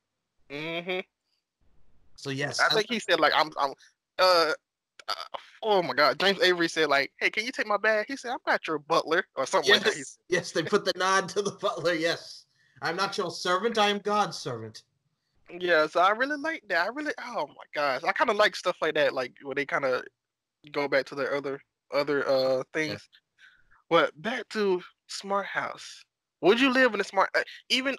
hmm 0.85 1.01
So 2.17 2.31
yes, 2.31 2.61
I 2.61 2.69
think 2.75 2.87
he 2.89 2.99
said 2.99 3.21
like 3.21 3.33
I'm 3.35 3.51
I'm 3.59 3.73
uh, 4.19 4.53
uh 5.09 5.15
oh 5.63 5.83
my 5.83 5.95
god, 5.95 6.19
James 6.19 6.41
Avery 6.43 6.69
said 6.69 6.89
like, 6.89 7.13
hey, 7.19 7.31
can 7.31 7.45
you 7.45 7.53
take 7.53 7.67
my 7.67 7.79
bag? 7.79 8.07
He 8.09 8.17
said 8.17 8.33
I'm 8.33 8.39
not 8.47 8.67
your 8.67 8.79
butler 8.79 9.25
or 9.37 9.47
something 9.47 9.73
like 9.73 9.83
that. 9.85 9.97
Yes, 9.97 10.19
yes, 10.29 10.53
they 10.53 10.63
put 10.63 10.85
the 10.85 10.93
nod 10.97 11.29
to 11.31 11.43
the 11.43 11.53
butler. 11.53 11.95
Yes, 11.95 12.45
I'm 12.83 12.97
not 12.97 13.17
your 13.17 13.31
servant. 13.31 13.79
I 13.79 13.89
am 13.89 13.99
God's 13.99 14.39
servant. 14.39 14.83
Yeah, 15.51 15.87
so 15.87 16.01
I 16.01 16.11
really 16.11 16.37
like 16.37 16.63
that. 16.69 16.85
I 16.87 16.89
really, 16.89 17.13
oh 17.21 17.47
my 17.49 17.65
gosh, 17.75 18.03
I 18.05 18.13
kind 18.13 18.31
of 18.31 18.37
like 18.37 18.55
stuff 18.55 18.77
like 18.83 18.95
that, 18.95 19.15
like 19.15 19.33
where 19.43 19.55
they 19.55 19.65
kind 19.65 19.85
of 19.85 20.03
go 20.73 20.89
back 20.89 21.07
to 21.07 21.15
their 21.15 21.35
other 21.35 21.61
other 21.93 22.27
uh 22.29 22.63
things. 22.75 23.09
But 23.91 24.21
back 24.21 24.49
to 24.51 24.83
Smart 25.09 25.47
House. 25.47 26.03
Would 26.43 26.61
you 26.61 26.71
live 26.73 26.95
in 26.95 27.01
a 27.01 27.05
smart? 27.05 27.31
uh, 27.37 27.43
Even 27.71 27.97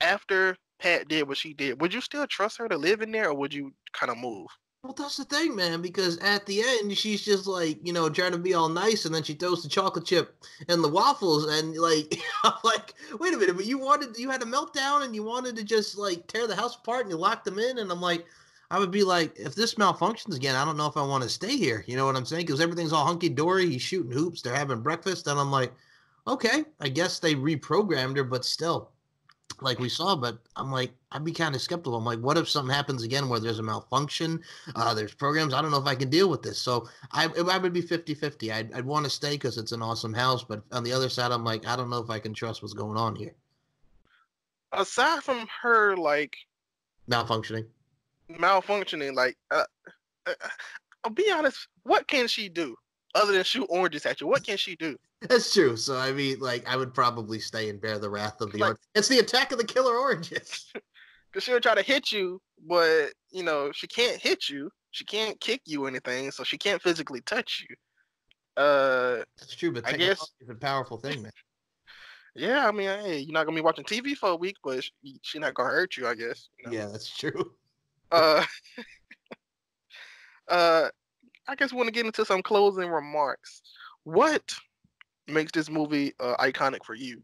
after 0.00 0.56
Pat 0.80 1.08
did 1.08 1.28
what 1.28 1.38
she 1.38 1.54
did, 1.54 1.80
would 1.80 1.94
you 1.94 2.00
still 2.00 2.26
trust 2.26 2.58
her 2.58 2.68
to 2.68 2.76
live 2.78 3.02
in 3.02 3.12
there, 3.12 3.30
or 3.30 3.34
would 3.34 3.54
you 3.54 3.72
kind 3.92 4.10
of 4.10 4.18
move? 4.18 4.48
Well, 4.86 4.94
that's 4.96 5.16
the 5.16 5.24
thing, 5.24 5.56
man. 5.56 5.82
Because 5.82 6.16
at 6.18 6.46
the 6.46 6.62
end, 6.62 6.96
she's 6.96 7.24
just 7.24 7.48
like, 7.48 7.84
you 7.84 7.92
know, 7.92 8.08
trying 8.08 8.30
to 8.30 8.38
be 8.38 8.54
all 8.54 8.68
nice, 8.68 9.04
and 9.04 9.12
then 9.12 9.24
she 9.24 9.34
throws 9.34 9.64
the 9.64 9.68
chocolate 9.68 10.04
chip 10.04 10.36
and 10.68 10.82
the 10.82 10.88
waffles, 10.88 11.44
and 11.48 11.76
like, 11.76 12.20
I'm 12.44 12.52
like, 12.62 12.94
wait 13.18 13.34
a 13.34 13.36
minute, 13.36 13.56
but 13.56 13.64
you 13.64 13.78
wanted, 13.78 14.16
you 14.16 14.30
had 14.30 14.42
a 14.42 14.46
meltdown, 14.46 15.02
and 15.04 15.12
you 15.12 15.24
wanted 15.24 15.56
to 15.56 15.64
just 15.64 15.98
like 15.98 16.28
tear 16.28 16.46
the 16.46 16.54
house 16.54 16.76
apart, 16.76 17.00
and 17.00 17.10
you 17.10 17.16
locked 17.16 17.44
them 17.44 17.58
in, 17.58 17.78
and 17.78 17.90
I'm 17.90 18.00
like, 18.00 18.26
I 18.70 18.78
would 18.78 18.92
be 18.92 19.02
like, 19.02 19.36
if 19.36 19.56
this 19.56 19.74
malfunctions 19.74 20.36
again, 20.36 20.54
I 20.54 20.64
don't 20.64 20.76
know 20.76 20.86
if 20.86 20.96
I 20.96 21.02
want 21.02 21.24
to 21.24 21.28
stay 21.28 21.56
here. 21.56 21.84
You 21.88 21.96
know 21.96 22.06
what 22.06 22.14
I'm 22.14 22.24
saying? 22.24 22.46
Because 22.46 22.60
everything's 22.60 22.92
all 22.92 23.04
hunky 23.04 23.28
dory. 23.28 23.68
He's 23.68 23.82
shooting 23.82 24.12
hoops. 24.12 24.40
They're 24.40 24.54
having 24.54 24.82
breakfast, 24.82 25.26
and 25.26 25.40
I'm 25.40 25.50
like, 25.50 25.72
okay, 26.28 26.64
I 26.80 26.90
guess 26.90 27.18
they 27.18 27.34
reprogrammed 27.34 28.16
her, 28.18 28.24
but 28.24 28.44
still, 28.44 28.92
like 29.60 29.78
we 29.78 29.88
saw. 29.88 30.16
But 30.16 30.38
I'm 30.56 30.70
like, 30.70 30.92
I'd 31.12 31.24
be 31.24 31.32
kind 31.32 31.54
of 31.54 31.62
skeptical. 31.62 31.96
I'm 31.96 32.04
like, 32.04 32.20
what 32.20 32.36
if 32.38 32.48
something 32.48 32.74
happens 32.74 33.02
again 33.02 33.28
where 33.28 33.40
there's 33.40 33.58
a 33.58 33.62
malfunction? 33.62 34.42
Uh, 34.74 34.94
there's 34.94 35.14
programs. 35.14 35.54
I 35.54 35.62
don't 35.62 35.70
know 35.70 35.80
if 35.80 35.86
I 35.86 35.94
can 35.94 36.10
deal 36.10 36.28
with 36.28 36.42
this. 36.42 36.58
So 36.58 36.88
I, 37.12 37.28
I 37.50 37.58
would 37.58 37.72
be 37.72 37.80
50 37.80 38.14
50. 38.14 38.52
I'd, 38.52 38.72
I'd 38.74 38.84
want 38.86 39.04
to 39.04 39.10
stay 39.10 39.32
because 39.32 39.58
it's 39.58 39.72
an 39.72 39.82
awesome 39.82 40.14
house. 40.14 40.44
But 40.44 40.62
on 40.72 40.84
the 40.84 40.92
other 40.92 41.08
side, 41.08 41.32
I'm 41.32 41.44
like, 41.44 41.66
I 41.66 41.76
don't 41.76 41.90
know 41.90 42.02
if 42.02 42.10
I 42.10 42.18
can 42.18 42.34
trust 42.34 42.62
what's 42.62 42.74
going 42.74 42.98
on 42.98 43.16
here. 43.16 43.34
Aside 44.72 45.22
from 45.22 45.46
her 45.62 45.96
like 45.96 46.36
Malfunctioning. 47.08 47.66
malfunctioning, 48.30 49.14
like 49.14 49.36
uh, 49.50 49.64
uh, 50.26 50.34
I'll 51.04 51.10
be 51.12 51.30
honest, 51.30 51.68
what 51.84 52.06
can 52.08 52.26
she 52.28 52.48
do 52.48 52.76
other 53.16 53.32
than 53.32 53.44
shoot 53.44 53.66
oranges 53.68 54.06
at 54.06 54.20
you? 54.20 54.26
What 54.26 54.44
can 54.44 54.56
she 54.56 54.76
do? 54.76 54.96
That's 55.22 55.52
true. 55.52 55.76
So 55.76 55.96
I 55.96 56.12
mean, 56.12 56.38
like, 56.40 56.68
I 56.68 56.76
would 56.76 56.94
probably 56.94 57.38
stay 57.40 57.68
and 57.70 57.80
bear 57.80 57.98
the 57.98 58.10
wrath 58.10 58.40
of 58.40 58.52
the. 58.52 58.58
Like- 58.58 58.66
orange. 58.68 58.80
It's 58.94 59.08
the 59.08 59.18
attack 59.18 59.52
of 59.52 59.58
the 59.58 59.64
killer 59.64 59.96
oranges. 59.96 60.72
Because 61.32 61.44
she'll 61.44 61.60
try 61.60 61.74
to 61.74 61.82
hit 61.82 62.12
you, 62.12 62.40
but 62.66 63.08
you 63.30 63.42
know 63.42 63.70
she 63.70 63.86
can't 63.86 64.18
hit 64.18 64.48
you. 64.48 64.70
She 64.92 65.04
can't 65.04 65.38
kick 65.38 65.60
you 65.66 65.84
or 65.84 65.88
anything, 65.88 66.30
so 66.30 66.44
she 66.44 66.56
can't 66.56 66.80
physically 66.80 67.20
touch 67.20 67.66
you. 67.68 67.76
Uh, 68.56 69.22
That's 69.38 69.54
true, 69.54 69.70
but 69.70 69.86
I 69.86 69.92
guess- 69.98 70.30
is 70.40 70.48
a 70.48 70.54
powerful 70.54 70.96
thing, 70.96 71.20
man. 71.22 71.32
yeah, 72.34 72.66
I 72.66 72.70
mean, 72.72 72.88
hey, 72.88 73.18
you're 73.18 73.34
not 73.34 73.44
gonna 73.44 73.56
be 73.56 73.60
watching 73.60 73.84
TV 73.84 74.16
for 74.16 74.30
a 74.30 74.36
week, 74.36 74.56
but 74.64 74.82
she's 74.82 75.18
she 75.20 75.38
not 75.38 75.52
gonna 75.52 75.68
hurt 75.68 75.98
you, 75.98 76.06
I 76.06 76.14
guess. 76.14 76.48
you 76.58 76.70
know? 76.70 76.78
Yeah, 76.78 76.86
that's 76.86 77.14
true. 77.14 77.52
Uh, 78.10 78.42
uh, 80.48 80.88
I 81.48 81.54
guess 81.54 81.72
we 81.72 81.76
want 81.76 81.88
to 81.88 81.92
get 81.92 82.06
into 82.06 82.24
some 82.24 82.42
closing 82.42 82.88
remarks. 82.88 83.62
What 84.04 84.54
makes 85.28 85.52
this 85.52 85.70
movie 85.70 86.12
uh, 86.20 86.36
iconic 86.36 86.84
for 86.84 86.94
you, 86.94 87.22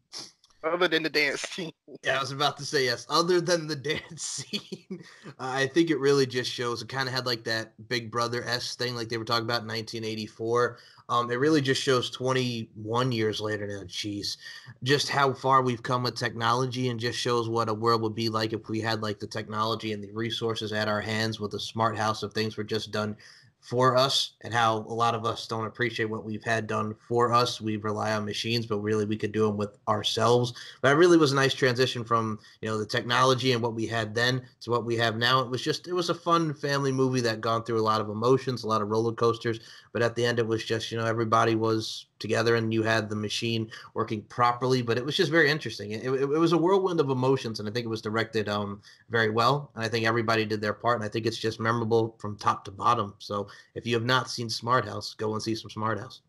other 0.64 0.86
than 0.86 1.02
the 1.02 1.10
dance 1.10 1.40
scene? 1.42 1.72
Yeah, 2.04 2.18
I 2.18 2.20
was 2.20 2.30
about 2.30 2.56
to 2.58 2.64
say 2.64 2.84
yes. 2.84 3.06
Other 3.08 3.40
than 3.40 3.66
the 3.66 3.76
dance 4.00 4.22
scene, 4.22 5.00
uh, 5.26 5.32
I 5.38 5.66
think 5.66 5.90
it 5.90 5.98
really 5.98 6.26
just 6.26 6.50
shows. 6.50 6.82
It 6.82 6.88
kind 6.88 7.08
of 7.08 7.14
had 7.14 7.26
like 7.26 7.44
that 7.44 7.72
Big 7.88 8.10
Brother 8.10 8.44
s 8.44 8.76
thing, 8.76 8.94
like 8.94 9.08
they 9.08 9.18
were 9.18 9.24
talking 9.24 9.44
about 9.44 9.62
in 9.62 9.68
1984. 9.68 10.78
Um, 11.08 11.30
it 11.30 11.34
really 11.34 11.60
just 11.60 11.82
shows 11.82 12.10
21 12.10 13.12
years 13.12 13.40
later 13.40 13.66
now. 13.66 13.82
Jeez, 13.84 14.36
just 14.82 15.08
how 15.08 15.32
far 15.32 15.62
we've 15.62 15.82
come 15.82 16.04
with 16.04 16.14
technology, 16.14 16.88
and 16.88 17.00
just 17.00 17.18
shows 17.18 17.48
what 17.48 17.68
a 17.68 17.74
world 17.74 18.02
would 18.02 18.14
be 18.14 18.28
like 18.28 18.52
if 18.52 18.68
we 18.68 18.80
had 18.80 19.02
like 19.02 19.18
the 19.18 19.26
technology 19.26 19.92
and 19.92 20.02
the 20.02 20.12
resources 20.12 20.72
at 20.72 20.88
our 20.88 21.00
hands 21.00 21.40
with 21.40 21.54
a 21.54 21.60
smart 21.60 21.96
house 21.96 22.22
if 22.22 22.32
things 22.32 22.56
were 22.56 22.64
just 22.64 22.92
done 22.92 23.16
for 23.62 23.96
us 23.96 24.32
and 24.40 24.52
how 24.52 24.78
a 24.88 24.94
lot 24.94 25.14
of 25.14 25.24
us 25.24 25.46
don't 25.46 25.66
appreciate 25.66 26.06
what 26.06 26.24
we've 26.24 26.42
had 26.42 26.66
done 26.66 26.94
for 27.08 27.32
us. 27.32 27.60
We 27.60 27.76
rely 27.76 28.12
on 28.12 28.24
machines, 28.24 28.66
but 28.66 28.80
really 28.80 29.04
we 29.04 29.16
could 29.16 29.30
do 29.30 29.46
them 29.46 29.56
with 29.56 29.78
ourselves. 29.86 30.52
But 30.82 30.90
it 30.90 30.96
really 30.96 31.16
was 31.16 31.30
a 31.30 31.36
nice 31.36 31.54
transition 31.54 32.02
from 32.02 32.40
you 32.60 32.68
know 32.68 32.76
the 32.76 32.84
technology 32.84 33.52
and 33.52 33.62
what 33.62 33.74
we 33.74 33.86
had 33.86 34.14
then 34.14 34.42
to 34.62 34.70
what 34.70 34.84
we 34.84 34.96
have 34.96 35.16
now. 35.16 35.40
It 35.40 35.48
was 35.48 35.62
just 35.62 35.86
it 35.86 35.92
was 35.92 36.10
a 36.10 36.14
fun 36.14 36.52
family 36.52 36.90
movie 36.90 37.20
that 37.20 37.40
gone 37.40 37.62
through 37.62 37.80
a 37.80 37.82
lot 37.82 38.00
of 38.00 38.10
emotions, 38.10 38.64
a 38.64 38.68
lot 38.68 38.82
of 38.82 38.88
roller 38.88 39.12
coasters. 39.12 39.60
But 39.92 40.02
at 40.02 40.16
the 40.16 40.26
end, 40.26 40.40
it 40.40 40.46
was 40.46 40.64
just 40.64 40.90
you 40.90 40.98
know 40.98 41.06
everybody 41.06 41.54
was 41.54 42.06
together 42.22 42.54
and 42.56 42.72
you 42.72 42.82
had 42.82 43.10
the 43.10 43.16
machine 43.16 43.70
working 43.92 44.22
properly. 44.22 44.80
But 44.80 44.96
it 44.96 45.04
was 45.04 45.16
just 45.16 45.30
very 45.30 45.50
interesting. 45.50 45.90
It, 45.90 46.04
it, 46.04 46.22
it 46.22 46.26
was 46.26 46.52
a 46.52 46.58
whirlwind 46.58 47.00
of 47.00 47.10
emotions, 47.10 47.60
and 47.60 47.68
I 47.68 47.72
think 47.72 47.84
it 47.84 47.90
was 47.90 48.00
directed 48.00 48.48
um 48.48 48.80
very 49.10 49.28
well. 49.28 49.70
And 49.74 49.84
I 49.84 49.88
think 49.88 50.06
everybody 50.06 50.46
did 50.46 50.62
their 50.62 50.72
part, 50.72 50.96
and 50.96 51.04
I 51.04 51.08
think 51.08 51.26
it's 51.26 51.36
just 51.36 51.60
memorable 51.60 52.16
from 52.18 52.36
top 52.36 52.64
to 52.64 52.70
bottom. 52.70 53.14
So 53.18 53.48
if 53.74 53.86
you 53.86 53.94
have 53.94 54.06
not 54.06 54.30
seen 54.30 54.48
Smart 54.48 54.86
House, 54.86 55.12
go 55.14 55.34
and 55.34 55.42
see 55.42 55.54
some 55.54 55.70
Smart 55.70 55.98
House. 55.98 56.22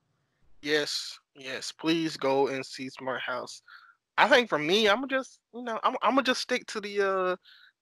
Yes, 0.62 1.20
yes. 1.36 1.72
Please 1.72 2.18
go 2.18 2.48
and 2.48 2.66
see 2.66 2.90
Smart 2.90 3.22
House. 3.22 3.62
I 4.18 4.28
think 4.28 4.50
for 4.50 4.60
me, 4.60 4.88
I'm 4.88 5.08
just 5.08 5.40
you 5.54 5.64
know 5.64 5.80
I'm 5.84 5.96
I'm 6.02 6.12
gonna 6.12 6.24
just 6.24 6.42
stick 6.42 6.66
to 6.68 6.82
the 6.82 7.02
uh 7.02 7.36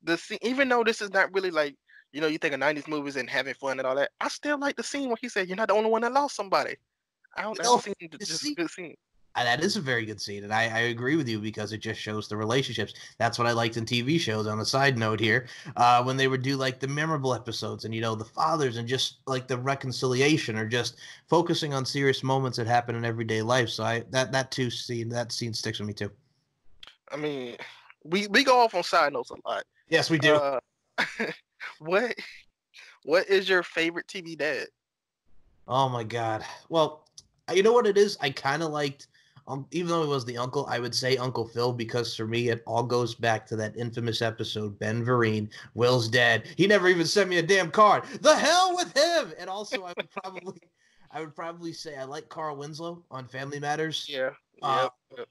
the 0.03 0.17
scene. 0.17 0.39
Even 0.41 0.69
though 0.69 0.83
this 0.83 1.01
is 1.01 1.11
not 1.11 1.33
really 1.33 1.51
like 1.51 1.75
you 2.11 2.21
know 2.21 2.27
you 2.27 2.37
think 2.37 2.53
of 2.53 2.59
'90s 2.59 2.87
movies 2.87 3.15
and 3.15 3.29
having 3.29 3.53
fun 3.55 3.79
and 3.79 3.87
all 3.87 3.95
that, 3.95 4.11
I 4.19 4.27
still 4.29 4.59
like 4.59 4.75
the 4.75 4.83
scene 4.83 5.09
where 5.09 5.17
he 5.21 5.29
said, 5.29 5.47
"You're 5.47 5.57
not 5.57 5.67
the 5.67 5.75
only 5.75 5.89
one 5.89 6.01
that 6.01 6.13
lost 6.13 6.35
somebody." 6.35 6.75
I 7.37 7.43
don't 7.43 7.61
No, 7.63 7.75
know. 7.75 7.77
The 7.77 8.51
a 8.51 8.55
good 8.55 8.69
scene. 8.69 8.95
Uh, 9.33 9.45
that 9.45 9.63
is 9.63 9.77
a 9.77 9.81
very 9.81 10.05
good 10.05 10.19
scene, 10.19 10.43
and 10.43 10.53
I, 10.53 10.63
I 10.63 10.79
agree 10.91 11.15
with 11.15 11.29
you 11.29 11.39
because 11.39 11.71
it 11.71 11.77
just 11.77 12.01
shows 12.01 12.27
the 12.27 12.35
relationships. 12.35 12.93
That's 13.17 13.39
what 13.39 13.47
I 13.47 13.53
liked 13.53 13.77
in 13.77 13.85
TV 13.85 14.17
shows. 14.17 14.45
On 14.45 14.59
a 14.59 14.65
side 14.65 14.97
note 14.97 15.21
here, 15.21 15.47
uh, 15.77 16.03
when 16.03 16.17
they 16.17 16.27
would 16.27 16.41
do 16.41 16.57
like 16.57 16.81
the 16.81 16.87
memorable 16.89 17.33
episodes, 17.33 17.85
and 17.85 17.95
you 17.95 18.01
know 18.01 18.13
the 18.13 18.25
fathers, 18.25 18.75
and 18.75 18.89
just 18.89 19.19
like 19.27 19.47
the 19.47 19.57
reconciliation, 19.57 20.57
or 20.57 20.67
just 20.67 20.97
focusing 21.29 21.73
on 21.73 21.85
serious 21.85 22.23
moments 22.23 22.57
that 22.57 22.67
happen 22.67 22.93
in 22.93 23.05
everyday 23.05 23.41
life. 23.41 23.69
So 23.69 23.85
I 23.85 24.03
that 24.09 24.33
that 24.33 24.51
too 24.51 24.69
scene 24.69 25.07
that 25.09 25.31
scene 25.31 25.53
sticks 25.53 25.79
with 25.79 25.87
me 25.87 25.93
too. 25.93 26.11
I 27.09 27.15
mean, 27.15 27.55
we 28.03 28.27
we 28.27 28.43
go 28.43 28.59
off 28.59 28.75
on 28.75 28.83
side 28.83 29.13
notes 29.13 29.31
a 29.31 29.35
lot. 29.47 29.63
Yes, 29.89 30.09
we 30.09 30.17
do. 30.17 30.35
Uh, 30.35 30.59
what 31.79 32.15
what 33.03 33.27
is 33.29 33.47
your 33.47 33.63
favorite 33.63 34.07
TV 34.07 34.35
dad? 34.37 34.67
Oh 35.67 35.89
my 35.89 36.03
god. 36.03 36.43
Well, 36.69 37.07
you 37.53 37.63
know 37.63 37.73
what 37.73 37.87
it 37.87 37.97
is? 37.97 38.17
I 38.21 38.29
kind 38.29 38.63
of 38.63 38.71
liked, 38.71 39.07
um, 39.47 39.65
even 39.71 39.89
though 39.89 40.03
it 40.03 40.07
was 40.07 40.25
the 40.25 40.37
uncle, 40.37 40.65
I 40.67 40.79
would 40.79 40.95
say 40.95 41.17
Uncle 41.17 41.47
Phil 41.47 41.73
because 41.73 42.15
for 42.15 42.25
me 42.27 42.49
it 42.49 42.63
all 42.65 42.83
goes 42.83 43.15
back 43.15 43.45
to 43.47 43.55
that 43.57 43.75
infamous 43.77 44.21
episode. 44.21 44.77
Ben 44.79 45.03
Vereen, 45.05 45.49
Will's 45.73 46.07
dad. 46.07 46.47
He 46.57 46.67
never 46.67 46.87
even 46.87 47.05
sent 47.05 47.29
me 47.29 47.37
a 47.37 47.43
damn 47.43 47.71
card. 47.71 48.03
The 48.21 48.35
hell 48.35 48.75
with 48.75 48.95
him. 48.95 49.33
And 49.39 49.49
also, 49.49 49.83
I 49.83 49.93
would 49.97 50.09
probably, 50.09 50.61
I 51.11 51.19
would 51.21 51.35
probably 51.35 51.73
say 51.73 51.97
I 51.97 52.03
like 52.05 52.29
Carl 52.29 52.55
Winslow 52.57 53.03
on 53.11 53.27
Family 53.27 53.59
Matters. 53.59 54.05
Yeah, 54.09 54.31
Uh, 54.61 54.89
yeah. 55.17 55.23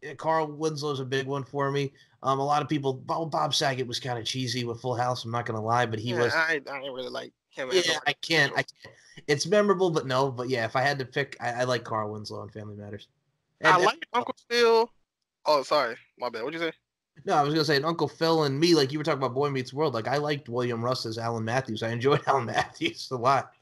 Yeah, 0.00 0.14
Carl 0.14 0.46
Winslow's 0.52 1.00
a 1.00 1.04
big 1.04 1.26
one 1.26 1.42
for 1.42 1.72
me. 1.72 1.92
Um, 2.22 2.38
a 2.38 2.44
lot 2.44 2.62
of 2.62 2.68
people, 2.68 2.92
Bob, 2.94 3.32
Bob 3.32 3.52
Saget 3.52 3.86
was 3.86 3.98
kind 3.98 4.16
of 4.16 4.24
cheesy 4.24 4.62
with 4.62 4.80
Full 4.80 4.94
House. 4.94 5.24
I'm 5.24 5.32
not 5.32 5.44
gonna 5.44 5.60
lie, 5.60 5.86
but 5.86 5.98
he 5.98 6.10
yeah, 6.10 6.20
was 6.20 6.32
I 6.32 6.60
I 6.70 6.78
ain't 6.78 6.94
really 6.94 7.08
like 7.08 7.32
a 7.58 7.74
yeah, 7.74 7.98
I 8.06 8.12
can't. 8.14 8.52
I 8.52 8.62
can't. 8.62 8.94
It's 9.26 9.46
memorable, 9.46 9.90
but 9.90 10.06
no. 10.06 10.30
But 10.30 10.48
yeah, 10.48 10.64
if 10.64 10.76
I 10.76 10.82
had 10.82 10.98
to 11.00 11.04
pick, 11.04 11.36
I, 11.40 11.50
I 11.50 11.64
like 11.64 11.84
Carl 11.84 12.12
Winslow 12.12 12.40
on 12.40 12.48
Family 12.50 12.76
Matters. 12.76 13.08
And- 13.60 13.72
I 13.72 13.76
and- 13.76 13.84
like 13.84 14.06
Uncle 14.12 14.34
Phil. 14.48 14.90
Oh, 15.46 15.62
sorry, 15.62 15.96
my 16.18 16.28
bad. 16.28 16.44
What'd 16.44 16.60
you 16.60 16.66
say? 16.66 16.72
no, 17.24 17.34
I 17.34 17.42
was 17.42 17.52
gonna 17.52 17.64
say, 17.64 17.76
and 17.76 17.84
Uncle 17.84 18.08
Phil 18.08 18.44
and 18.44 18.58
me, 18.58 18.74
like 18.74 18.92
you 18.92 18.98
were 18.98 19.04
talking 19.04 19.18
about 19.18 19.34
Boy 19.34 19.50
Meets 19.50 19.72
World. 19.72 19.94
Like 19.94 20.08
I 20.08 20.18
liked 20.18 20.48
William 20.48 20.84
Russ 20.84 21.04
as 21.06 21.18
Alan 21.18 21.44
Matthews. 21.44 21.82
I 21.82 21.90
enjoyed 21.90 22.20
Alan 22.26 22.46
Matthews 22.46 23.08
a 23.10 23.16
lot. 23.16 23.52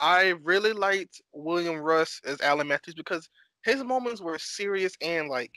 I 0.00 0.30
really 0.42 0.72
liked 0.72 1.22
William 1.32 1.76
Russ 1.76 2.20
as 2.24 2.40
Alan 2.40 2.66
Matthews 2.66 2.94
because 2.94 3.28
his 3.62 3.84
moments 3.84 4.20
were 4.20 4.38
serious 4.38 4.96
and 5.00 5.28
like, 5.28 5.52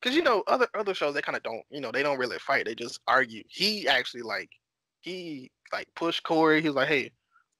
because 0.00 0.14
you 0.16 0.22
know 0.22 0.44
other 0.46 0.68
other 0.74 0.94
shows 0.94 1.14
they 1.14 1.22
kind 1.22 1.36
of 1.36 1.42
don't, 1.42 1.64
you 1.70 1.80
know, 1.80 1.90
they 1.90 2.02
don't 2.02 2.18
really 2.18 2.38
fight. 2.38 2.66
They 2.66 2.74
just 2.74 3.00
argue. 3.08 3.42
He 3.48 3.88
actually 3.88 4.22
like, 4.22 4.50
he 5.02 5.50
like 5.72 5.88
pushed 5.96 6.22
Cory. 6.22 6.62
He 6.62 6.68
was 6.68 6.76
like, 6.76 6.88
hey, 6.88 7.10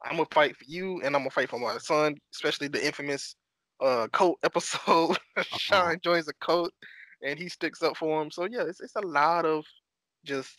I'm 0.04 0.16
gonna 0.16 0.26
fight 0.32 0.56
for 0.56 0.64
you 0.66 1.00
and 1.02 1.14
I'm 1.14 1.22
gonna 1.22 1.30
fight 1.30 1.50
for 1.50 1.58
my 1.58 1.78
son, 1.78 2.16
especially 2.34 2.68
the 2.68 2.84
infamous 2.84 3.36
uh 3.80 4.08
coat 4.12 4.38
episode. 4.44 5.18
Sean 5.42 5.98
joins 6.02 6.26
the 6.26 6.34
coat 6.40 6.72
and 7.22 7.38
he 7.38 7.48
sticks 7.48 7.82
up 7.82 7.96
for 7.96 8.22
him. 8.22 8.30
So 8.30 8.46
yeah, 8.50 8.62
it's 8.62 8.80
it's 8.80 8.96
a 8.96 9.06
lot 9.06 9.44
of 9.44 9.64
just 10.24 10.50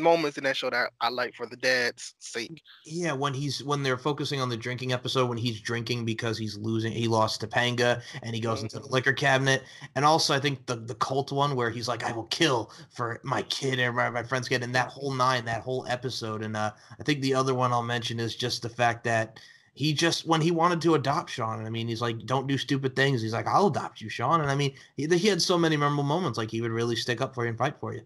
moments 0.00 0.38
in 0.38 0.44
that 0.44 0.56
show 0.56 0.70
that 0.70 0.92
I 1.00 1.08
like 1.10 1.34
for 1.34 1.46
the 1.46 1.56
dad's 1.56 2.14
sake. 2.18 2.62
Yeah, 2.84 3.12
when 3.12 3.34
he's 3.34 3.62
when 3.62 3.82
they're 3.82 3.98
focusing 3.98 4.40
on 4.40 4.48
the 4.48 4.56
drinking 4.56 4.92
episode, 4.92 5.28
when 5.28 5.36
he's 5.38 5.60
drinking 5.60 6.04
because 6.06 6.38
he's 6.38 6.56
losing, 6.56 6.90
he 6.92 7.06
lost 7.06 7.40
to 7.42 7.46
Panga, 7.46 8.02
and 8.22 8.34
he 8.34 8.40
goes 8.40 8.62
into 8.62 8.78
the 8.80 8.86
Mhm. 8.86 8.90
liquor 8.90 9.12
cabinet. 9.12 9.62
And 9.94 10.04
also, 10.06 10.34
I 10.34 10.40
think 10.40 10.64
the 10.66 10.76
the 10.76 10.94
cult 10.94 11.30
one 11.30 11.54
where 11.54 11.68
he's 11.70 11.86
like, 11.86 12.02
"I 12.02 12.12
will 12.12 12.24
kill 12.24 12.72
for 12.90 13.20
my 13.24 13.42
kid 13.42 13.78
and 13.78 13.94
my, 13.94 14.08
my 14.10 14.22
friend's 14.22 14.48
kid," 14.48 14.62
and 14.62 14.74
that 14.74 14.88
whole 14.88 15.12
nine, 15.12 15.44
that 15.44 15.62
whole 15.62 15.86
episode. 15.86 16.42
And 16.42 16.56
uh, 16.56 16.72
I 16.98 17.02
think 17.02 17.20
the 17.20 17.34
other 17.34 17.54
one 17.54 17.72
I'll 17.72 17.82
mention 17.82 18.18
is 18.18 18.34
just 18.34 18.62
the 18.62 18.70
fact 18.70 19.04
that 19.04 19.38
he 19.74 19.92
just 19.92 20.26
when 20.26 20.40
he 20.40 20.50
wanted 20.50 20.80
to 20.82 20.94
adopt 20.94 21.30
Sean, 21.30 21.64
I 21.66 21.70
mean, 21.70 21.88
he's 21.88 22.00
like, 22.00 22.24
"Don't 22.26 22.46
do 22.46 22.56
stupid 22.56 22.96
things." 22.96 23.20
He's 23.20 23.34
like, 23.34 23.46
"I'll 23.46 23.66
adopt 23.66 24.00
you, 24.00 24.08
Sean." 24.08 24.40
And 24.40 24.50
I 24.50 24.54
mean, 24.54 24.74
he, 24.96 25.06
he 25.06 25.28
had 25.28 25.42
so 25.42 25.58
many 25.58 25.76
memorable 25.76 26.04
moments. 26.04 26.38
Like 26.38 26.50
he 26.50 26.62
would 26.62 26.70
really 26.72 26.96
stick 26.96 27.20
up 27.20 27.34
for 27.34 27.44
you 27.44 27.50
and 27.50 27.58
fight 27.58 27.78
for 27.80 27.92
you. 27.94 28.02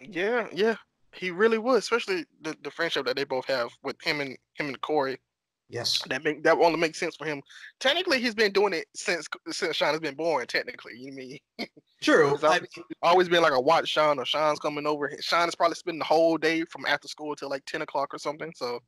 Yeah, 0.00 0.48
yeah, 0.52 0.76
he 1.12 1.30
really 1.30 1.58
would, 1.58 1.78
especially 1.78 2.24
the, 2.42 2.56
the 2.62 2.70
friendship 2.70 3.06
that 3.06 3.16
they 3.16 3.24
both 3.24 3.46
have 3.46 3.70
with 3.82 3.96
him 4.02 4.20
and 4.20 4.36
him 4.54 4.68
and 4.68 4.80
Cory. 4.80 5.18
Yes. 5.70 6.00
That 6.08 6.24
make 6.24 6.42
that 6.44 6.56
only 6.56 6.78
makes 6.78 6.98
sense 6.98 7.14
for 7.16 7.26
him. 7.26 7.42
Technically, 7.78 8.20
he's 8.20 8.34
been 8.34 8.52
doing 8.52 8.72
it 8.72 8.86
since 8.94 9.28
since 9.50 9.76
Sean 9.76 9.90
has 9.90 10.00
been 10.00 10.14
born. 10.14 10.46
Technically, 10.46 10.92
you 10.96 11.12
mean 11.12 11.38
True. 12.02 12.34
It's 12.34 12.44
always, 12.44 12.68
always 13.02 13.28
been 13.28 13.42
like 13.42 13.52
a 13.52 13.60
watch 13.60 13.88
Sean 13.88 14.18
or 14.18 14.24
Sean's 14.24 14.58
coming 14.60 14.86
over. 14.86 15.12
Sean 15.20 15.48
is 15.48 15.54
probably 15.54 15.74
spending 15.74 15.98
the 15.98 16.06
whole 16.06 16.38
day 16.38 16.64
from 16.64 16.86
after 16.86 17.06
school 17.06 17.36
till 17.36 17.50
like 17.50 17.66
ten 17.66 17.82
o'clock 17.82 18.14
or 18.14 18.18
something. 18.18 18.50
So 18.56 18.80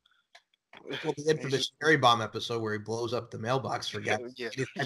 Well, 1.04 1.14
the 1.18 1.28
infamous 1.28 1.70
cherry 1.82 1.98
bomb 1.98 2.22
episode 2.22 2.62
where 2.62 2.72
he 2.72 2.78
blows 2.78 3.12
up 3.12 3.30
the 3.30 3.38
mailbox 3.38 3.88
for 3.88 4.00
yeah, 4.00 4.16
yeah. 4.36 4.48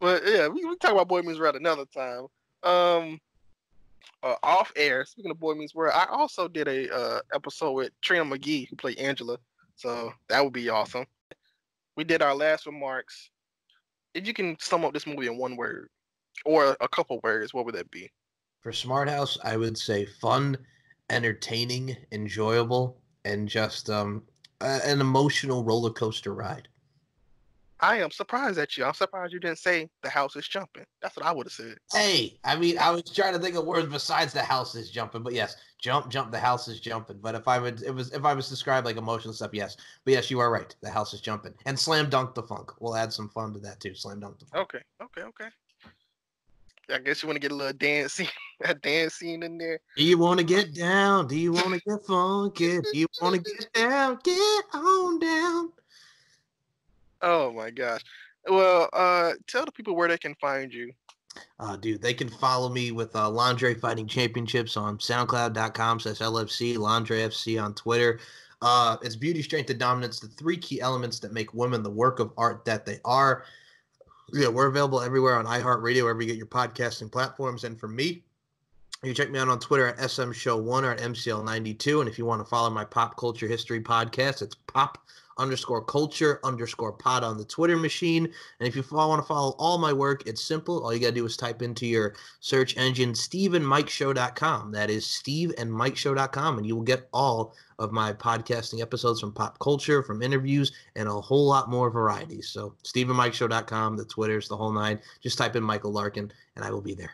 But 0.00 0.22
yeah, 0.26 0.48
we, 0.48 0.64
we 0.64 0.76
talk 0.76 0.90
about 0.90 1.06
Boy 1.06 1.22
Meets 1.22 1.38
Red 1.38 1.54
another 1.54 1.84
time. 1.84 2.26
Um, 2.64 3.20
uh, 4.22 4.34
off 4.42 4.72
air, 4.76 5.04
speaking 5.04 5.30
of 5.30 5.40
Boy 5.40 5.54
Meets 5.54 5.74
World, 5.74 5.94
I 5.94 6.06
also 6.10 6.48
did 6.48 6.68
a 6.68 6.94
uh, 6.94 7.20
episode 7.34 7.72
with 7.72 7.90
Trina 8.00 8.24
McGee, 8.24 8.68
who 8.68 8.76
played 8.76 8.98
Angela. 8.98 9.38
So 9.76 10.12
that 10.28 10.42
would 10.42 10.52
be 10.52 10.68
awesome. 10.68 11.06
We 11.96 12.04
did 12.04 12.22
our 12.22 12.34
last 12.34 12.66
remarks. 12.66 13.30
If 14.14 14.26
you 14.26 14.34
can 14.34 14.56
sum 14.60 14.84
up 14.84 14.92
this 14.92 15.06
movie 15.06 15.26
in 15.26 15.38
one 15.38 15.56
word 15.56 15.88
or 16.44 16.76
a 16.80 16.88
couple 16.88 17.20
words, 17.22 17.52
what 17.52 17.64
would 17.64 17.74
that 17.74 17.90
be? 17.90 18.10
For 18.60 18.72
Smart 18.72 19.08
House, 19.08 19.38
I 19.42 19.56
would 19.56 19.76
say 19.76 20.04
fun, 20.04 20.56
entertaining, 21.10 21.96
enjoyable, 22.12 23.00
and 23.24 23.48
just 23.48 23.90
um 23.90 24.22
an 24.60 25.00
emotional 25.00 25.64
roller 25.64 25.90
coaster 25.90 26.34
ride. 26.34 26.68
I 27.82 27.96
am 27.96 28.12
surprised 28.12 28.58
at 28.58 28.76
you. 28.76 28.84
I'm 28.84 28.94
surprised 28.94 29.32
you 29.32 29.40
didn't 29.40 29.58
say 29.58 29.88
the 30.04 30.08
house 30.08 30.36
is 30.36 30.46
jumping. 30.46 30.84
That's 31.02 31.16
what 31.16 31.26
I 31.26 31.32
would 31.32 31.46
have 31.46 31.52
said. 31.52 31.76
Hey, 31.92 32.38
I 32.44 32.54
mean, 32.54 32.78
I 32.78 32.92
was 32.92 33.02
trying 33.02 33.32
to 33.32 33.40
think 33.40 33.56
of 33.56 33.66
words 33.66 33.92
besides 33.92 34.32
the 34.32 34.42
house 34.42 34.76
is 34.76 34.88
jumping, 34.88 35.24
but 35.24 35.32
yes, 35.32 35.56
jump, 35.80 36.08
jump, 36.08 36.30
the 36.30 36.38
house 36.38 36.68
is 36.68 36.78
jumping. 36.78 37.18
But 37.20 37.34
if 37.34 37.48
I 37.48 37.58
would, 37.58 37.82
it 37.82 37.92
was 37.92 38.12
if 38.12 38.24
I 38.24 38.34
was 38.34 38.48
described 38.48 38.86
like 38.86 38.96
emotional 38.96 39.34
stuff, 39.34 39.50
yes. 39.52 39.76
But 40.04 40.14
yes, 40.14 40.30
you 40.30 40.38
are 40.38 40.50
right. 40.50 40.72
The 40.80 40.90
house 40.90 41.12
is 41.12 41.20
jumping, 41.20 41.54
and 41.66 41.76
slam 41.76 42.08
dunk 42.08 42.36
the 42.36 42.44
funk. 42.44 42.70
We'll 42.80 42.94
add 42.94 43.12
some 43.12 43.28
fun 43.28 43.52
to 43.54 43.58
that 43.60 43.80
too. 43.80 43.96
Slam 43.96 44.20
dunk 44.20 44.38
the 44.38 44.46
funk. 44.46 44.62
Okay, 44.62 44.84
okay, 45.02 45.22
okay. 45.22 45.50
I 46.88 46.98
guess 46.98 47.22
you 47.22 47.26
want 47.26 47.36
to 47.36 47.40
get 47.40 47.52
a 47.52 47.54
little 47.56 47.72
dance 47.72 48.12
scene, 48.14 48.28
a 48.64 48.74
dance 48.74 49.14
scene 49.14 49.42
in 49.42 49.58
there. 49.58 49.80
Do 49.96 50.04
you 50.04 50.18
want 50.18 50.38
to 50.38 50.44
get 50.44 50.72
down? 50.72 51.26
Do 51.26 51.36
you 51.36 51.52
want 51.52 51.74
to 51.74 51.80
get 51.80 52.04
funky? 52.06 52.78
Do 52.78 52.90
you 52.92 53.06
want 53.20 53.34
to 53.34 53.40
get 53.40 53.72
down? 53.72 54.20
Get 54.22 54.64
on 54.72 55.18
down. 55.18 55.72
Oh 57.22 57.52
my 57.52 57.70
gosh. 57.70 58.02
Well, 58.48 58.88
uh, 58.92 59.32
tell 59.46 59.64
the 59.64 59.72
people 59.72 59.94
where 59.94 60.08
they 60.08 60.18
can 60.18 60.34
find 60.40 60.72
you. 60.72 60.92
Uh, 61.58 61.76
dude, 61.76 62.02
they 62.02 62.12
can 62.12 62.28
follow 62.28 62.68
me 62.68 62.90
with 62.90 63.14
uh, 63.16 63.28
Landre 63.28 63.78
Fighting 63.78 64.06
Championships 64.06 64.76
on 64.76 64.98
SoundCloud.com 64.98 66.00
slash 66.00 66.18
LFC, 66.18 66.76
Landre 66.76 67.26
FC 67.26 67.62
on 67.62 67.74
Twitter. 67.74 68.20
Uh, 68.60 68.96
it's 69.02 69.16
beauty, 69.16 69.42
strength, 69.42 69.70
and 69.70 69.78
dominance, 69.78 70.20
the 70.20 70.28
three 70.28 70.56
key 70.56 70.80
elements 70.80 71.18
that 71.20 71.32
make 71.32 71.54
women 71.54 71.82
the 71.82 71.90
work 71.90 72.20
of 72.20 72.32
art 72.36 72.64
that 72.64 72.84
they 72.84 72.98
are. 73.04 73.44
Yeah, 74.32 74.48
we're 74.48 74.66
available 74.66 75.00
everywhere 75.00 75.36
on 75.36 75.46
iHeartRadio, 75.46 76.02
wherever 76.02 76.22
you 76.22 76.28
get 76.28 76.36
your 76.36 76.46
podcasting 76.46 77.10
platforms. 77.10 77.64
And 77.64 77.78
for 77.78 77.88
me, 77.88 78.22
you 79.02 79.14
check 79.14 79.30
me 79.30 79.38
out 79.38 79.48
on 79.48 79.58
Twitter 79.58 79.88
at 79.88 80.10
SM 80.10 80.30
Show 80.32 80.56
One 80.56 80.84
or 80.84 80.92
at 80.92 81.00
MCL92. 81.00 82.00
And 82.00 82.08
if 82.08 82.18
you 82.18 82.24
want 82.24 82.40
to 82.40 82.48
follow 82.48 82.70
my 82.70 82.84
pop 82.84 83.16
culture 83.16 83.48
history 83.48 83.80
podcast, 83.80 84.42
it's 84.42 84.54
pop 84.54 84.98
underscore 85.38 85.84
culture 85.84 86.40
underscore 86.44 86.92
pod 86.92 87.24
on 87.24 87.36
the 87.36 87.44
Twitter 87.44 87.76
machine. 87.76 88.24
And 88.58 88.68
if 88.68 88.76
you 88.76 88.84
want 88.90 89.22
to 89.22 89.26
follow 89.26 89.54
all 89.58 89.78
my 89.78 89.92
work, 89.92 90.26
it's 90.26 90.42
simple. 90.42 90.82
All 90.82 90.92
you 90.92 91.00
got 91.00 91.08
to 91.08 91.12
do 91.14 91.26
is 91.26 91.36
type 91.36 91.62
into 91.62 91.86
your 91.86 92.14
search 92.40 92.76
engine 92.76 93.12
steveandmikeshow.com. 93.12 94.72
That 94.72 94.90
is 94.90 95.04
steveandmikeshow.com. 95.04 96.58
And 96.58 96.66
you 96.66 96.76
will 96.76 96.82
get 96.82 97.08
all 97.12 97.54
of 97.78 97.92
my 97.92 98.12
podcasting 98.12 98.80
episodes 98.80 99.20
from 99.20 99.32
pop 99.32 99.58
culture, 99.58 100.02
from 100.02 100.22
interviews, 100.22 100.72
and 100.96 101.08
a 101.08 101.12
whole 101.12 101.46
lot 101.46 101.68
more 101.68 101.90
varieties. 101.90 102.48
So 102.48 102.74
steveandmikeshow.com, 102.84 103.96
the 103.96 104.04
Twitters, 104.04 104.48
the 104.48 104.56
whole 104.56 104.72
nine. 104.72 105.00
Just 105.20 105.38
type 105.38 105.56
in 105.56 105.62
Michael 105.62 105.92
Larkin 105.92 106.32
and 106.56 106.64
I 106.64 106.70
will 106.70 106.82
be 106.82 106.94
there. 106.94 107.12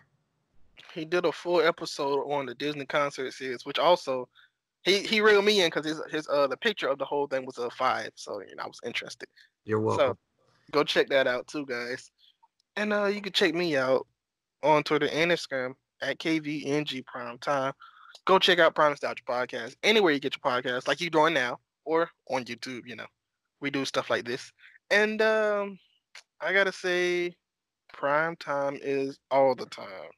He 0.94 1.04
did 1.04 1.24
a 1.24 1.32
full 1.32 1.60
episode 1.60 2.24
on 2.30 2.46
the 2.46 2.54
Disney 2.54 2.86
concert 2.86 3.32
series, 3.32 3.64
which 3.64 3.78
also 3.78 4.28
he 4.82 5.00
he 5.00 5.20
reeled 5.20 5.44
me 5.44 5.60
in 5.60 5.66
because 5.68 5.86
his 5.86 6.00
his 6.10 6.28
uh 6.28 6.46
the 6.46 6.56
picture 6.56 6.88
of 6.88 6.98
the 6.98 7.04
whole 7.04 7.26
thing 7.26 7.44
was 7.44 7.58
a 7.58 7.70
five, 7.70 8.10
so 8.14 8.40
you 8.40 8.56
know 8.56 8.64
I 8.64 8.66
was 8.66 8.80
interested. 8.84 9.28
You're 9.64 9.80
welcome. 9.80 10.08
So, 10.08 10.18
Go 10.70 10.84
check 10.84 11.08
that 11.08 11.26
out 11.26 11.46
too, 11.46 11.64
guys. 11.64 12.10
And 12.76 12.92
uh, 12.92 13.06
you 13.06 13.20
can 13.22 13.32
check 13.32 13.54
me 13.54 13.76
out 13.76 14.06
on 14.62 14.82
Twitter 14.82 15.08
and 15.10 15.30
Instagram 15.32 15.74
at 16.02 16.18
KVNG 16.18 17.06
Prime 17.06 17.38
Time. 17.38 17.72
Go 18.26 18.38
check 18.38 18.58
out 18.58 18.74
Prime 18.74 18.90
Nostalgia 18.90 19.24
Podcast 19.24 19.76
anywhere 19.82 20.12
you 20.12 20.20
get 20.20 20.36
your 20.36 20.52
podcasts, 20.52 20.86
like 20.86 21.00
you're 21.00 21.10
doing 21.10 21.34
now, 21.34 21.58
or 21.84 22.10
on 22.28 22.44
YouTube. 22.44 22.82
You 22.86 22.96
know, 22.96 23.06
we 23.60 23.70
do 23.70 23.84
stuff 23.84 24.10
like 24.10 24.24
this. 24.24 24.52
And 24.90 25.22
um, 25.22 25.78
I 26.40 26.52
gotta 26.52 26.72
say, 26.72 27.34
Prime 27.92 28.36
Time 28.36 28.78
is 28.82 29.18
all 29.30 29.54
the 29.54 29.66
time. 29.66 30.10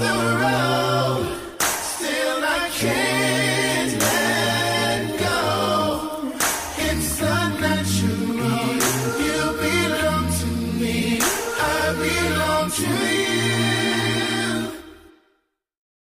The 0.00 0.36
road. 0.40 1.09